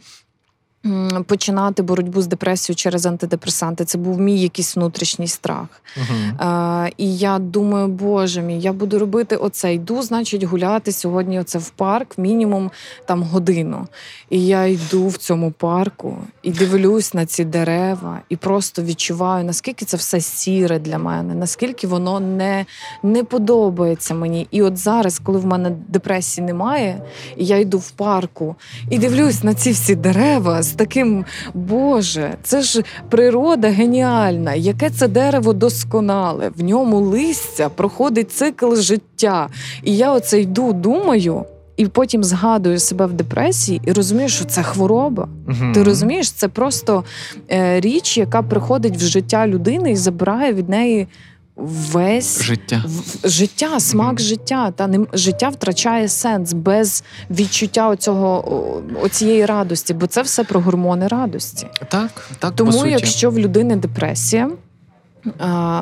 починати 1.27 1.84
боротьбу 1.84 2.21
з 2.21 2.27
депресією 2.27 2.75
через 2.75 3.05
антидепресанти. 3.05 3.86
Це 3.86 3.97
був 3.97 4.19
мій 4.19 4.39
якийсь 4.39 4.75
внутрішній 4.75 5.27
страх. 5.27 5.67
Uh-huh. 5.97 6.34
А, 6.38 6.89
І 6.97 7.17
я 7.17 7.39
думаю, 7.39 7.88
боже 7.88 8.41
мій, 8.41 8.59
я 8.59 8.73
буду 8.73 8.99
робити 8.99 9.36
оце. 9.36 9.73
Йду, 9.73 10.01
значить, 10.01 10.43
гуляти 10.43 10.91
сьогодні. 10.91 11.39
Оце 11.39 11.59
в 11.59 11.69
парк, 11.69 12.17
мінімум 12.17 12.71
там 13.05 13.23
годину. 13.23 13.88
І 14.29 14.45
я 14.45 14.65
йду 14.65 15.07
в 15.07 15.17
цьому 15.17 15.51
парку 15.51 16.17
і 16.43 16.51
дивлюсь 16.51 17.13
на 17.13 17.25
ці 17.25 17.45
дерева, 17.45 18.19
і 18.29 18.36
просто 18.36 18.84
відчуваю, 18.84 19.45
наскільки 19.45 19.86
це 19.86 19.97
все 19.97 20.21
сіре 20.21 20.79
для 20.79 20.97
мене, 20.97 21.36
наскільки 21.36 21.88
воно 21.88 22.19
не, 22.19 22.65
не 23.03 23.23
подобається 23.23 24.13
мені. 24.13 24.47
І 24.51 24.61
от 24.61 24.77
зараз, 24.77 25.19
коли 25.19 25.39
в 25.39 25.45
мене 25.45 25.71
депресії 25.88 26.47
немає, 26.47 27.01
і 27.38 27.45
я 27.45 27.57
йду 27.57 27.77
в 27.77 27.91
парку 27.91 28.55
і 28.89 28.97
дивлюсь 28.97 29.43
на 29.43 29.53
ці 29.53 29.71
всі 29.71 29.95
дерева 29.95 30.63
таким, 30.76 31.26
Боже, 31.53 32.34
це 32.43 32.61
ж 32.61 32.84
природа 33.09 33.67
геніальна, 33.67 34.53
яке 34.53 34.89
це 34.89 35.07
дерево 35.07 35.53
досконале, 35.53 36.51
в 36.55 36.63
ньому 36.63 36.99
листя 36.99 37.69
проходить 37.69 38.32
цикл 38.32 38.76
життя. 38.76 39.49
І 39.84 39.97
я 39.97 40.11
оце 40.13 40.41
йду, 40.41 40.74
думаю. 40.74 41.45
І 41.78 41.88
потім 41.88 42.24
згадую 42.24 42.80
себе 42.80 43.05
в 43.05 43.13
депресії 43.13 43.82
і 43.86 43.91
розумію, 43.91 44.30
що 44.30 44.45
це 44.45 44.63
хвороба. 44.63 45.28
uh 45.47 45.74
Ти 45.74 45.84
розумієш, 45.84 46.32
це 46.32 46.47
просто 46.47 47.03
е, 47.51 47.80
річ, 47.80 48.17
яка 48.17 48.41
приходить 48.41 48.97
в 48.97 48.99
життя 48.99 49.47
людини 49.47 49.91
і 49.91 49.95
забирає 49.95 50.53
від 50.53 50.69
неї 50.69 51.07
весь 51.56 52.43
життя, 52.43 52.84
в, 52.86 53.28
життя, 53.30 53.80
смак 53.80 54.16
mm-hmm. 54.16 54.22
життя. 54.24 54.72
Та 54.72 54.88
не 54.88 55.06
життя 55.14 55.49
втрачає 55.49 56.08
сенс 56.08 56.54
без 56.54 57.04
відчуття 57.30 57.88
оцього 57.89 58.82
оцієї 59.01 59.45
радості, 59.45 59.93
бо 59.93 60.08
це 60.08 60.22
все 60.22 60.43
про 60.43 60.60
гормони 60.60 61.08
радості. 61.08 61.68
Так, 61.89 62.30
так 62.39 62.56
тому, 62.56 62.72
по 62.72 62.78
суті. 62.78 62.91
якщо 62.91 63.32
в 63.32 63.39
людини 63.39 63.76
депресія 63.76 64.51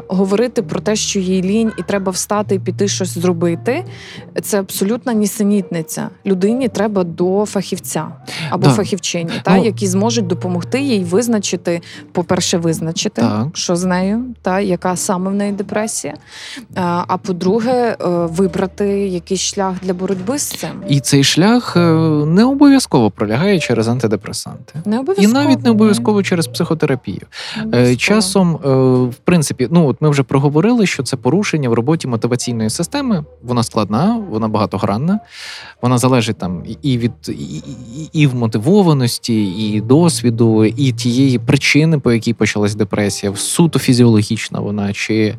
говорити 0.07 0.61
про 0.61 0.79
те, 0.79 0.95
що 0.95 1.19
їй 1.19 1.41
лінь, 1.41 1.71
і 1.77 1.83
треба 1.83 2.11
встати 2.11 2.55
і 2.55 2.59
піти 2.59 2.87
щось 2.87 3.17
зробити, 3.17 3.85
це 4.41 4.59
абсолютна 4.59 5.13
нісенітниця. 5.13 6.09
Людині 6.25 6.67
треба 6.67 7.03
до 7.03 7.45
фахівця 7.45 8.07
або 8.49 8.67
да. 8.67 8.73
фахівчині, 8.73 9.31
та 9.43 9.57
ну, 9.57 9.65
які 9.65 9.87
зможуть 9.87 10.27
допомогти 10.27 10.81
їй 10.81 11.03
визначити, 11.03 11.81
по-перше, 12.11 12.57
визначити, 12.57 13.21
так. 13.21 13.47
що 13.53 13.75
з 13.75 13.85
нею, 13.85 14.25
та 14.41 14.59
яка 14.59 14.95
саме 14.95 15.31
в 15.31 15.33
неї 15.33 15.51
депресія. 15.51 16.13
А 16.75 17.17
по-друге, 17.17 17.71
е, 17.71 17.95
вибрати 18.07 18.87
якийсь 19.07 19.41
шлях 19.41 19.75
для 19.81 19.93
боротьби 19.93 20.37
з 20.37 20.43
цим. 20.43 20.69
І 20.87 20.99
цей 20.99 21.23
шлях 21.23 21.77
е, 21.77 21.79
не 22.25 22.43
обов'язково 22.43 23.11
пролягає 23.11 23.59
через 23.59 23.87
антидепресанти, 23.87 24.73
не 24.85 24.99
обов'язково. 24.99 25.41
і 25.41 25.45
навіть 25.45 25.63
не 25.63 25.69
обов'язково 25.69 26.23
через 26.23 26.47
психотерапію. 26.47 27.21
Е, 27.73 27.95
часом 27.95 28.59
в 29.11 29.13
принципі, 29.31 29.67
ну 29.71 29.87
от 29.87 30.01
ми 30.01 30.09
вже 30.09 30.23
проговорили, 30.23 30.85
що 30.85 31.03
це 31.03 31.17
порушення 31.17 31.69
в 31.69 31.73
роботі 31.73 32.07
мотиваційної 32.07 32.69
системи. 32.69 33.25
Вона 33.43 33.63
складна, 33.63 34.23
вона 34.29 34.47
багатогранна. 34.47 35.19
Вона 35.81 35.97
залежить 35.97 36.37
там 36.37 36.63
і 36.81 36.97
від 36.97 37.11
і, 37.27 37.31
і, 37.33 38.09
і 38.13 38.27
вмотивованості, 38.27 39.45
і 39.45 39.81
досвіду, 39.81 40.65
і 40.65 40.91
тієї 40.91 41.39
причини, 41.39 41.99
по 41.99 42.11
якій 42.11 42.33
почалась 42.33 42.75
депресія, 42.75 43.35
суто 43.35 43.79
фізіологічна 43.79 44.59
вона, 44.59 44.93
чи 44.93 45.15
е, 45.25 45.35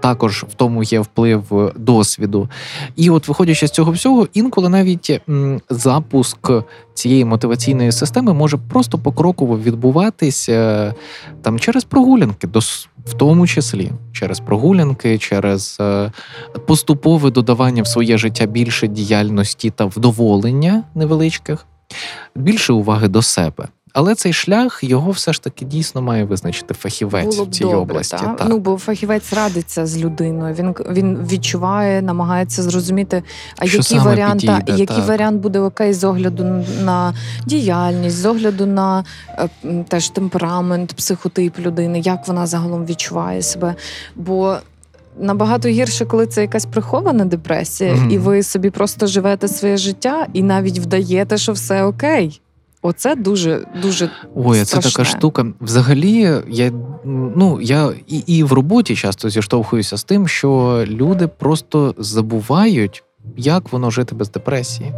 також 0.00 0.44
в 0.48 0.54
тому 0.54 0.82
є 0.82 1.00
вплив 1.00 1.72
досвіду. 1.76 2.48
І 2.96 3.10
от, 3.10 3.28
виходячи 3.28 3.66
з 3.66 3.70
цього 3.70 3.92
всього, 3.92 4.28
інколи 4.34 4.68
навіть 4.68 5.20
м, 5.28 5.60
запуск 5.70 6.50
цієї 6.96 7.24
мотиваційної 7.24 7.92
системи 7.92 8.34
може 8.34 8.56
просто 8.56 8.98
покроково 8.98 9.58
відбуватися 9.58 10.94
там 11.42 11.58
через 11.58 11.84
прогулянки, 11.84 12.48
в 13.06 13.14
тому 13.16 13.46
числі 13.46 13.92
через 14.12 14.40
прогулянки, 14.40 15.18
через 15.18 15.76
е, 15.80 16.12
поступове 16.66 17.30
додавання 17.30 17.82
в 17.82 17.86
своє 17.86 18.18
життя 18.18 18.46
більше 18.46 18.88
діяльності 18.88 19.70
та 19.70 19.84
вдоволення 19.84 20.82
невеличких, 20.94 21.66
більше 22.34 22.72
уваги 22.72 23.08
до 23.08 23.22
себе. 23.22 23.68
Але 23.96 24.14
цей 24.14 24.32
шлях 24.32 24.84
його 24.84 25.10
все 25.10 25.32
ж 25.32 25.42
таки 25.42 25.64
дійсно 25.64 26.02
має 26.02 26.24
визначити 26.24 26.74
фахівець 26.74 27.36
Було 27.36 27.44
в 27.44 27.50
цій 27.50 27.64
добре, 27.64 27.78
області. 27.78 28.16
Та? 28.20 28.34
Так. 28.34 28.46
Ну 28.48 28.58
бо 28.58 28.78
фахівець 28.78 29.32
радиться 29.32 29.86
з 29.86 29.98
людиною. 29.98 30.54
Він 30.54 30.74
він 30.90 31.26
відчуває, 31.30 32.02
намагається 32.02 32.62
зрозуміти, 32.62 33.22
а 33.58 33.66
Що 33.66 33.76
який 33.76 33.98
варіант 33.98 34.40
підійде, 34.40 34.62
та, 34.66 34.74
який 34.74 35.00
варіант 35.00 35.40
буде 35.40 35.60
окей 35.60 35.92
з 35.92 36.04
огляду 36.04 36.64
на 36.84 37.14
діяльність, 37.46 38.16
з 38.16 38.26
огляду 38.26 38.66
на 38.66 39.04
е, 39.28 39.48
теж 39.88 40.08
темперамент, 40.08 40.92
психотип 40.92 41.58
людини, 41.58 42.00
як 42.00 42.28
вона 42.28 42.46
загалом 42.46 42.86
відчуває 42.86 43.42
себе. 43.42 43.74
Бо 44.16 44.56
Набагато 45.18 45.68
гірше, 45.68 46.06
коли 46.06 46.26
це 46.26 46.40
якась 46.40 46.66
прихована 46.66 47.24
депресія, 47.24 47.92
mm-hmm. 47.92 48.10
і 48.10 48.18
ви 48.18 48.42
собі 48.42 48.70
просто 48.70 49.06
живете 49.06 49.48
своє 49.48 49.76
життя 49.76 50.26
і 50.32 50.42
навіть 50.42 50.78
вдаєте, 50.78 51.38
що 51.38 51.52
все 51.52 51.84
окей. 51.84 52.40
Оце 52.86 53.14
дуже 53.14 53.66
дуже 53.82 54.10
Ой, 54.34 54.64
це 54.64 54.78
така 54.78 55.04
штука. 55.04 55.46
Взагалі, 55.60 56.32
я 56.48 56.72
ну 57.36 57.60
я 57.60 57.92
і, 58.06 58.18
і 58.18 58.42
в 58.42 58.52
роботі 58.52 58.96
часто 58.96 59.30
зіштовхуюся 59.30 59.96
з 59.96 60.04
тим, 60.04 60.28
що 60.28 60.84
люди 60.86 61.28
просто 61.28 61.94
забувають, 61.98 63.04
як 63.36 63.72
воно 63.72 63.90
жити 63.90 64.14
без 64.14 64.30
депресії. 64.30 64.92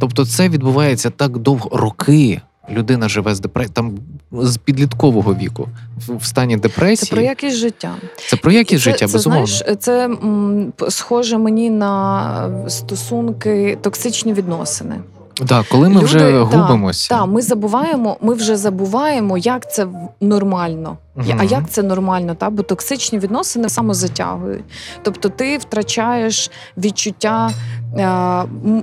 Тобто, 0.00 0.26
це 0.26 0.48
відбувається 0.48 1.10
так 1.10 1.38
довго 1.38 1.76
роки. 1.76 2.40
Людина 2.70 3.08
живе 3.08 3.34
з 3.34 3.40
депресією, 3.40 3.74
там 3.74 3.98
з 4.32 4.56
підліткового 4.56 5.34
віку 5.34 5.68
в 6.08 6.24
стані 6.24 6.56
депресії. 6.56 7.08
Це 7.08 7.14
про 7.14 7.22
якість 7.22 7.56
життя. 7.56 7.94
Це 8.28 8.36
про 8.36 8.52
якість 8.52 8.84
це, 8.84 8.90
життя, 8.90 9.06
це, 9.06 9.12
безумовно. 9.12 9.46
Знаєш, 9.46 9.78
це 9.78 10.04
м, 10.04 10.72
схоже 10.88 11.38
мені 11.38 11.70
на 11.70 12.68
стосунки, 12.68 13.78
токсичні 13.82 14.32
відносини. 14.32 15.00
Так, 15.46 15.66
коли 15.68 15.88
ми 15.88 15.94
Люди, 15.94 16.04
вже 16.04 16.38
губимося. 16.38 17.08
та, 17.08 17.18
та, 17.18 17.26
ми 17.26 17.42
забуваємо, 17.42 18.16
ми 18.20 18.34
вже 18.34 18.56
забуваємо, 18.56 19.38
як 19.38 19.72
це 19.72 19.86
нормально. 20.20 20.96
Uh-huh. 21.16 21.36
А 21.38 21.44
як 21.44 21.70
це 21.70 21.82
нормально? 21.82 22.34
Та? 22.34 22.50
Бо 22.50 22.62
токсичні 22.62 23.18
відносини 23.18 23.68
самозатягують. 23.68 24.64
Тобто 25.02 25.28
ти 25.28 25.58
втрачаєш 25.58 26.50
відчуття 26.76 27.50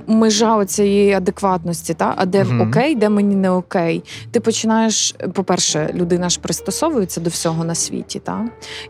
межа 0.06 0.64
цієї 0.64 1.12
адекватності, 1.12 1.94
та? 1.94 2.14
а 2.16 2.26
де 2.26 2.42
uh-huh. 2.42 2.68
окей, 2.68 2.94
де 2.94 3.08
мені 3.08 3.36
не 3.36 3.50
окей. 3.50 4.04
Ти 4.30 4.40
починаєш, 4.40 5.14
по-перше, 5.32 5.90
людина 5.94 6.28
ж 6.28 6.40
пристосовується 6.40 7.20
до 7.20 7.30
всього 7.30 7.64
на 7.64 7.74
світі, 7.74 8.18
та? 8.18 8.44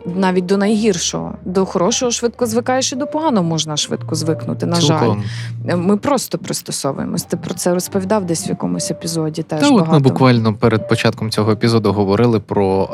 навіть 0.07 0.47
до 0.47 0.57
найгіршого. 0.57 1.35
До 1.45 1.67
хорошого 1.67 2.13
швидко 2.13 2.47
звикаєш 2.47 2.93
і 2.93 2.97
до 2.97 3.07
поганого 3.07 3.49
можна 3.49 3.77
швидко 3.77 4.15
звикнути. 4.15 4.67
На 4.67 4.77
Цілком. 4.77 5.23
жаль, 5.67 5.77
ми 5.77 5.97
просто 5.97 6.39
пристосовуємось. 6.39 7.23
Ти 7.23 7.37
про 7.37 7.55
це 7.55 7.75
розповідав 7.75 8.25
десь 8.25 8.47
в 8.47 8.49
якомусь 8.49 8.91
епізоді. 8.91 9.43
Теж 9.43 9.61
Та 9.61 9.71
багато. 9.71 9.87
от 9.87 9.93
ми 9.93 9.99
буквально 9.99 10.55
перед 10.55 10.89
початком 10.89 11.31
цього 11.31 11.53
епізоду 11.53 11.93
говорили 11.93 12.41
про 12.41 12.91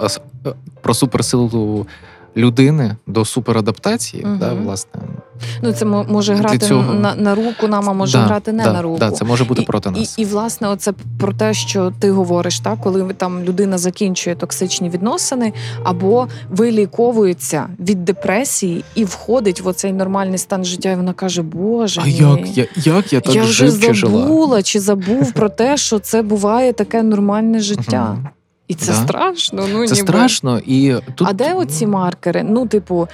про 0.81 0.95
суперсилу 0.95 1.87
людини 2.37 2.97
до 3.07 3.25
суперадаптації, 3.25 4.25
угу. 4.25 4.37
да, 4.37 4.53
власне. 4.53 5.01
Ну, 5.63 5.73
це 5.73 5.85
може 5.85 6.35
грати 6.35 6.59
цього... 6.59 6.95
на 6.95 7.15
на 7.15 7.35
руку 7.35 7.69
нам, 7.69 7.91
а 7.91 7.93
може 7.93 8.19
да, 8.19 8.25
грати 8.25 8.53
не 8.53 8.65
да, 8.65 8.73
на 8.73 8.83
руку. 8.83 8.99
Да, 8.99 9.11
Це 9.11 9.25
може 9.25 9.45
бути 9.45 9.63
проти 9.63 9.89
і, 9.89 9.93
нас. 9.93 10.19
І, 10.19 10.23
і, 10.23 10.25
власне, 10.25 10.69
оце 10.69 10.93
про 11.19 11.33
те, 11.33 11.55
що 11.55 11.93
ти 11.99 12.11
говориш, 12.11 12.61
так, 12.61 12.79
коли 12.81 13.15
там 13.15 13.43
людина 13.43 13.79
закінчує 13.79 14.37
токсичні 14.37 14.91
відносини, 14.91 15.53
або 15.85 16.29
виліковується 16.51 17.67
від 17.81 18.05
депресії 18.05 18.85
і 18.95 19.05
входить 19.05 19.61
в 19.61 19.69
оцей 19.69 19.93
нормальний 19.93 20.39
стан 20.39 20.65
життя, 20.65 20.91
і 20.91 20.97
вона 20.97 21.13
каже: 21.13 21.43
Боже, 21.43 22.01
а 22.05 22.07
як 22.07 22.57
я 22.57 22.67
як 22.77 23.13
я 23.13 23.21
так 23.21 23.35
я 23.35 23.45
жив, 23.45 23.69
вже 23.69 23.87
чи 23.87 23.95
забула 23.95 24.47
жила? 24.47 24.63
чи 24.63 24.81
забув 24.81 25.33
про 25.33 25.49
те, 25.49 25.77
що 25.77 25.99
це 25.99 26.23
буває 26.23 26.73
таке 26.73 27.03
нормальне 27.03 27.61
життя. 27.61 28.17
І 28.73 28.75
це 28.75 28.93
да? 28.93 29.03
страшно. 29.03 29.67
Ну 29.73 29.87
це 29.87 29.95
ніби. 29.95 30.07
страшно 30.07 30.61
і 30.67 30.95
тут 31.15 31.29
а 31.29 31.33
де 31.33 31.55
оці 31.55 31.87
маркери? 31.87 32.43
Ну, 32.43 32.67
типу, 32.67 33.09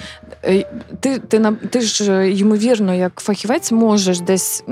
е, 0.45 0.65
ти 1.01 1.19
ти, 1.19 1.53
ти 1.71 1.81
ж 1.81 2.13
е, 2.13 2.31
ймовірно, 2.31 2.95
як 2.95 3.21
фахівець, 3.21 3.73
можеш 3.73 4.21
десь. 4.21 4.65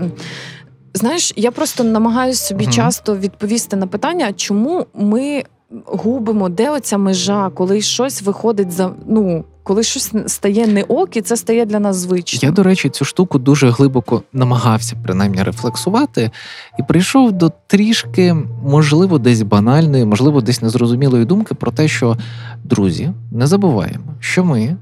Знаєш, 0.94 1.32
я 1.36 1.50
просто 1.50 1.84
намагаюся 1.84 2.44
собі 2.44 2.64
угу. 2.64 2.72
часто 2.72 3.16
відповісти 3.16 3.76
на 3.76 3.86
питання, 3.86 4.32
чому 4.32 4.86
ми 4.94 5.44
губимо, 5.86 6.48
де 6.48 6.70
оця 6.70 6.98
межа, 6.98 7.50
коли 7.50 7.80
щось 7.80 8.22
виходить 8.22 8.72
за 8.72 8.90
ну 9.06 9.44
коли 9.66 9.82
щось 9.82 10.12
стає 10.26 10.66
не 10.66 10.82
ок, 10.82 11.16
і 11.16 11.20
це 11.20 11.36
стає 11.36 11.66
для 11.66 11.80
нас 11.80 11.96
звичним. 11.96 12.50
Я, 12.50 12.56
до 12.56 12.62
речі, 12.62 12.88
цю 12.88 13.04
штуку 13.04 13.38
дуже 13.38 13.70
глибоко 13.70 14.22
намагався 14.32 14.96
принаймні 15.02 15.42
рефлексувати, 15.42 16.30
і 16.78 16.82
прийшов 16.82 17.32
до 17.32 17.52
трішки, 17.66 18.36
можливо, 18.64 19.18
десь 19.18 19.42
банальної, 19.42 20.04
можливо, 20.04 20.40
десь 20.40 20.62
незрозумілої 20.62 21.24
думки 21.24 21.54
про 21.54 21.70
те, 21.70 21.88
що 21.88 22.16
друзі, 22.64 23.10
не 23.30 23.46
забуваємо, 23.46 24.04
що 24.20 24.44
ми 24.44 24.76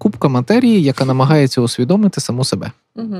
кубка 0.00 0.28
матерії, 0.28 0.82
яка 0.82 1.04
намагається 1.04 1.60
усвідомити 1.60 2.20
саму 2.20 2.44
себе. 2.44 2.70
Угу. 2.96 3.16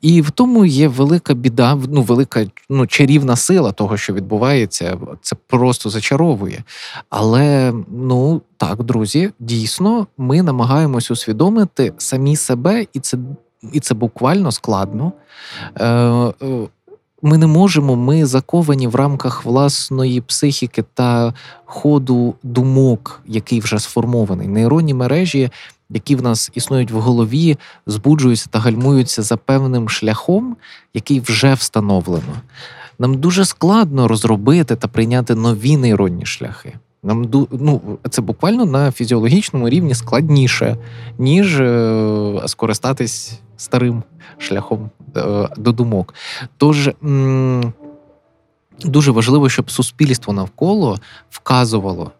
І 0.00 0.22
в 0.22 0.30
тому 0.30 0.64
є 0.64 0.88
велика 0.88 1.34
біда, 1.34 1.78
ну 1.88 2.02
велика 2.02 2.46
ну, 2.70 2.86
чарівна 2.86 3.36
сила 3.36 3.72
того, 3.72 3.96
що 3.96 4.14
відбувається. 4.14 4.98
Це 5.22 5.36
просто 5.46 5.90
зачаровує. 5.90 6.64
Але 7.10 7.74
ну 7.88 8.42
так, 8.56 8.82
друзі, 8.82 9.30
дійсно, 9.38 10.06
ми 10.18 10.42
намагаємось 10.42 11.10
усвідомити 11.10 11.92
самі 11.98 12.36
себе, 12.36 12.86
і 12.92 13.00
це 13.00 13.18
і 13.72 13.80
це 13.80 13.94
буквально 13.94 14.52
складно. 14.52 15.12
Е, 15.74 15.86
е, 15.86 16.32
Ми 17.22 17.38
не 17.38 17.46
можемо, 17.46 17.96
ми 17.96 18.26
заковані 18.26 18.86
в 18.86 18.94
рамках 18.94 19.44
власної 19.44 20.20
психіки 20.20 20.84
та 20.94 21.34
ходу 21.64 22.34
думок, 22.42 23.22
який 23.26 23.60
вже 23.60 23.78
сформований. 23.78 24.48
Нейронні 24.48 24.94
мережі 24.94 25.50
які 25.90 26.16
в 26.16 26.22
нас 26.22 26.50
існують 26.54 26.90
в 26.90 26.98
голові, 26.98 27.58
збуджуються 27.86 28.46
та 28.50 28.58
гальмуються 28.58 29.22
за 29.22 29.36
певним 29.36 29.88
шляхом, 29.88 30.56
який 30.94 31.20
вже 31.20 31.54
встановлено. 31.54 32.42
Нам 32.98 33.14
дуже 33.14 33.44
складно 33.44 34.08
розробити 34.08 34.76
та 34.76 34.88
прийняти 34.88 35.34
нові 35.34 35.76
нейронні 35.76 36.26
шляхи. 36.26 36.72
Нам 37.02 37.30
ну, 37.50 37.98
це 38.10 38.22
буквально 38.22 38.64
на 38.64 38.92
фізіологічному 38.92 39.68
рівні 39.68 39.94
складніше, 39.94 40.76
ніж 41.18 41.60
е, 41.60 42.42
скористатись 42.46 43.40
старим 43.56 44.02
шляхом 44.38 44.90
е, 45.16 45.48
до 45.56 45.72
думок. 45.72 46.14
Тож 46.56 46.90
дуже 48.84 49.10
важливо, 49.10 49.48
щоб 49.48 49.70
суспільство 49.70 50.32
навколо 50.32 50.98
вказувало, 51.30 52.10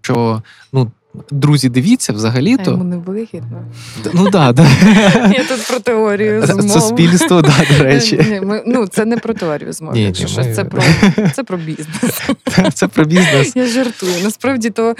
що 0.00 0.42
ну 0.72 0.90
Друзі, 1.30 1.68
дивіться, 1.68 2.12
взагалі-то. 2.12 2.70
Йому 2.70 2.84
не 2.84 2.96
вигідно. 2.96 3.64
Ну 4.14 4.30
да, 4.30 4.52
да. 4.52 4.62
Я 5.36 5.44
тут 5.44 5.66
про 5.68 5.80
теорію 5.80 6.46
змов. 6.46 6.70
Суспільство, 6.70 7.42
да, 7.42 7.54
до 7.78 7.84
речі. 7.84 8.26
Ні, 8.30 8.40
ми, 8.40 8.62
ну, 8.66 8.86
це 8.86 9.04
не 9.04 9.16
про 9.16 9.34
теорію 9.34 9.72
змов, 9.72 9.94
Ні, 9.94 10.02
якщо 10.02 10.24
ні, 10.26 10.32
щось, 10.32 10.46
ми- 10.46 10.54
це 10.54 10.64
про 10.64 10.82
це 11.34 11.44
про 11.44 11.56
бізнес. 11.56 12.22
Це 12.74 12.88
про 12.88 13.04
бізнес. 13.04 13.56
Я 13.56 13.66
жартую. 13.66 14.12
Насправді, 14.22 14.70
то 14.70 14.94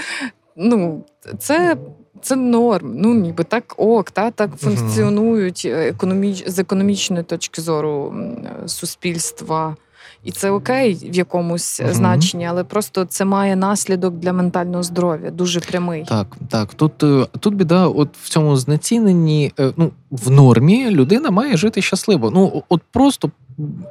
ну, 0.56 1.04
це. 1.38 1.76
Це 2.22 2.36
норм, 2.36 2.92
ну 2.96 3.14
ніби 3.14 3.44
так 3.44 3.74
ок, 3.76 4.10
та 4.10 4.30
так 4.30 4.50
функціонують 4.58 5.64
економіч... 5.70 6.44
з 6.46 6.58
економічної 6.58 7.24
точки 7.24 7.62
зору 7.62 8.12
м, 8.16 8.36
суспільства. 8.68 9.76
І 10.24 10.30
це 10.30 10.50
окей 10.50 10.94
в 11.10 11.14
якомусь 11.16 11.80
Мгм. 11.80 11.92
значенні, 11.94 12.46
але 12.46 12.64
просто 12.64 13.04
це 13.04 13.24
має 13.24 13.56
наслідок 13.56 14.14
для 14.14 14.32
ментального 14.32 14.82
здоров'я, 14.82 15.30
дуже 15.30 15.60
прямий. 15.60 16.04
Так, 16.04 16.36
так. 16.48 16.74
Тут, 16.74 17.02
е, 17.02 17.26
тут 17.40 17.54
біда, 17.54 17.86
от 17.86 18.08
в 18.22 18.28
цьому 18.28 18.56
знеціненні, 18.56 19.52
е, 19.60 19.72
ну, 19.76 19.90
в 20.10 20.30
нормі 20.30 20.90
людина 20.90 21.30
має 21.30 21.56
жити 21.56 21.82
щасливо. 21.82 22.30
Ну, 22.30 22.62
от 22.68 22.82
просто 22.90 23.30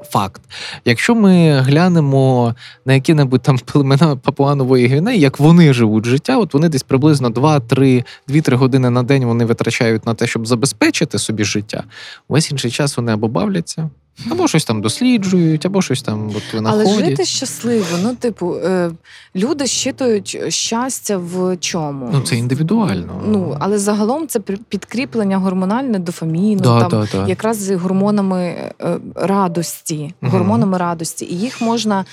факт. 0.09 0.41
Якщо 0.85 1.15
ми 1.15 1.59
глянемо 1.59 2.55
на 2.85 2.93
які-небудь 2.93 3.41
там 3.41 3.57
племена 3.65 4.15
Папуанової 4.15 4.87
Гвінеї, 4.87 5.19
як 5.19 5.39
вони 5.39 5.73
живуть 5.73 6.05
життя, 6.05 6.37
от 6.37 6.53
вони 6.53 6.69
десь 6.69 6.83
приблизно 6.83 7.29
2-3 7.29 8.03
2-3 8.27 8.55
години 8.55 8.89
на 8.89 9.03
день 9.03 9.25
вони 9.25 9.45
витрачають 9.45 10.05
на 10.05 10.13
те, 10.13 10.27
щоб 10.27 10.47
забезпечити 10.47 11.19
собі 11.19 11.43
життя. 11.43 11.83
Весь 12.29 12.51
інший 12.51 12.71
час 12.71 12.97
вони 12.97 13.11
або 13.11 13.27
бавляться, 13.27 13.89
або 14.31 14.47
щось 14.47 14.65
там 14.65 14.81
досліджують, 14.81 15.65
або 15.65 15.81
щось 15.81 16.01
там 16.01 16.31
от 16.35 16.61
Але 16.65 16.85
жити 16.85 17.25
щасливо, 17.25 17.85
ну, 18.03 18.15
типу, 18.15 18.55
е, 18.55 18.91
люди 19.35 19.67
щитують 19.67 20.37
щастя 20.49 21.17
в 21.17 21.57
чому? 21.57 22.09
Ну, 22.13 22.21
це 22.21 22.35
індивідуально. 22.35 23.21
Ну, 23.27 23.57
але 23.59 23.77
загалом 23.77 24.27
це 24.27 24.39
підкріплення 24.39 25.37
гормональне 25.37 25.99
дофаміну, 25.99 26.61
да, 26.61 26.79
там, 26.79 26.89
да, 26.89 27.07
да. 27.13 27.27
якраз 27.27 27.57
з 27.57 27.75
гормонами 27.75 28.41
е, 28.81 28.99
радості, 29.15 30.13
Мгм. 30.21 30.31
гормонами 30.31 30.77
радості. 30.77 31.25
І 31.25 31.37
їх 31.37 31.61
можна 31.61 32.05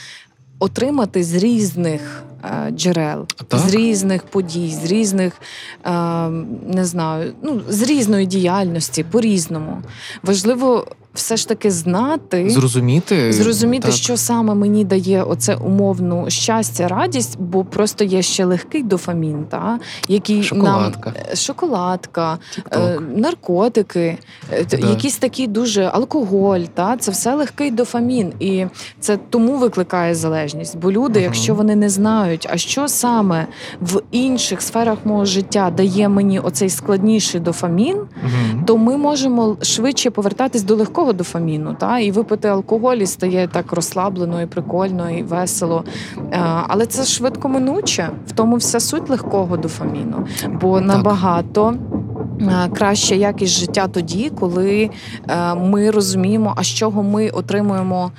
отримати 0.58 1.24
з 1.24 1.34
різних 1.34 2.22
е, 2.44 2.70
джерел, 2.70 3.26
Так. 3.48 3.60
з 3.60 3.74
різних 3.74 4.22
подій, 4.22 4.78
з 4.82 4.84
різних, 4.84 5.32
е, 5.84 5.90
не 6.68 6.84
знаю, 6.84 7.32
ну, 7.42 7.60
з 7.68 7.82
різної 7.82 8.26
діяльності, 8.26 9.04
по-різному. 9.04 9.82
Важливо 10.22 10.86
все 11.16 11.36
ж 11.36 11.48
таки 11.48 11.70
знати. 11.70 12.50
Зрозуміти, 12.50 13.32
Зрозуміти, 13.32 13.86
так. 13.88 13.96
що 13.96 14.16
саме 14.16 14.54
мені 14.54 14.84
дає 14.84 15.22
оце 15.22 15.54
умовну 15.54 16.24
щастя, 16.30 16.88
радість, 16.88 17.36
бо 17.40 17.64
просто 17.64 18.04
є 18.04 18.22
ще 18.22 18.44
легкий 18.44 18.82
дофамін, 18.82 19.44
та 19.50 19.78
який 20.08 20.42
Шоколадка. 20.42 21.10
нам 21.10 21.22
е, 21.32 21.36
шоколадка, 21.36 22.38
е, 22.72 22.98
наркотики, 23.16 24.18
е, 24.52 24.64
Да. 24.70 24.76
якісь 24.76 25.16
такі 25.16 25.46
дуже 25.46 25.82
алкоголь, 25.84 26.60
та 26.74 26.96
це 26.96 27.10
все 27.10 27.34
легкий 27.34 27.70
дофамін, 27.70 28.32
і 28.40 28.66
це 29.00 29.16
тому 29.30 29.56
викликає 29.56 30.14
залежність. 30.14 30.78
Бо 30.78 30.92
люди, 30.92 31.18
Мгм. 31.18 31.24
якщо 31.24 31.54
вони 31.54 31.76
не 31.76 31.88
знають, 31.88 32.48
а 32.50 32.56
що 32.56 32.88
саме 32.88 33.46
в 33.80 34.02
інших 34.10 34.62
сферах 34.62 34.98
мого 35.04 35.24
життя 35.24 35.72
дає 35.76 36.08
мені 36.08 36.40
оцей 36.40 36.68
складніший 36.70 37.40
дофамін, 37.40 37.96
Мгм. 37.96 38.64
то 38.64 38.76
ми 38.78 38.96
можемо 38.96 39.56
швидше 39.62 40.10
повертатись 40.10 40.62
до 40.62 40.76
легкого 40.76 41.05
дофаміну, 41.12 41.74
та 41.74 41.98
і 41.98 42.10
випити 42.10 42.48
алкоголь 42.48 42.96
і 42.96 43.06
стає 43.06 43.48
так 43.48 43.72
розслаблено 43.72 44.42
і 44.42 44.46
прикольно, 44.46 45.10
і 45.10 45.22
весело. 45.22 45.84
Е, 46.32 46.40
Але 46.68 46.86
це 46.86 47.04
швидко 47.04 47.48
минуче. 47.48 48.10
В 48.26 48.32
тому 48.32 48.56
вся 48.56 48.80
суть 48.80 49.10
легкого 49.10 49.56
дофаміну, 49.56 50.26
бо 50.60 50.80
набагато. 50.80 51.74
е, 52.40 52.68
Краща 52.74 53.14
якість 53.14 53.52
життя 53.58 53.88
тоді, 53.88 54.30
коли 54.40 54.90
е, 55.28 55.54
ми 55.54 55.90
розуміємо, 55.90 56.52
а 56.56 56.62
з 56.62 56.66
чого 56.66 57.02
ми 57.02 57.30
отримуємо 57.30 58.12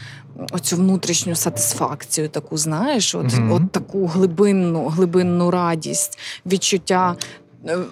оцю 0.52 0.76
внутрішню 0.76 1.36
сатисфакцію, 1.36 2.30
таку 2.30 2.58
знаєш, 2.58 3.16
от, 3.16 3.34
Мгм. 3.34 3.52
от 3.52 3.72
таку 3.72 4.06
глибинну, 4.08 4.86
глибинну 4.88 5.52
радість, 5.52 6.20
відчуття 6.46 7.16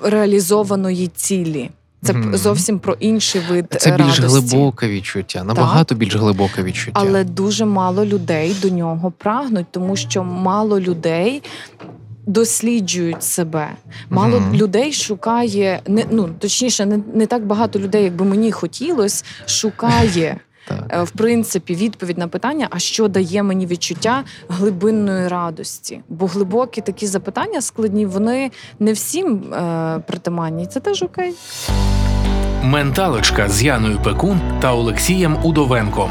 реалізованої 0.03 1.07
цілі. 1.07 1.69
Це 2.05 2.13
mm. 2.13 2.37
Зовсім 2.37 2.79
про 2.79 2.93
інший 2.99 3.41
вид 3.49 3.65
Це 3.79 3.89
радості. 3.89 4.21
більш 4.21 4.31
глибоке 4.31 4.87
відчуття, 4.87 5.43
набагато 5.43 5.95
більш 5.95 6.15
глибоке 6.15 6.63
відчуття. 6.63 6.91
Але 6.93 7.23
дуже 7.23 7.65
мало 7.65 8.05
людей 8.05 8.55
до 8.61 8.69
нього 8.69 9.13
прагнуть, 9.17 9.65
тому 9.71 9.95
що 9.95 10.23
мало 10.23 10.79
людей. 10.79 11.43
Досліджують 12.27 13.23
себе, 13.23 13.69
мало 14.09 14.39
Мгм. 14.39 14.55
людей 14.55 14.93
шукає 14.93 15.81
не 15.87 16.05
ну 16.11 16.29
точніше, 16.39 16.85
не, 16.85 16.99
не 17.13 17.25
так 17.25 17.45
багато 17.45 17.79
людей, 17.79 18.03
як 18.03 18.15
би 18.15 18.25
мені 18.25 18.51
хотілося, 18.51 19.23
шукає 19.45 20.37
Так. 20.67 20.85
е, 20.89 21.03
в 21.03 21.11
принципі 21.11 21.75
відповідь 21.75 22.17
на 22.17 22.27
питання, 22.27 22.67
а 22.69 22.79
що 22.79 23.07
дає 23.07 23.43
мені 23.43 23.65
відчуття 23.65 24.23
глибинної 24.49 25.27
радості. 25.27 26.01
Бо 26.09 26.27
глибокі 26.27 26.81
такі 26.81 27.07
запитання 27.07 27.61
складні, 27.61 28.05
вони 28.05 28.51
не 28.79 28.93
всім 28.93 29.53
е, 29.53 29.99
притаманні. 30.07 30.67
Це 30.67 30.79
теж 30.79 31.03
окей. 31.03 31.33
Менталочка 32.63 33.49
з 33.49 33.63
Яною 33.63 33.99
Пекун 34.03 34.41
та 34.61 34.73
Олексієм 34.73 35.37
Удовенком. 35.43 36.09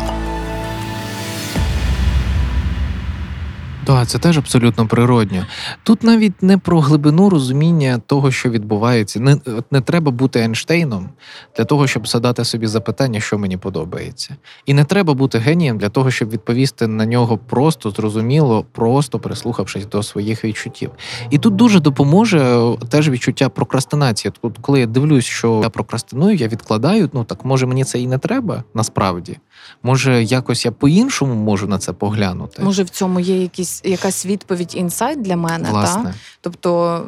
Так, 3.85 4.09
це 4.09 4.19
теж 4.19 4.39
абсолютно 4.39 4.87
природньо. 4.87 5.47
Тут 5.83 6.03
навіть 6.03 6.43
не 6.43 6.59
про 6.59 6.81
глибину 6.81 7.31
розуміння 7.31 8.01
того, 8.07 8.31
що 8.31 8.51
відбувається. 8.51 9.21
Не, 9.21 9.39
не 9.71 9.81
треба 9.81 10.11
бути 10.11 10.41
Ейнштейном 10.41 11.09
для 11.57 11.65
того, 11.65 11.87
щоб 11.87 12.09
задати 12.09 12.45
собі 12.45 12.67
запитання, 12.67 13.21
що 13.21 13.39
мені 13.39 13.57
подобається. 13.57 14.37
І 14.67 14.75
не 14.75 14.85
треба 14.85 15.15
бути 15.15 15.39
генієм 15.39 15.79
для 15.79 15.89
того, 15.89 16.11
щоб 16.11 16.31
відповісти 16.31 16.87
на 16.87 17.07
нього 17.07 17.39
просто 17.39 17.91
зрозуміло, 17.91 18.65
просто 18.73 19.19
прислухавшись 19.19 19.87
до 19.87 20.03
своїх 20.03 20.45
відчуттів. 20.45 20.91
І 21.31 21.39
тут 21.39 21.57
дуже 21.57 21.81
допоможе 21.81 22.39
е, 22.39 22.77
теж 22.89 23.11
відчуття 23.11 23.49
прокрастинації. 23.49 24.33
От 24.43 24.59
коли 24.61 24.81
я 24.81 24.87
дивлюсь, 24.87 25.25
що 25.25 25.61
я 25.63 25.71
прокрастиную, 25.71 26.37
я 26.37 26.49
відкладаю. 26.49 27.11
Ну 27.13 27.25
так 27.25 27.45
може 27.45 27.67
мені 27.67 27.85
це 27.85 28.01
і 28.01 28.07
не 28.07 28.19
треба 28.19 28.65
насправді. 28.75 29.39
Може, 29.83 30.23
якось 30.23 30.65
я 30.65 30.73
по-іншому 30.73 31.35
можу 31.35 31.69
на 31.69 31.79
це 31.79 31.93
поглянути. 31.93 32.63
Може, 32.63 32.83
в 32.83 32.89
цьому 32.89 33.21
є 33.21 33.43
якісь 33.43 33.74
якась 33.85 34.27
відповідь 34.27 34.75
інсайт 34.77 35.23
для 35.23 35.37
мене, 35.37 35.69
та? 35.73 36.15
Тобто. 36.41 37.03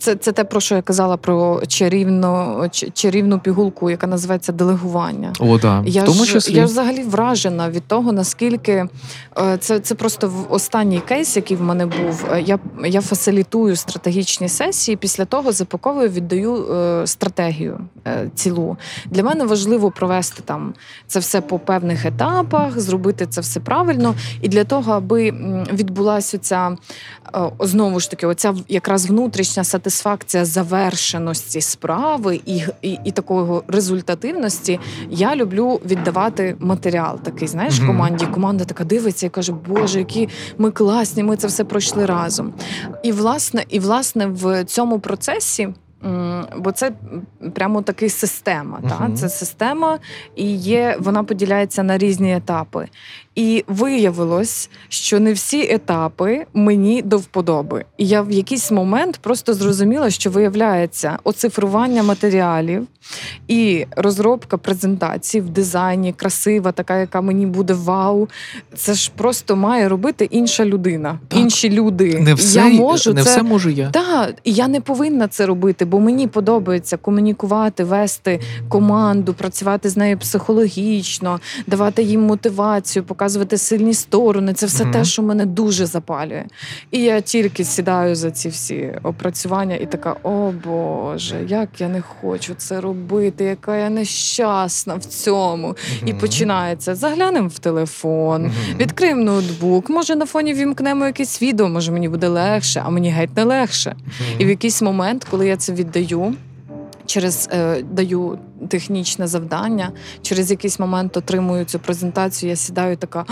Це, 0.00 0.14
це 0.14 0.32
те, 0.32 0.44
про 0.44 0.60
що 0.60 0.74
я 0.74 0.82
казала 0.82 1.16
про 1.16 1.62
чарівну, 1.66 2.64
чарівну 2.94 3.38
пігулку, 3.38 3.90
яка 3.90 4.06
називається 4.06 4.52
делегування. 4.52 5.32
О, 5.40 5.58
да. 5.58 5.82
Я 5.86 6.02
тому 6.02 6.24
ж 6.24 6.32
числі. 6.32 6.54
я 6.54 6.60
ж 6.60 6.66
взагалі 6.66 7.02
вражена 7.02 7.70
від 7.70 7.86
того, 7.86 8.12
наскільки 8.12 8.86
е, 9.38 9.58
це, 9.58 9.80
це 9.80 9.94
просто 9.94 10.32
останній 10.48 11.00
кейс, 11.00 11.36
який 11.36 11.56
в 11.56 11.62
мене 11.62 11.86
був. 11.86 12.24
Е, 12.32 12.42
Я, 12.42 12.58
я 12.84 13.00
фасилітую 13.00 13.76
стратегічні 13.76 14.48
сесії. 14.48 14.96
Після 14.96 15.24
того 15.24 15.52
запаковую, 15.52 16.08
віддаю 16.08 16.72
е, 16.72 17.06
стратегію 17.06 17.80
цілу. 18.34 18.76
Для 19.06 19.22
мене 19.22 19.44
важливо 19.44 19.90
провести 19.90 20.42
там 20.44 20.74
це 21.06 21.18
все 21.18 21.40
по 21.40 21.58
певних 21.58 22.06
етапах, 22.06 22.80
зробити 22.80 23.26
це 23.26 23.40
все 23.40 23.60
правильно. 23.60 24.14
І 24.40 24.48
для 24.48 24.64
того, 24.64 24.92
аби 24.92 25.30
відбулася 25.72 26.38
ця 26.38 26.76
знову 27.60 28.00
ж 28.00 28.10
таки, 28.10 28.26
оця 28.26 28.54
якраз 28.68 29.06
внутрішня 29.06 29.64
сатисфакція 29.64 30.44
завершеності 30.44 31.60
справи 31.60 32.40
і, 32.46 32.62
і, 32.82 32.98
і 33.04 33.10
такого 33.10 33.64
результативності, 33.68 34.80
я 35.10 35.36
люблю 35.36 35.80
віддавати 35.86 36.56
матеріал 36.58 37.20
такий, 37.20 37.48
знаєш, 37.48 37.78
команді. 37.78 38.26
Команда 38.26 38.64
така 38.64 38.84
дивиться 38.84 39.26
і 39.26 39.30
каже, 39.30 39.52
Боже, 39.68 39.98
які 39.98 40.28
ми 40.58 40.70
класні, 40.70 41.22
ми 41.22 41.36
це 41.36 41.46
все 41.46 41.64
пройшли 41.64 42.06
разом. 42.06 42.52
І 43.02 43.12
власне, 43.12 43.64
і 43.68 43.78
власне 43.78 44.26
в 44.26 44.64
цьому 44.64 44.98
процесі. 44.98 45.68
Бо 46.56 46.72
це 46.72 46.92
прямо 47.54 47.82
такий 47.82 48.08
система. 48.08 48.80
Uh-huh. 48.82 49.08
Та? 49.08 49.16
Це 49.16 49.28
система, 49.28 49.98
і 50.36 50.52
є, 50.56 50.96
вона 51.00 51.24
поділяється 51.24 51.82
на 51.82 51.98
різні 51.98 52.36
етапи. 52.36 52.88
І 53.34 53.64
виявилось, 53.68 54.70
що 54.88 55.20
не 55.20 55.32
всі 55.32 55.62
етапи 55.70 56.46
мені 56.54 57.02
до 57.02 57.18
вподоби. 57.18 57.84
І 57.98 58.06
я 58.06 58.22
в 58.22 58.30
якийсь 58.30 58.70
момент 58.70 59.18
просто 59.22 59.54
зрозуміла, 59.54 60.10
що 60.10 60.30
виявляється 60.30 61.18
оцифрування 61.24 62.02
матеріалів 62.02 62.86
і 63.48 63.86
розробка 63.96 64.56
презентації 64.56 65.40
в 65.40 65.48
дизайні, 65.48 66.12
красива, 66.12 66.72
така, 66.72 66.98
яка 66.98 67.20
мені 67.20 67.46
буде 67.46 67.74
вау. 67.74 68.28
Це 68.76 68.94
ж 68.94 69.12
просто 69.16 69.56
має 69.56 69.88
робити 69.88 70.24
інша 70.24 70.64
людина, 70.64 71.18
так. 71.28 71.40
інші 71.40 71.70
люди. 71.70 72.18
Не 72.20 72.34
все, 72.34 72.58
я 72.58 72.68
можу 72.68 73.14
не 73.14 73.22
це... 73.24 73.30
все 73.30 73.42
можу 73.42 73.70
я. 73.70 73.90
Так, 73.90 74.34
і 74.44 74.52
я 74.52 74.68
не 74.68 74.80
повинна 74.80 75.28
це 75.28 75.46
робити, 75.46 75.84
бо 75.84 76.00
мені 76.00 76.26
подобається 76.26 76.96
комунікувати, 76.96 77.84
вести 77.84 78.40
команду, 78.68 79.34
працювати 79.34 79.88
з 79.88 79.96
нею 79.96 80.18
психологічно, 80.18 81.40
давати 81.66 82.02
їм 82.02 82.22
мотивацію 82.22 83.04
показувати 83.20 83.58
сильні 83.58 83.94
сторони. 83.94 84.54
Це 84.54 84.66
все 84.66 84.84
mm-hmm. 84.84 84.92
те, 84.92 85.04
що 85.04 85.22
мене 85.22 85.46
дуже 85.46 85.86
запалює. 85.86 86.44
І 86.90 87.02
я 87.02 87.20
тільки 87.20 87.64
сідаю 87.64 88.14
за 88.14 88.30
ці 88.30 88.48
всі 88.48 88.94
опрацювання 89.02 89.76
і 89.76 89.86
така: 89.86 90.16
о 90.22 90.52
Боже, 90.64 91.44
як 91.48 91.80
я 91.80 91.88
не 91.88 92.00
хочу 92.00 92.54
це 92.56 92.80
робити, 92.80 93.44
яка 93.44 93.76
я 93.76 93.90
нещасна 93.90 94.94
в 94.94 95.04
цьому. 95.04 95.68
Mm-hmm. 95.68 96.08
І 96.08 96.14
починається: 96.14 96.94
заглянемо 96.94 97.48
в 97.48 97.58
телефон, 97.58 98.46
mm-hmm. 98.46 98.76
відкриємо 98.76 99.24
ноутбук, 99.24 99.90
може 99.90 100.16
на 100.16 100.26
фоні 100.26 100.54
вімкнемо 100.54 101.06
якесь 101.06 101.42
відео, 101.42 101.68
може 101.68 101.92
мені 101.92 102.08
буде 102.08 102.28
легше, 102.28 102.82
а 102.86 102.90
мені 102.90 103.10
геть 103.10 103.36
не 103.36 103.44
легше. 103.44 103.96
І 104.38 104.44
в 104.44 104.48
якийсь 104.48 104.82
момент, 104.82 105.26
коли 105.30 105.46
я 105.46 105.56
це 105.56 105.72
віддаю 105.72 106.34
через 107.06 107.48
е, 107.52 107.82
даю 107.82 108.38
технічне 108.68 109.26
завдання, 109.26 109.92
через 110.22 110.50
якийсь 110.50 110.78
момент 110.78 111.16
отримую 111.16 111.64
цю 111.64 111.78
презентацію. 111.78 112.50
Я 112.50 112.56
сідаю 112.56 112.96
така. 112.96 113.24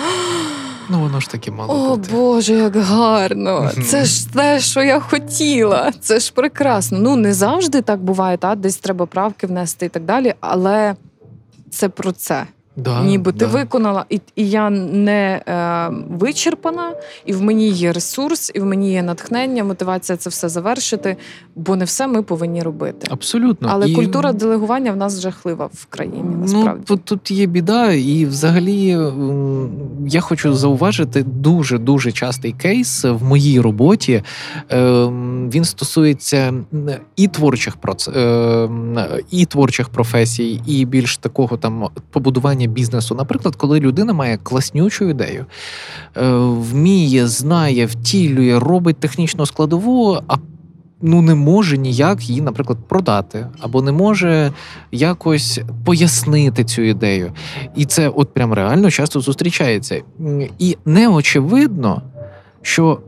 Ну, 0.91 1.01
воно 1.01 1.21
ж 1.21 1.31
таки 1.31 1.51
мало. 1.51 1.75
О 1.93 1.97
бути. 1.97 2.13
Боже, 2.13 2.55
як 2.55 2.77
гарно! 2.77 3.71
Це 3.87 4.05
ж 4.05 4.33
те, 4.33 4.61
що 4.61 4.83
я 4.83 5.01
хотіла. 5.01 5.93
Це 6.01 6.21
ж 6.21 6.33
прекрасно. 6.35 6.99
Ну 6.99 7.17
не 7.17 7.35
завжди 7.35 7.83
так 7.83 8.03
буває, 8.03 8.37
та 8.37 8.55
десь 8.55 8.77
треба 8.77 9.07
правки 9.07 9.47
внести 9.47 9.87
і 9.87 9.89
так 9.89 10.05
далі, 10.05 10.35
але 10.41 10.95
це 11.71 11.89
про 11.89 12.13
це. 12.13 12.47
Да, 12.79 13.03
Ніби 13.03 13.33
да. 13.33 13.39
ти 13.39 13.47
виконала, 13.47 14.05
і 14.09 14.21
і 14.37 14.51
я 14.51 14.71
не 14.71 15.43
е, 15.49 15.91
вичерпана, 16.11 16.93
і 17.25 17.33
в 17.33 17.43
мені 17.43 17.69
є 17.69 17.93
ресурс, 17.93 18.53
і 18.55 18.61
в 18.61 18.65
мені 18.65 18.93
є 18.93 19.03
натхнення, 19.03 19.65
мотивація 19.65 20.17
це 20.17 20.31
все 20.31 20.49
завершити, 20.49 21.17
бо 21.57 21.77
не 21.77 21.85
все 21.85 22.07
ми 22.07 22.23
повинні 22.23 22.63
робити. 22.63 23.09
Абсолютно. 23.11 23.69
Але 23.73 23.89
і... 23.89 23.95
культура 23.95 24.33
делегування 24.33 24.93
в 24.93 24.97
нас 24.97 25.21
жахлива 25.21 25.71
в 25.73 25.87
країні. 25.87 26.25
Ну, 26.25 26.39
насправді. 26.39 26.85
Ну, 26.91 26.97
тут, 26.97 27.05
тут 27.05 27.31
є 27.31 27.47
біда, 27.47 27.93
і 27.93 28.25
взагалі 28.25 28.99
я 30.07 30.21
хочу 30.21 30.55
зауважити 30.55 31.23
дуже 31.23 31.79
дуже 31.79 32.13
частий 32.13 32.53
кейс 32.53 33.05
в 33.05 33.25
моїй 33.25 33.61
роботі. 33.61 34.23
Ем, 34.69 35.51
він 35.51 35.65
стосується 35.65 36.55
і 37.17 37.29
творчих 37.29 37.77
проц... 37.77 38.09
Ем, 38.09 38.99
і 39.31 39.47
творчих 39.47 39.89
професій, 39.89 40.61
і 40.67 40.85
більш 40.85 41.17
такого 41.17 41.57
там 41.57 41.89
побудування 42.11 42.68
бізнесу. 42.69 43.15
Наприклад, 43.15 43.57
коли 43.57 43.81
людина 43.81 44.13
має 44.13 44.37
класнючу 44.37 45.09
ідею, 45.09 45.47
е, 46.17 46.31
вміє, 46.39 47.27
знає, 47.27 47.87
втілює, 47.87 48.59
робить 48.59 48.97
технічну 48.97 49.47
складову, 49.47 50.19
а 50.29 50.37
ну 51.03 51.23
не 51.23 51.35
може 51.35 51.79
ніяк 51.79 52.29
її, 52.29 52.41
наприклад, 52.41 52.79
продати, 52.89 53.47
або 53.61 53.83
не 53.83 53.93
може 53.93 54.53
якось 54.93 55.61
пояснити 55.85 56.65
цю 56.65 56.83
ідею. 56.83 57.33
І 57.77 57.85
це 57.85 58.09
от 58.09 58.35
прям 58.35 58.53
реально 58.53 58.91
часто 58.91 59.21
зустрічається. 59.21 60.03
І 60.59 60.77
неочевидно, 60.85 62.03
що 62.63 63.01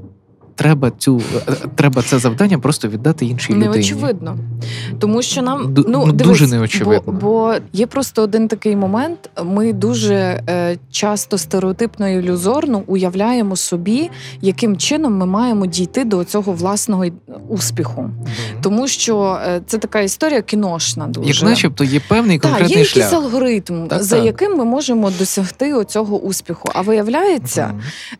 треба 0.60 0.92
цю 0.98 1.22
е, 1.48 1.52
треба 1.74 2.02
це 2.02 2.18
завдання 2.18 2.58
просто 2.58 2.88
віддати 2.88 3.26
іншій 3.26 3.52
людині. 3.52 3.68
Неочевидно. 3.68 4.38
Тому 4.98 5.22
що 5.22 5.42
нам 5.42 5.74
ну, 5.76 5.84
ну 5.88 6.12
дивись, 6.12 6.38
дуже 6.38 6.46
неочевидно. 6.46 7.02
Бо, 7.06 7.12
бо 7.12 7.54
є 7.72 7.86
просто 7.86 8.22
один 8.22 8.48
такий 8.48 8.76
момент. 8.76 9.30
Ми 9.44 9.72
дуже 9.72 10.14
е, 10.14 10.78
часто 10.90 11.38
стереотипно 11.38 12.08
і 12.08 12.14
ілюзорно 12.14 12.82
уявляємо 12.86 13.56
собі, 13.56 14.10
яким 14.40 14.76
чином 14.76 15.16
ми 15.16 15.26
маємо 15.26 15.66
дійти 15.66 16.04
до 16.04 16.24
цього 16.24 16.52
власного 16.52 17.04
успіху. 17.48 18.00
Mm-hmm. 18.02 18.60
Тому 18.62 18.88
що 18.88 19.38
е, 19.46 19.60
це 19.66 19.78
така 19.78 20.00
історія 20.00 20.42
кіношна. 20.42 21.06
Дуже 21.06 21.28
як, 21.28 21.50
начебто, 21.50 21.84
є 21.84 22.00
певний 22.08 22.38
конкретний 22.38 22.68
так, 22.68 22.78
є 22.78 22.84
шлях. 22.84 23.12
якийсь 23.12 23.24
алгоритм, 23.24 23.88
так, 23.88 24.02
за 24.02 24.16
так. 24.16 24.26
яким 24.26 24.56
ми 24.56 24.64
можемо 24.64 25.10
досягти 25.18 25.74
оцього 25.74 26.18
успіху. 26.18 26.68
А 26.74 26.80
виявляється, 26.80 27.74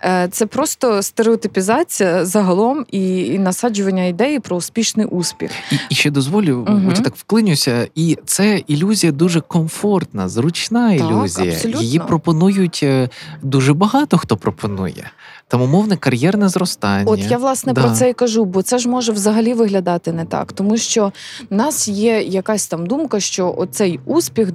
mm-hmm. 0.04 0.28
це 0.28 0.46
просто 0.46 1.02
стереотипізація 1.02 2.24
загалом 2.30 2.86
і, 2.90 3.18
і 3.26 3.38
насаджування 3.38 4.04
ідеї 4.04 4.40
про 4.40 4.56
успішний 4.56 5.06
успіх. 5.06 5.50
І, 5.72 5.76
і 5.88 5.94
ще 5.94 6.10
дозволю, 6.10 6.64
uh 6.64 7.02
так 7.02 7.16
вклинюся, 7.16 7.88
і 7.94 8.18
це 8.24 8.62
ілюзія 8.66 9.12
дуже 9.12 9.40
комфортна, 9.40 10.28
зручна 10.28 10.92
ілюзія. 10.92 11.56
Так, 11.62 11.80
Її 11.80 11.98
пропонують 11.98 12.80
е, 12.82 13.08
дуже 13.42 13.74
багато 13.74 14.18
хто 14.18 14.36
пропонує. 14.36 15.10
Там 15.48 15.62
умовне 15.62 15.96
кар'єрне 15.96 16.48
зростання. 16.48 17.10
От 17.10 17.20
я 17.20 17.38
власне 17.38 17.72
да. 17.72 17.80
про 17.80 17.90
це 17.90 18.10
і 18.10 18.12
кажу, 18.12 18.44
бо 18.44 18.62
це 18.62 18.78
ж 18.78 18.88
може 18.88 19.12
взагалі 19.12 19.54
виглядати 19.54 20.12
не 20.12 20.24
так, 20.24 20.52
тому 20.52 20.76
що 20.76 21.12
в 21.50 21.54
нас 21.54 21.88
є 21.88 22.22
якась 22.22 22.66
там 22.66 22.86
думка, 22.86 23.20
що 23.20 23.54
оцей 23.58 24.00
успіх 24.06 24.48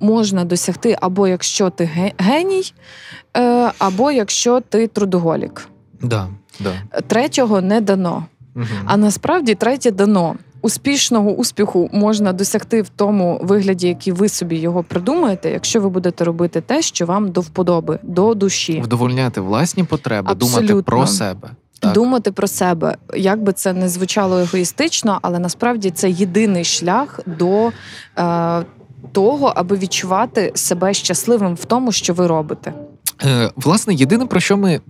можна 0.00 0.44
досягти 0.44 0.96
або 1.00 1.28
якщо 1.28 1.70
ти 1.70 2.12
геній, 2.18 2.72
е, 3.36 3.72
або 3.78 4.10
якщо 4.10 4.60
ти 4.60 4.86
трудоголік. 4.86 5.68
Да, 6.02 6.28
да. 6.60 7.00
Третього 7.06 7.60
не 7.60 7.80
дано. 7.80 8.26
Угу. 8.56 8.66
А 8.84 8.96
насправді 8.96 9.54
третє 9.54 9.90
дано. 9.90 10.34
Успішного 10.62 11.30
успіху 11.30 11.90
можна 11.92 12.32
досягти 12.32 12.82
в 12.82 12.88
тому 12.88 13.40
вигляді, 13.42 13.88
який 13.88 14.12
ви 14.12 14.28
собі 14.28 14.56
його 14.56 14.82
придумаєте, 14.82 15.50
якщо 15.50 15.80
ви 15.80 15.88
будете 15.88 16.24
робити 16.24 16.60
те, 16.60 16.82
що 16.82 17.06
вам 17.06 17.30
до 17.30 17.40
вподоби, 17.40 17.98
до 18.02 18.34
душі, 18.34 18.80
вдовольняти 18.84 19.40
власні 19.40 19.84
потреби, 19.84 20.32
Абсолютно. 20.32 20.68
думати 20.68 20.82
про 20.82 21.06
себе. 21.06 21.50
Так. 21.80 21.92
Думати 21.92 22.32
про 22.32 22.48
себе, 22.48 22.96
як 23.14 23.42
би 23.42 23.52
це 23.52 23.72
не 23.72 23.88
звучало 23.88 24.38
егоїстично, 24.38 25.18
але 25.22 25.38
насправді 25.38 25.90
це 25.90 26.10
єдиний 26.10 26.64
шлях 26.64 27.20
до 27.26 27.70
е, 28.18 28.64
того, 29.12 29.52
аби 29.56 29.76
відчувати 29.76 30.52
себе 30.54 30.94
щасливим 30.94 31.54
в 31.54 31.64
тому, 31.64 31.92
що 31.92 32.14
ви 32.14 32.26
робите. 32.26 32.72
Е, 33.24 33.50
Власне, 33.56 33.94
єдине 33.94 34.26
про 34.26 34.40
що 34.40 34.56
ми 34.56 34.80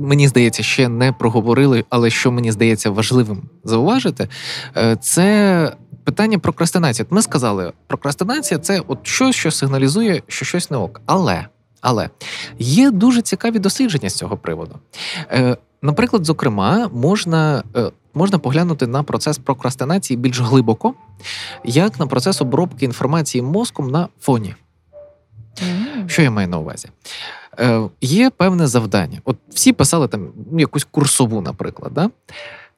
мені 0.00 0.28
здається, 0.28 0.62
ще 0.62 0.88
не 0.88 1.12
проговорили, 1.12 1.84
але 1.88 2.10
що 2.10 2.32
мені 2.32 2.52
здається 2.52 2.90
важливим 2.90 3.42
зауважити, 3.64 4.28
е, 4.76 4.96
це 4.96 5.72
питання 6.04 6.38
прокрастинації. 6.38 7.06
Ми 7.10 7.22
сказали, 7.22 7.72
прокрастинація 7.86 8.60
це 8.60 8.82
от 8.86 8.98
щось, 9.02 9.36
що 9.36 9.50
сигналізує, 9.50 10.22
що 10.26 10.44
щось 10.44 10.70
не 10.70 10.76
ок. 10.76 11.00
Але 11.06 11.46
але 11.80 12.10
є 12.58 12.90
дуже 12.90 13.22
цікаві 13.22 13.58
дослідження 13.58 14.10
з 14.10 14.14
цього 14.14 14.36
приводу. 14.36 14.78
Е, 15.30 15.56
наприклад, 15.82 16.24
зокрема, 16.24 16.90
можна. 16.92 17.62
Е, 17.76 17.90
можна 18.14 18.38
поглянути 18.38 18.86
на 18.86 19.02
процес 19.02 19.38
прокрастинації 19.38 20.16
більш 20.16 20.40
глибоко, 20.40 20.94
як 21.64 21.98
на 21.98 22.06
процес 22.06 22.40
обробки 22.40 22.84
інформації 22.84 23.42
мозком 23.42 23.90
на 23.90 24.08
фоні. 24.20 24.54
Що 26.06 26.22
я 26.22 26.30
маю 26.30 26.48
на 26.48 26.58
увазі? 26.58 26.88
Е, 27.58 27.88
Є 28.00 28.30
певне 28.30 28.66
завдання. 28.66 29.20
От 29.24 29.36
всі 29.48 29.72
писали 29.72 30.08
там 30.08 30.28
якусь 30.58 30.86
курсову, 30.90 31.40
наприклад. 31.40 31.92
Да? 31.94 32.10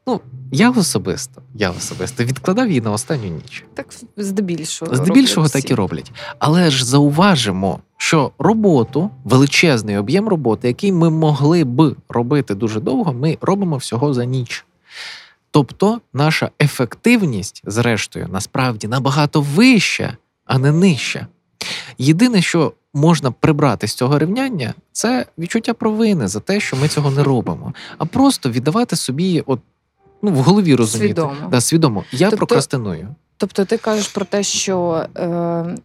Ну, 0.07 0.21
я 0.53 0.71
особисто 0.71 1.43
я 1.55 1.71
особисто 1.71 2.25
відкладав 2.25 2.69
її 2.69 2.81
на 2.81 2.93
останню 2.93 3.29
ніч. 3.29 3.65
Так 3.75 3.87
здебільшого. 4.17 4.95
Здебільшого 4.95 5.49
так 5.49 5.71
і 5.71 5.75
роблять. 5.75 6.13
Але 6.39 6.71
ж 6.71 6.85
зауважимо, 6.85 7.81
що 7.97 8.33
роботу, 8.39 9.11
величезний 9.25 9.97
об'єм 9.97 10.29
роботи, 10.29 10.69
який 10.69 10.93
ми 10.93 11.11
могли 11.11 11.65
б 11.65 11.97
робити 12.09 12.55
дуже 12.55 12.81
довго, 12.81 13.13
ми 13.13 13.39
робимо 13.41 13.77
всього 13.77 14.15
за 14.15 14.25
ніч. 14.25 14.65
Тобто 15.51 16.01
наша 16.13 16.51
ефективність, 16.63 17.63
зрештою, 17.67 18.29
насправді 18.33 18.89
набагато 18.89 19.41
вища, 19.41 20.17
а 20.45 20.59
не 20.59 20.73
нижча. 20.73 21.27
Єдине, 21.99 22.43
що 22.43 22.73
можна 22.95 23.31
прибрати 23.31 23.89
з 23.89 23.95
цього 23.95 24.19
рівняння, 24.19 24.75
це 24.93 25.27
відчуття 25.39 25.75
провини 25.75 26.29
за 26.29 26.41
те, 26.41 26.61
що 26.61 26.77
ми 26.77 26.89
цього 26.89 27.11
не 27.11 27.23
робимо, 27.23 27.75
а 27.99 28.05
просто 28.05 28.51
віддавати 28.51 28.97
собі, 28.97 29.43
от 29.47 29.61
ну 30.23 30.31
в 30.31 30.37
голові 30.37 30.75
розуміти. 30.75 31.09
Свідомо. 31.09 31.35
Да, 31.51 31.61
свідомо. 31.61 32.05
Я 32.13 32.31
Тобто- 32.31 32.37
прокрастиную. 32.47 33.09
Тобто 33.37 33.65
ти 33.65 33.79
кажеш 33.79 34.09
про 34.09 34.25
те, 34.25 34.43
що 34.43 35.07
е, 35.17 35.77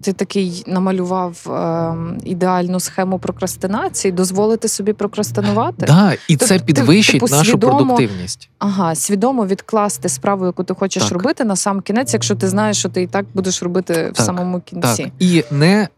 ти 0.00 0.12
такий 0.12 0.64
намалював 0.66 1.46
е, 1.50 1.94
ідеальну 2.24 2.80
схему 2.80 3.18
прокрастинації, 3.18 4.12
дозволити 4.12 4.68
собі 4.68 4.92
прокрастинувати? 4.92 5.86
Да, 5.86 6.12
і 6.12 6.36
Тобто 6.36 6.46
це 6.46 6.58
підвищить 6.58 7.20
типу, 7.20 7.36
нашу 7.36 7.52
свідомо- 7.52 7.76
продуктивність. 7.76 8.50
Ага, 8.58 8.94
свідомо 8.94 9.46
відкласти 9.46 10.08
справу, 10.08 10.46
яку 10.46 10.64
ти 10.64 10.74
хочеш 10.74 11.02
Так. 11.02 11.12
робити 11.12 11.44
на 11.44 11.56
сам 11.56 11.80
кінець, 11.80 12.12
якщо 12.12 12.34
ти 12.34 12.48
знаєш, 12.48 12.76
що 12.78 12.88
ти 12.88 13.02
і 13.02 13.06
так 13.06 13.26
будеш 13.34 13.62
робити 13.62 14.10
в 14.14 14.20
самому 14.20 14.60
кінці. 14.60 15.02
Так, 15.04 15.12
і 15.18 15.44
не, 15.50 15.88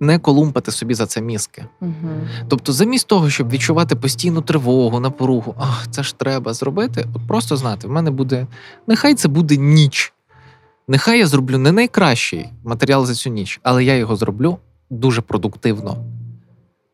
не 0.00 0.18
колумпати 0.18 0.70
собі 0.70 0.94
за 0.94 1.06
це 1.06 1.20
мізки. 1.20 1.64
Угу. 1.80 1.92
Тобто, 2.48 2.72
замість 2.72 3.06
того, 3.06 3.30
щоб 3.30 3.50
відчувати 3.50 3.96
постійну 3.96 4.40
тривогу, 4.42 5.00
напругу, 5.00 5.54
ах, 5.58 5.86
це 5.90 6.02
ж 6.02 6.14
треба 6.18 6.54
зробити, 6.54 7.06
от 7.14 7.26
просто 7.28 7.56
знати, 7.56 7.88
в 7.88 7.90
мене 7.90 8.10
буде. 8.10 8.46
Нехай 8.86 9.14
це 9.14 9.28
буде 9.28 9.56
ніч. 9.56 10.12
Нехай 10.88 11.18
я 11.18 11.26
зроблю 11.26 11.58
не 11.58 11.72
найкращий 11.72 12.48
матеріал 12.64 13.06
за 13.06 13.14
цю 13.14 13.30
ніч, 13.30 13.60
але 13.62 13.84
я 13.84 13.96
його 13.96 14.16
зроблю 14.16 14.58
дуже 14.90 15.20
продуктивно. 15.22 15.96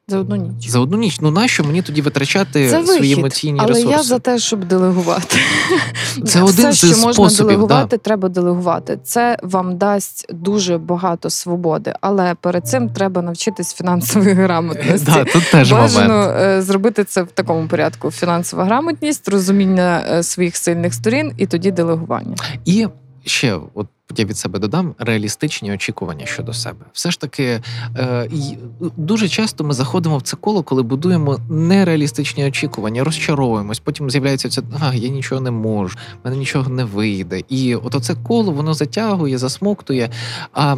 За 0.09 0.19
одну 0.19 0.37
ніч. 0.37 0.69
За 0.69 0.81
одну 0.81 0.97
ніч. 0.99 1.21
Ну 1.21 1.31
нащо 1.31 1.65
мені 1.65 1.83
тоді 1.83 2.03
витрачати 2.03 2.69
Це 2.71 2.87
свої 2.87 3.13
емоційні 3.13 3.59
але 3.63 3.69
ресурси? 3.69 3.91
я 3.97 4.03
за 4.03 4.19
те, 4.19 4.39
щоб 4.39 4.65
делегувати. 4.65 5.37
Це 6.27 6.43
один 6.43 6.71
Все, 6.71 6.87
що 6.87 6.97
можна 6.97 7.13
способів, 7.13 7.57
делегувати, 7.57 7.99
треба 7.99 8.29
делегувати. 8.29 8.99
Це 9.05 9.39
вам 9.43 9.77
дасть 9.79 10.27
дуже 10.35 10.79
багато 10.79 11.31
свободи, 11.31 11.95
але 12.01 12.35
перед 12.35 12.69
цим 12.69 12.89
треба 12.89 13.23
навчитись 13.23 13.75
фінансової 13.75 14.35
грамотності. 14.35 15.13
Да, 15.15 15.25
тут 15.25 15.51
теж 15.51 15.73
Бажано 15.73 16.15
момент. 16.15 16.37
е, 16.41 16.63
зробити 16.63 17.05
це 17.05 17.23
в 17.23 17.29
такому 17.31 17.69
порядку: 17.69 18.11
фінансова 18.11 18.65
грамотність, 18.65 19.29
розуміння 19.29 20.05
е, 20.11 20.23
своїх 20.23 20.57
сильних 20.57 20.95
сторін 20.95 21.33
і 21.37 21.47
тоді 21.47 21.71
делегування. 21.71 22.37
І 22.65 22.87
ще, 23.25 23.59
от 23.75 23.87
я 24.17 24.25
від 24.25 24.37
себе 24.37 24.59
додам 24.59 24.95
реалістичні 24.99 25.73
очікування 25.73 26.27
щодо 26.27 26.53
себе. 26.53 26.87
Все 26.93 27.11
ж 27.11 27.21
таки, 27.21 27.61
е, 27.97 28.29
й- 28.33 28.57
дуже 28.97 29.29
часто 29.29 29.65
ми 29.65 29.75
заходимо 29.75 30.19
в 30.19 30.23
це 30.23 30.37
коло, 30.37 30.63
коли 30.63 30.83
будуємо 30.83 31.39
нереалістичні 31.51 32.45
очікування, 32.47 33.05
розчаровуємось. 33.05 33.79
Потім 33.81 34.11
з'являється 34.11 34.49
це, 34.49 34.63
а 34.81 34.95
я 34.95 35.09
нічого 35.09 35.41
не 35.41 35.51
можу, 35.51 35.97
в 36.23 36.25
мене 36.25 36.37
нічого 36.37 36.71
не 36.71 36.85
вийде. 36.85 37.41
І 37.49 37.75
от 37.75 37.95
оце 37.95 38.15
коло 38.15 38.53
воно 38.53 38.75
затягує, 38.75 39.39
засмоктує. 39.39 40.11
А 40.53 40.77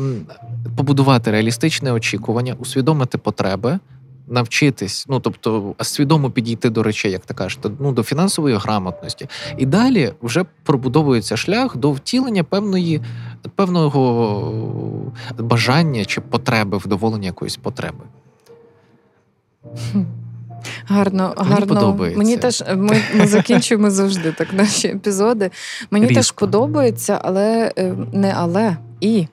побудувати 0.76 1.30
реалістичне 1.30 1.92
очікування, 1.92 2.55
усвідомити 2.59 3.18
потреби. 3.18 3.78
Навчитись, 4.29 5.07
ну 5.09 5.20
тобто 5.20 5.74
свідомо 5.81 6.31
підійти 6.31 6.70
до 6.70 6.83
речей, 6.83 7.12
як 7.12 7.27
ти 7.27 7.35
кажеш, 7.35 7.59
ну, 7.81 7.93
до 7.93 8.03
фінансової 8.03 8.57
грамотності, 8.57 9.29
і 9.59 9.66
далі 9.66 10.12
вже 10.22 10.45
пробудовується 10.62 11.37
шлях 11.37 11.77
до 11.77 11.93
втілення 11.93 12.45
певної 12.45 13.01
певного 13.55 14.53
бажання 15.39 16.05
чи 16.05 16.20
потреби, 16.20 16.79
вдоволення 16.79 17.27
якоїсь 17.27 17.57
потреби. 17.57 18.05
Гарно, 20.87 21.35
Мені 21.39 21.51
гарно. 21.51 21.66
подобається. 21.66 22.18
Мені 22.18 22.37
теж 22.37 22.64
ми, 22.77 23.01
ми 23.14 23.27
закінчуємо 23.27 23.91
завжди 23.91 24.33
так 24.33 24.53
наші 24.53 24.89
епізоди. 24.89 25.51
Мені 25.91 26.07
теж 26.07 26.31
подобається, 26.31 27.20
але 27.22 27.72
е, 27.79 27.95
не 28.12 28.35
але 28.37 28.77
і. 29.01 29.27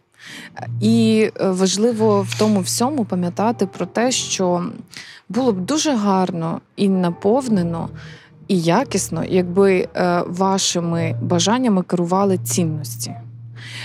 І 0.82 1.30
е, 1.42 1.50
важливо 1.50 2.22
в 2.22 2.40
тому 2.40 2.60
всьому 2.60 3.06
пам'ятати 3.06 3.66
про 3.66 3.86
те, 3.86 4.12
що 4.12 4.66
було 5.30 5.52
б 5.52 5.60
дуже 5.62 5.96
гарно 5.96 6.62
і 6.76 6.90
наповнено, 6.90 7.90
і 8.48 8.62
якісно, 8.62 9.24
якби 9.30 9.88
е, 9.96 10.24
вашими 10.28 11.16
бажаннями 11.22 11.84
керували 11.84 12.38
цінності. 12.38 13.14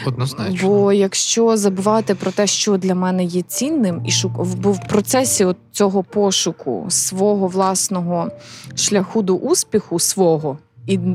Однозначно. 0.07 0.69
Бо 0.69 0.93
якщо 0.93 1.57
забувати 1.57 2.15
про 2.15 2.31
те, 2.31 2.47
що 2.47 2.77
для 2.77 2.95
мене 2.95 3.25
є 3.25 3.43
цінним, 3.43 4.03
і 4.05 4.11
шук... 4.11 4.33
бо 4.57 4.73
в 4.73 4.89
процесі 4.89 5.45
от 5.45 5.57
цього 5.73 6.03
пошуку 6.03 6.87
свого 6.89 7.47
власного 7.47 8.31
шляху 8.75 9.23
до 9.23 9.35
успіху, 9.35 9.99
свого 9.99 10.59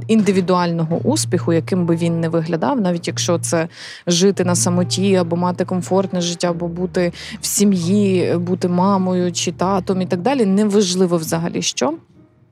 індивідуального 0.07 0.97
успіху, 0.97 1.53
яким 1.53 1.85
би 1.85 1.95
він 1.95 2.19
не 2.19 2.29
виглядав, 2.29 2.81
навіть 2.81 3.07
якщо 3.07 3.39
це 3.39 3.67
жити 4.07 4.43
на 4.43 4.55
самоті, 4.55 5.15
або 5.15 5.35
мати 5.35 5.65
комфортне 5.65 6.21
життя, 6.21 6.49
або 6.49 6.67
бути 6.67 7.11
в 7.41 7.45
сім'ї, 7.45 8.37
бути 8.37 8.67
мамою 8.67 9.31
чи 9.31 9.51
татом 9.51 10.01
і 10.01 10.05
так 10.05 10.21
далі, 10.21 10.45
неважливо 10.45 11.17
взагалі 11.17 11.61
що. 11.61 11.93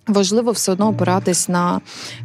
Важливо 0.08 0.52
все 0.52 0.72
одно 0.72 0.88
опиратись 0.90 1.50
на 1.50 1.82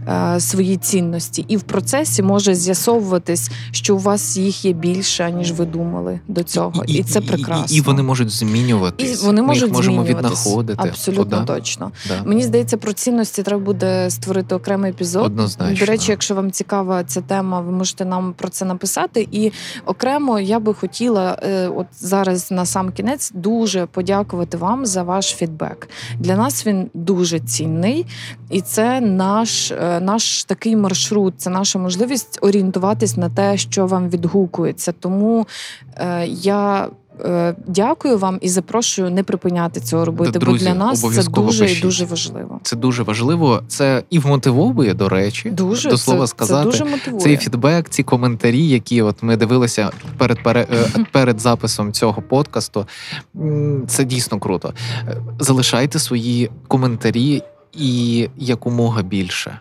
е, 0.08 0.40
свої 0.40 0.76
цінності, 0.76 1.44
і 1.48 1.56
в 1.56 1.62
процесі 1.62 2.22
може 2.22 2.54
з'ясовуватись, 2.54 3.50
що 3.70 3.96
у 3.96 3.98
вас 3.98 4.36
їх 4.36 4.64
є 4.64 4.72
більше, 4.72 5.30
ніж 5.30 5.52
ви 5.52 5.66
думали 5.66 6.20
до 6.28 6.42
цього, 6.42 6.84
і, 6.86 7.02
це 7.02 7.20
прекрасно. 7.20 7.76
І, 7.76 7.80
вони 7.80 8.02
можуть 8.02 8.30
змінюватись. 8.30 9.22
І 9.22 9.26
вони 9.26 9.42
Ми 9.42 9.54
їх 9.54 9.72
можемо 9.72 10.04
віднаходити. 10.04 10.88
Абсолютно 10.88 11.36
О, 11.36 11.40
да, 11.40 11.54
точно. 11.54 11.92
да. 12.08 12.22
Мені 12.24 12.42
здається, 12.42 12.76
про 12.76 12.92
цінності 12.92 13.42
треба 13.42 13.62
буде 13.62 14.10
створити 14.10 14.54
окремий 14.54 14.90
епізод. 14.90 15.26
Однозначно. 15.26 15.86
До 15.86 15.92
речі, 15.92 16.10
якщо 16.10 16.34
вам 16.34 16.50
цікава 16.50 17.04
ця 17.04 17.20
тема, 17.20 17.60
ви 17.60 17.72
можете 17.72 18.04
нам 18.04 18.32
про 18.32 18.48
це 18.48 18.64
написати. 18.64 19.28
І 19.32 19.52
окремо 19.86 20.40
я 20.40 20.60
би 20.60 20.74
хотіла, 20.74 21.38
е, 21.42 21.68
от 21.68 21.86
зараз 22.00 22.50
на 22.50 22.66
сам 22.66 22.92
кінець, 22.92 23.32
дуже 23.34 23.86
подякувати 23.86 24.56
вам 24.56 24.86
за 24.86 25.02
ваш 25.02 25.34
фідбек. 25.34 25.88
Для 26.18 26.36
нас 26.36 26.66
він 26.66 26.90
дуже 26.94 27.40
цінний, 27.40 27.75
і 28.50 28.60
це 28.60 29.00
наш, 29.00 29.70
е, 29.70 30.00
наш 30.00 30.44
такий 30.44 30.76
маршрут, 30.76 31.34
це 31.36 31.50
наша 31.50 31.78
можливість 31.78 32.38
орієнтуватись 32.42 33.16
на 33.16 33.28
те, 33.30 33.56
що 33.56 33.86
вам 33.86 34.10
відгукується. 34.10 34.92
Тому 34.92 35.46
е, 35.96 36.26
я. 36.26 36.88
е, 37.24 37.54
Дякую 37.66 38.18
вам 38.18 38.38
і 38.40 38.48
запрошую 38.48 39.10
не 39.10 39.22
припиняти 39.22 39.80
цього 39.80 40.04
робити, 40.04 40.38
Друзі, 40.38 40.64
бо 40.64 40.70
для 40.70 40.78
нас 40.78 41.00
це 41.00 41.22
дуже 41.30 41.70
і 41.72 41.80
дуже 41.80 42.04
важливо. 42.04 42.60
Це 42.62 42.76
дуже 42.76 43.02
важливо. 43.02 43.62
Це 43.68 44.02
і 44.10 44.18
вмотивовує, 44.18 44.94
до 44.94 45.08
речі, 45.08 45.50
Дуже 45.50 45.90
до 45.90 45.96
слова 45.96 46.20
це, 46.20 46.26
сказати. 46.26 46.70
Це 46.70 46.78
дуже 46.78 46.90
мотивує. 46.90 47.22
Цей 47.22 47.36
фідбек, 47.36 47.88
ці 47.88 48.02
коментарі, 48.02 48.68
які 48.68 49.02
от 49.02 49.22
ми 49.22 49.36
дивилися 49.36 49.90
перед 50.18 50.38
пере- 50.42 50.66
е, 50.72 51.04
перед 51.12 51.40
записом 51.40 51.92
цього 51.92 52.22
подкасту, 52.22 52.86
це 53.86 54.04
дійсно 54.04 54.38
круто. 54.38 54.72
Залишайте 55.40 55.98
свої 55.98 56.50
коментарі 56.68 57.42
і 57.78 58.28
якомога 58.36 59.02
більше. 59.02 59.58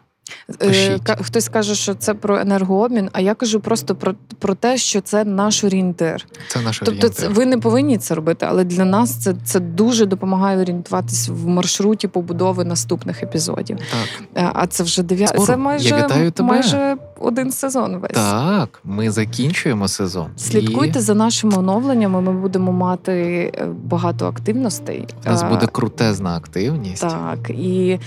Е, 0.61 0.67
Пишіть. 0.67 1.01
Хтось 1.21 1.49
каже, 1.49 1.76
що 1.76 1.93
це 1.93 2.13
про 2.13 2.39
енергообмін, 2.39 3.09
а 3.13 3.21
я 3.21 3.34
кажу 3.34 3.59
просто 3.59 3.95
про, 3.95 4.13
про 4.39 4.55
те, 4.55 4.78
що 4.78 5.01
це 5.01 5.23
наш 5.23 5.63
орієнтир. 5.63 6.26
Це 6.47 6.61
наш 6.61 6.80
Тобто, 6.86 7.09
це, 7.09 7.23
орієнтир. 7.26 7.32
ви 7.43 7.45
не 7.45 7.57
повинні 7.57 7.97
це 7.97 8.15
робити, 8.15 8.45
але 8.49 8.63
для 8.63 8.86
нас 8.86 9.15
це, 9.23 9.36
це 9.45 9.59
дуже 9.59 10.05
допомагає 10.05 10.57
орієнтуватись 10.57 11.30
в 11.30 11.47
маршруті 11.47 12.07
побудови 12.07 12.65
наступних 12.65 13.23
епізодів. 13.23 13.78
Так, 13.78 14.43
Е, 14.45 14.51
А 14.53 14.67
це 14.67 14.84
вже 14.84 15.03
дев'я... 15.03 15.28
Скоро. 15.28 15.45
Це 15.45 15.78
Я 15.80 16.05
вітаю 16.05 16.32
тебе. 16.32 16.49
майже 16.49 16.97
один 17.19 17.51
сезон 17.51 17.97
весь. 17.97 18.11
так, 18.11 18.80
ми 18.84 19.11
закінчуємо 19.11 19.88
сезон. 19.88 20.28
Слідкуйте 20.38 20.99
І 20.99 21.01
за 21.01 21.13
нашими 21.15 21.57
оновленнями. 21.57 22.21
Ми 22.21 22.32
будемо 22.34 22.71
мати 22.71 23.13
е, 23.57 23.65
багато 23.84 24.28
активностей. 24.28 25.07
у 25.26 25.30
нас 25.30 25.43
буде 25.43 25.67
крутезна 25.67 26.38
активність. 26.38 27.01
Так, 27.01 27.49
і 27.49 27.99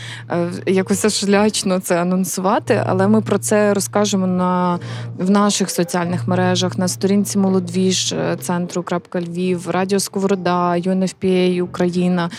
якось 0.67 1.05
аж 1.05 1.29
лячно 1.29 1.79
це 1.81 2.05
анонсувати, 2.13 2.83
але 2.87 3.09
ми 3.09 3.21
про 3.21 3.39
це 3.39 3.75
розкажемо 3.75 4.27
на 4.27 4.79
в 5.19 5.31
наших 5.31 5.71
соціальних 5.71 6.29
мережах 6.29 6.79
на 6.79 6.89
сторінці 6.89 7.39
Молодвіж 7.39 8.13
е, 8.13 8.37
центру 8.41 8.83
крапка 8.83 9.21
Львів, 9.21 9.71
Радіо 9.71 10.01
Сковорода, 10.01 10.71
UNFPA 10.71 11.63
Україна. 11.63 12.31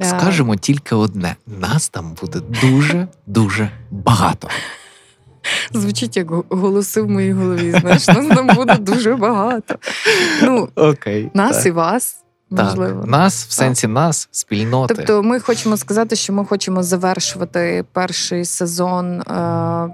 Е, 0.00 0.04
Скажемо 0.04 0.56
тільки 0.56 0.94
одне: 0.94 1.36
нас 1.46 1.88
там 1.88 2.14
буде 2.20 2.40
дуже 2.62 3.08
дуже 3.26 3.70
багато. 3.90 4.48
звучить 5.72 6.16
як 6.16 6.30
голоси 6.30 7.02
в 7.02 7.10
моїй 7.10 7.32
голові. 7.32 7.70
Знаєш, 7.80 8.08
нас 8.08 8.26
там 8.26 8.46
буде 8.46 8.76
дуже 8.76 9.16
багато. 9.16 9.74
Ну, 10.42 10.68
Окей. 10.76 11.30
нас 11.34 11.66
і 11.66 11.70
вас. 11.70 12.16
Можливо. 12.50 13.00
Так, 13.00 13.10
нас 13.10 13.46
в 13.46 13.52
сенсі 13.52 13.86
нас, 13.86 14.28
спільноти. 14.30 14.94
Тобто, 14.94 15.22
ми 15.22 15.40
хочемо 15.40 15.76
сказати, 15.76 16.16
що 16.16 16.32
ми 16.32 16.44
хочемо 16.44 16.82
завершувати 16.82 17.84
перший 17.92 18.44
сезон 18.44 19.20
е, 19.20 19.24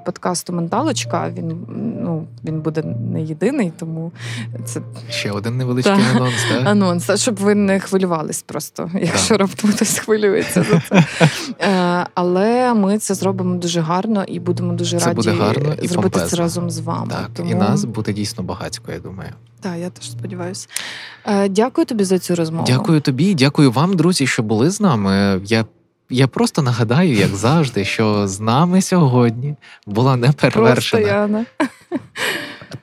подкасту 0.06 0.52
Менталочка. 0.52 1.30
Він 1.36 1.66
ну 2.02 2.26
він 2.44 2.60
буде 2.60 2.82
не 3.12 3.22
єдиний, 3.22 3.72
тому 3.78 4.12
це 4.64 4.80
Ще 5.10 5.30
один 5.30 5.56
невеличкий 5.56 5.96
Так. 5.96 6.16
анонс. 6.16 6.34
Так? 6.48 6.62
анонс. 6.66 7.10
А 7.10 7.16
щоб 7.16 7.36
ви 7.36 7.54
не 7.54 7.80
хвилювались 7.80 8.42
просто, 8.42 8.90
якщо 9.00 9.36
раптом 9.36 9.72
хтось 9.72 9.98
хвилюється 9.98 10.62
за 10.62 10.82
це. 10.88 11.04
Е, 11.60 12.06
але 12.14 12.74
ми 12.74 12.98
це 12.98 13.14
зробимо 13.14 13.56
дуже 13.56 13.80
гарно 13.80 14.24
і 14.24 14.40
будемо 14.40 14.72
дуже 14.72 14.98
Це 14.98 15.06
раді 15.06 15.16
буде 15.16 15.30
гарно 15.30 15.74
і 15.82 15.88
зробити 15.88 16.20
це 16.26 16.36
разом 16.36 16.70
з 16.70 16.78
вами. 16.78 17.10
Так, 17.10 17.30
тому... 17.34 17.50
і 17.50 17.54
нас 17.54 17.84
буде 17.84 18.12
дійсно 18.12 18.44
багатько, 18.44 18.92
я 18.92 18.98
думаю. 18.98 19.30
Так, 19.64 19.78
я 19.78 19.90
теж 19.90 20.10
сподіваюся. 20.10 20.68
Е, 21.26 21.48
дякую 21.48 21.84
тобі 21.84 22.04
за 22.04 22.18
цю 22.18 22.34
розмову. 22.34 22.64
Дякую 22.66 23.00
тобі, 23.00 23.34
дякую 23.34 23.72
вам, 23.72 23.96
друзі, 23.96 24.26
що 24.26 24.42
були 24.42 24.70
з 24.70 24.80
нами. 24.80 25.40
Я, 25.44 25.64
я 26.10 26.26
просто 26.26 26.62
нагадаю, 26.62 27.12
як 27.14 27.34
завжди, 27.34 27.84
що 27.84 28.28
з 28.28 28.40
нами 28.40 28.82
сьогодні 28.82 29.54
була 29.86 30.16
Просто 30.16 30.46
неперевершена. 30.46 31.08
Яна. 31.08 31.46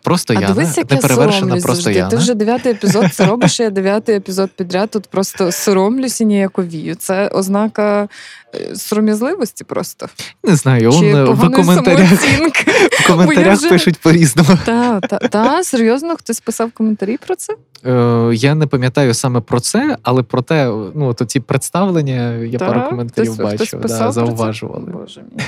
Просто 0.03 0.33
А 0.37 0.47
дивись, 0.47 0.77
я 0.77 0.83
неперевершена 0.83 1.31
соромлюсь 1.31 1.63
просто 1.63 1.83
завжди. 1.83 1.99
Яна. 1.99 2.09
Ти 2.09 2.15
вже 2.15 2.33
дев'ятий 2.33 2.71
епізод 2.71 3.05
це 3.13 3.25
робиш, 3.25 3.59
я 3.59 3.69
дев'ятий 3.69 4.15
епізод 4.15 4.49
підряд 4.57 4.89
тут 4.89 5.07
просто 5.07 5.51
соромлюсь 5.51 6.21
і 6.21 6.25
ніяковію. 6.25 6.95
Це 6.95 7.27
ознака 7.27 8.07
е, 8.55 8.75
сором'язливості 8.75 9.63
просто. 9.63 10.07
Не 10.43 10.55
знаю, 10.55 10.91
Чи 10.91 10.97
он, 10.97 11.15
е, 11.15 11.23
в 11.23 11.51
коментарях, 11.51 12.11
в 12.91 13.07
коментарях 13.07 13.57
вже- 13.57 13.69
пишуть 13.69 13.99
по-різному. 13.99 14.49
Та, 14.65 14.99
та, 14.99 15.17
та, 15.17 15.63
серйозно, 15.63 16.15
хтось 16.15 16.39
писав 16.39 16.71
коментарі 16.71 17.17
про 17.17 17.35
це? 17.35 17.55
Е, 17.85 18.31
я 18.33 18.55
не 18.55 18.67
пам'ятаю 18.67 19.13
саме 19.13 19.41
про 19.41 19.59
це, 19.59 19.97
але 20.03 20.23
про 20.23 20.41
те, 20.41 20.65
ну 20.95 21.13
то 21.13 21.25
ці 21.25 21.39
представлення 21.39 22.33
я 22.33 22.59
Та, 22.59 22.67
пару 22.67 22.89
коментарів 22.89 23.31
хтось- 23.33 23.55
хтось 23.55 23.69
писав 23.81 24.05
да, 24.05 24.11
зауважували. 24.11 24.91
Боже 24.91 25.21
мій. 25.21 25.43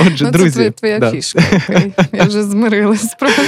Отже, 0.06 0.24
ну, 0.24 0.30
друзі, 0.30 0.50
це 0.50 0.56
твоя, 0.56 0.70
твоя 0.70 0.98
да. 0.98 1.10
фішка. 1.10 1.42
окей. 1.56 1.92
Я 2.12 2.24
вже 2.24 2.42
змирилась 2.98 3.14
просто. 3.14 3.42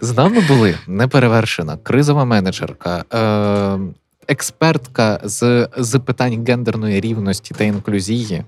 З 0.00 0.16
нами 0.16 0.40
були 0.48 0.74
неперевершена 0.86 1.76
кризова 1.82 2.24
менеджерка, 2.24 3.04
е, 3.14 3.92
експертка 4.28 5.20
з, 5.24 5.68
з 5.76 5.98
питань 5.98 6.44
гендерної 6.48 7.00
рівності 7.00 7.54
та 7.54 7.64
інклюзії 7.64 8.44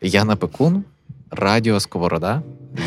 Яна 0.00 0.36
Пекун, 0.36 0.84
Радіо 1.30 1.80
Сковорода, 1.80 2.42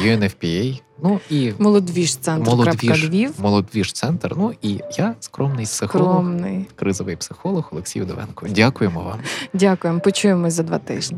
UNFPA, 0.05 0.81
ну 1.03 1.19
і 1.29 1.51
Молодвіж 1.59 2.15
центр. 2.15 2.49
Молодвіж, 2.49 3.09
Львів. 3.09 3.31
Молодвіж 3.39 3.93
центр. 3.93 4.33
Ну 4.37 4.53
і 4.61 4.79
я 4.97 5.15
скромний 5.19 5.65
психолог, 5.65 6.13
Скромний. 6.13 6.65
кризовий 6.75 7.15
психолог 7.15 7.69
Олексій 7.71 8.01
Удовенко. 8.01 8.45
Дякуємо 8.49 9.01
вам. 9.01 9.19
Дякуємо. 9.53 9.99
Почуємось 9.99 10.53
за 10.53 10.63
два 10.63 10.77
тижні. 10.77 11.17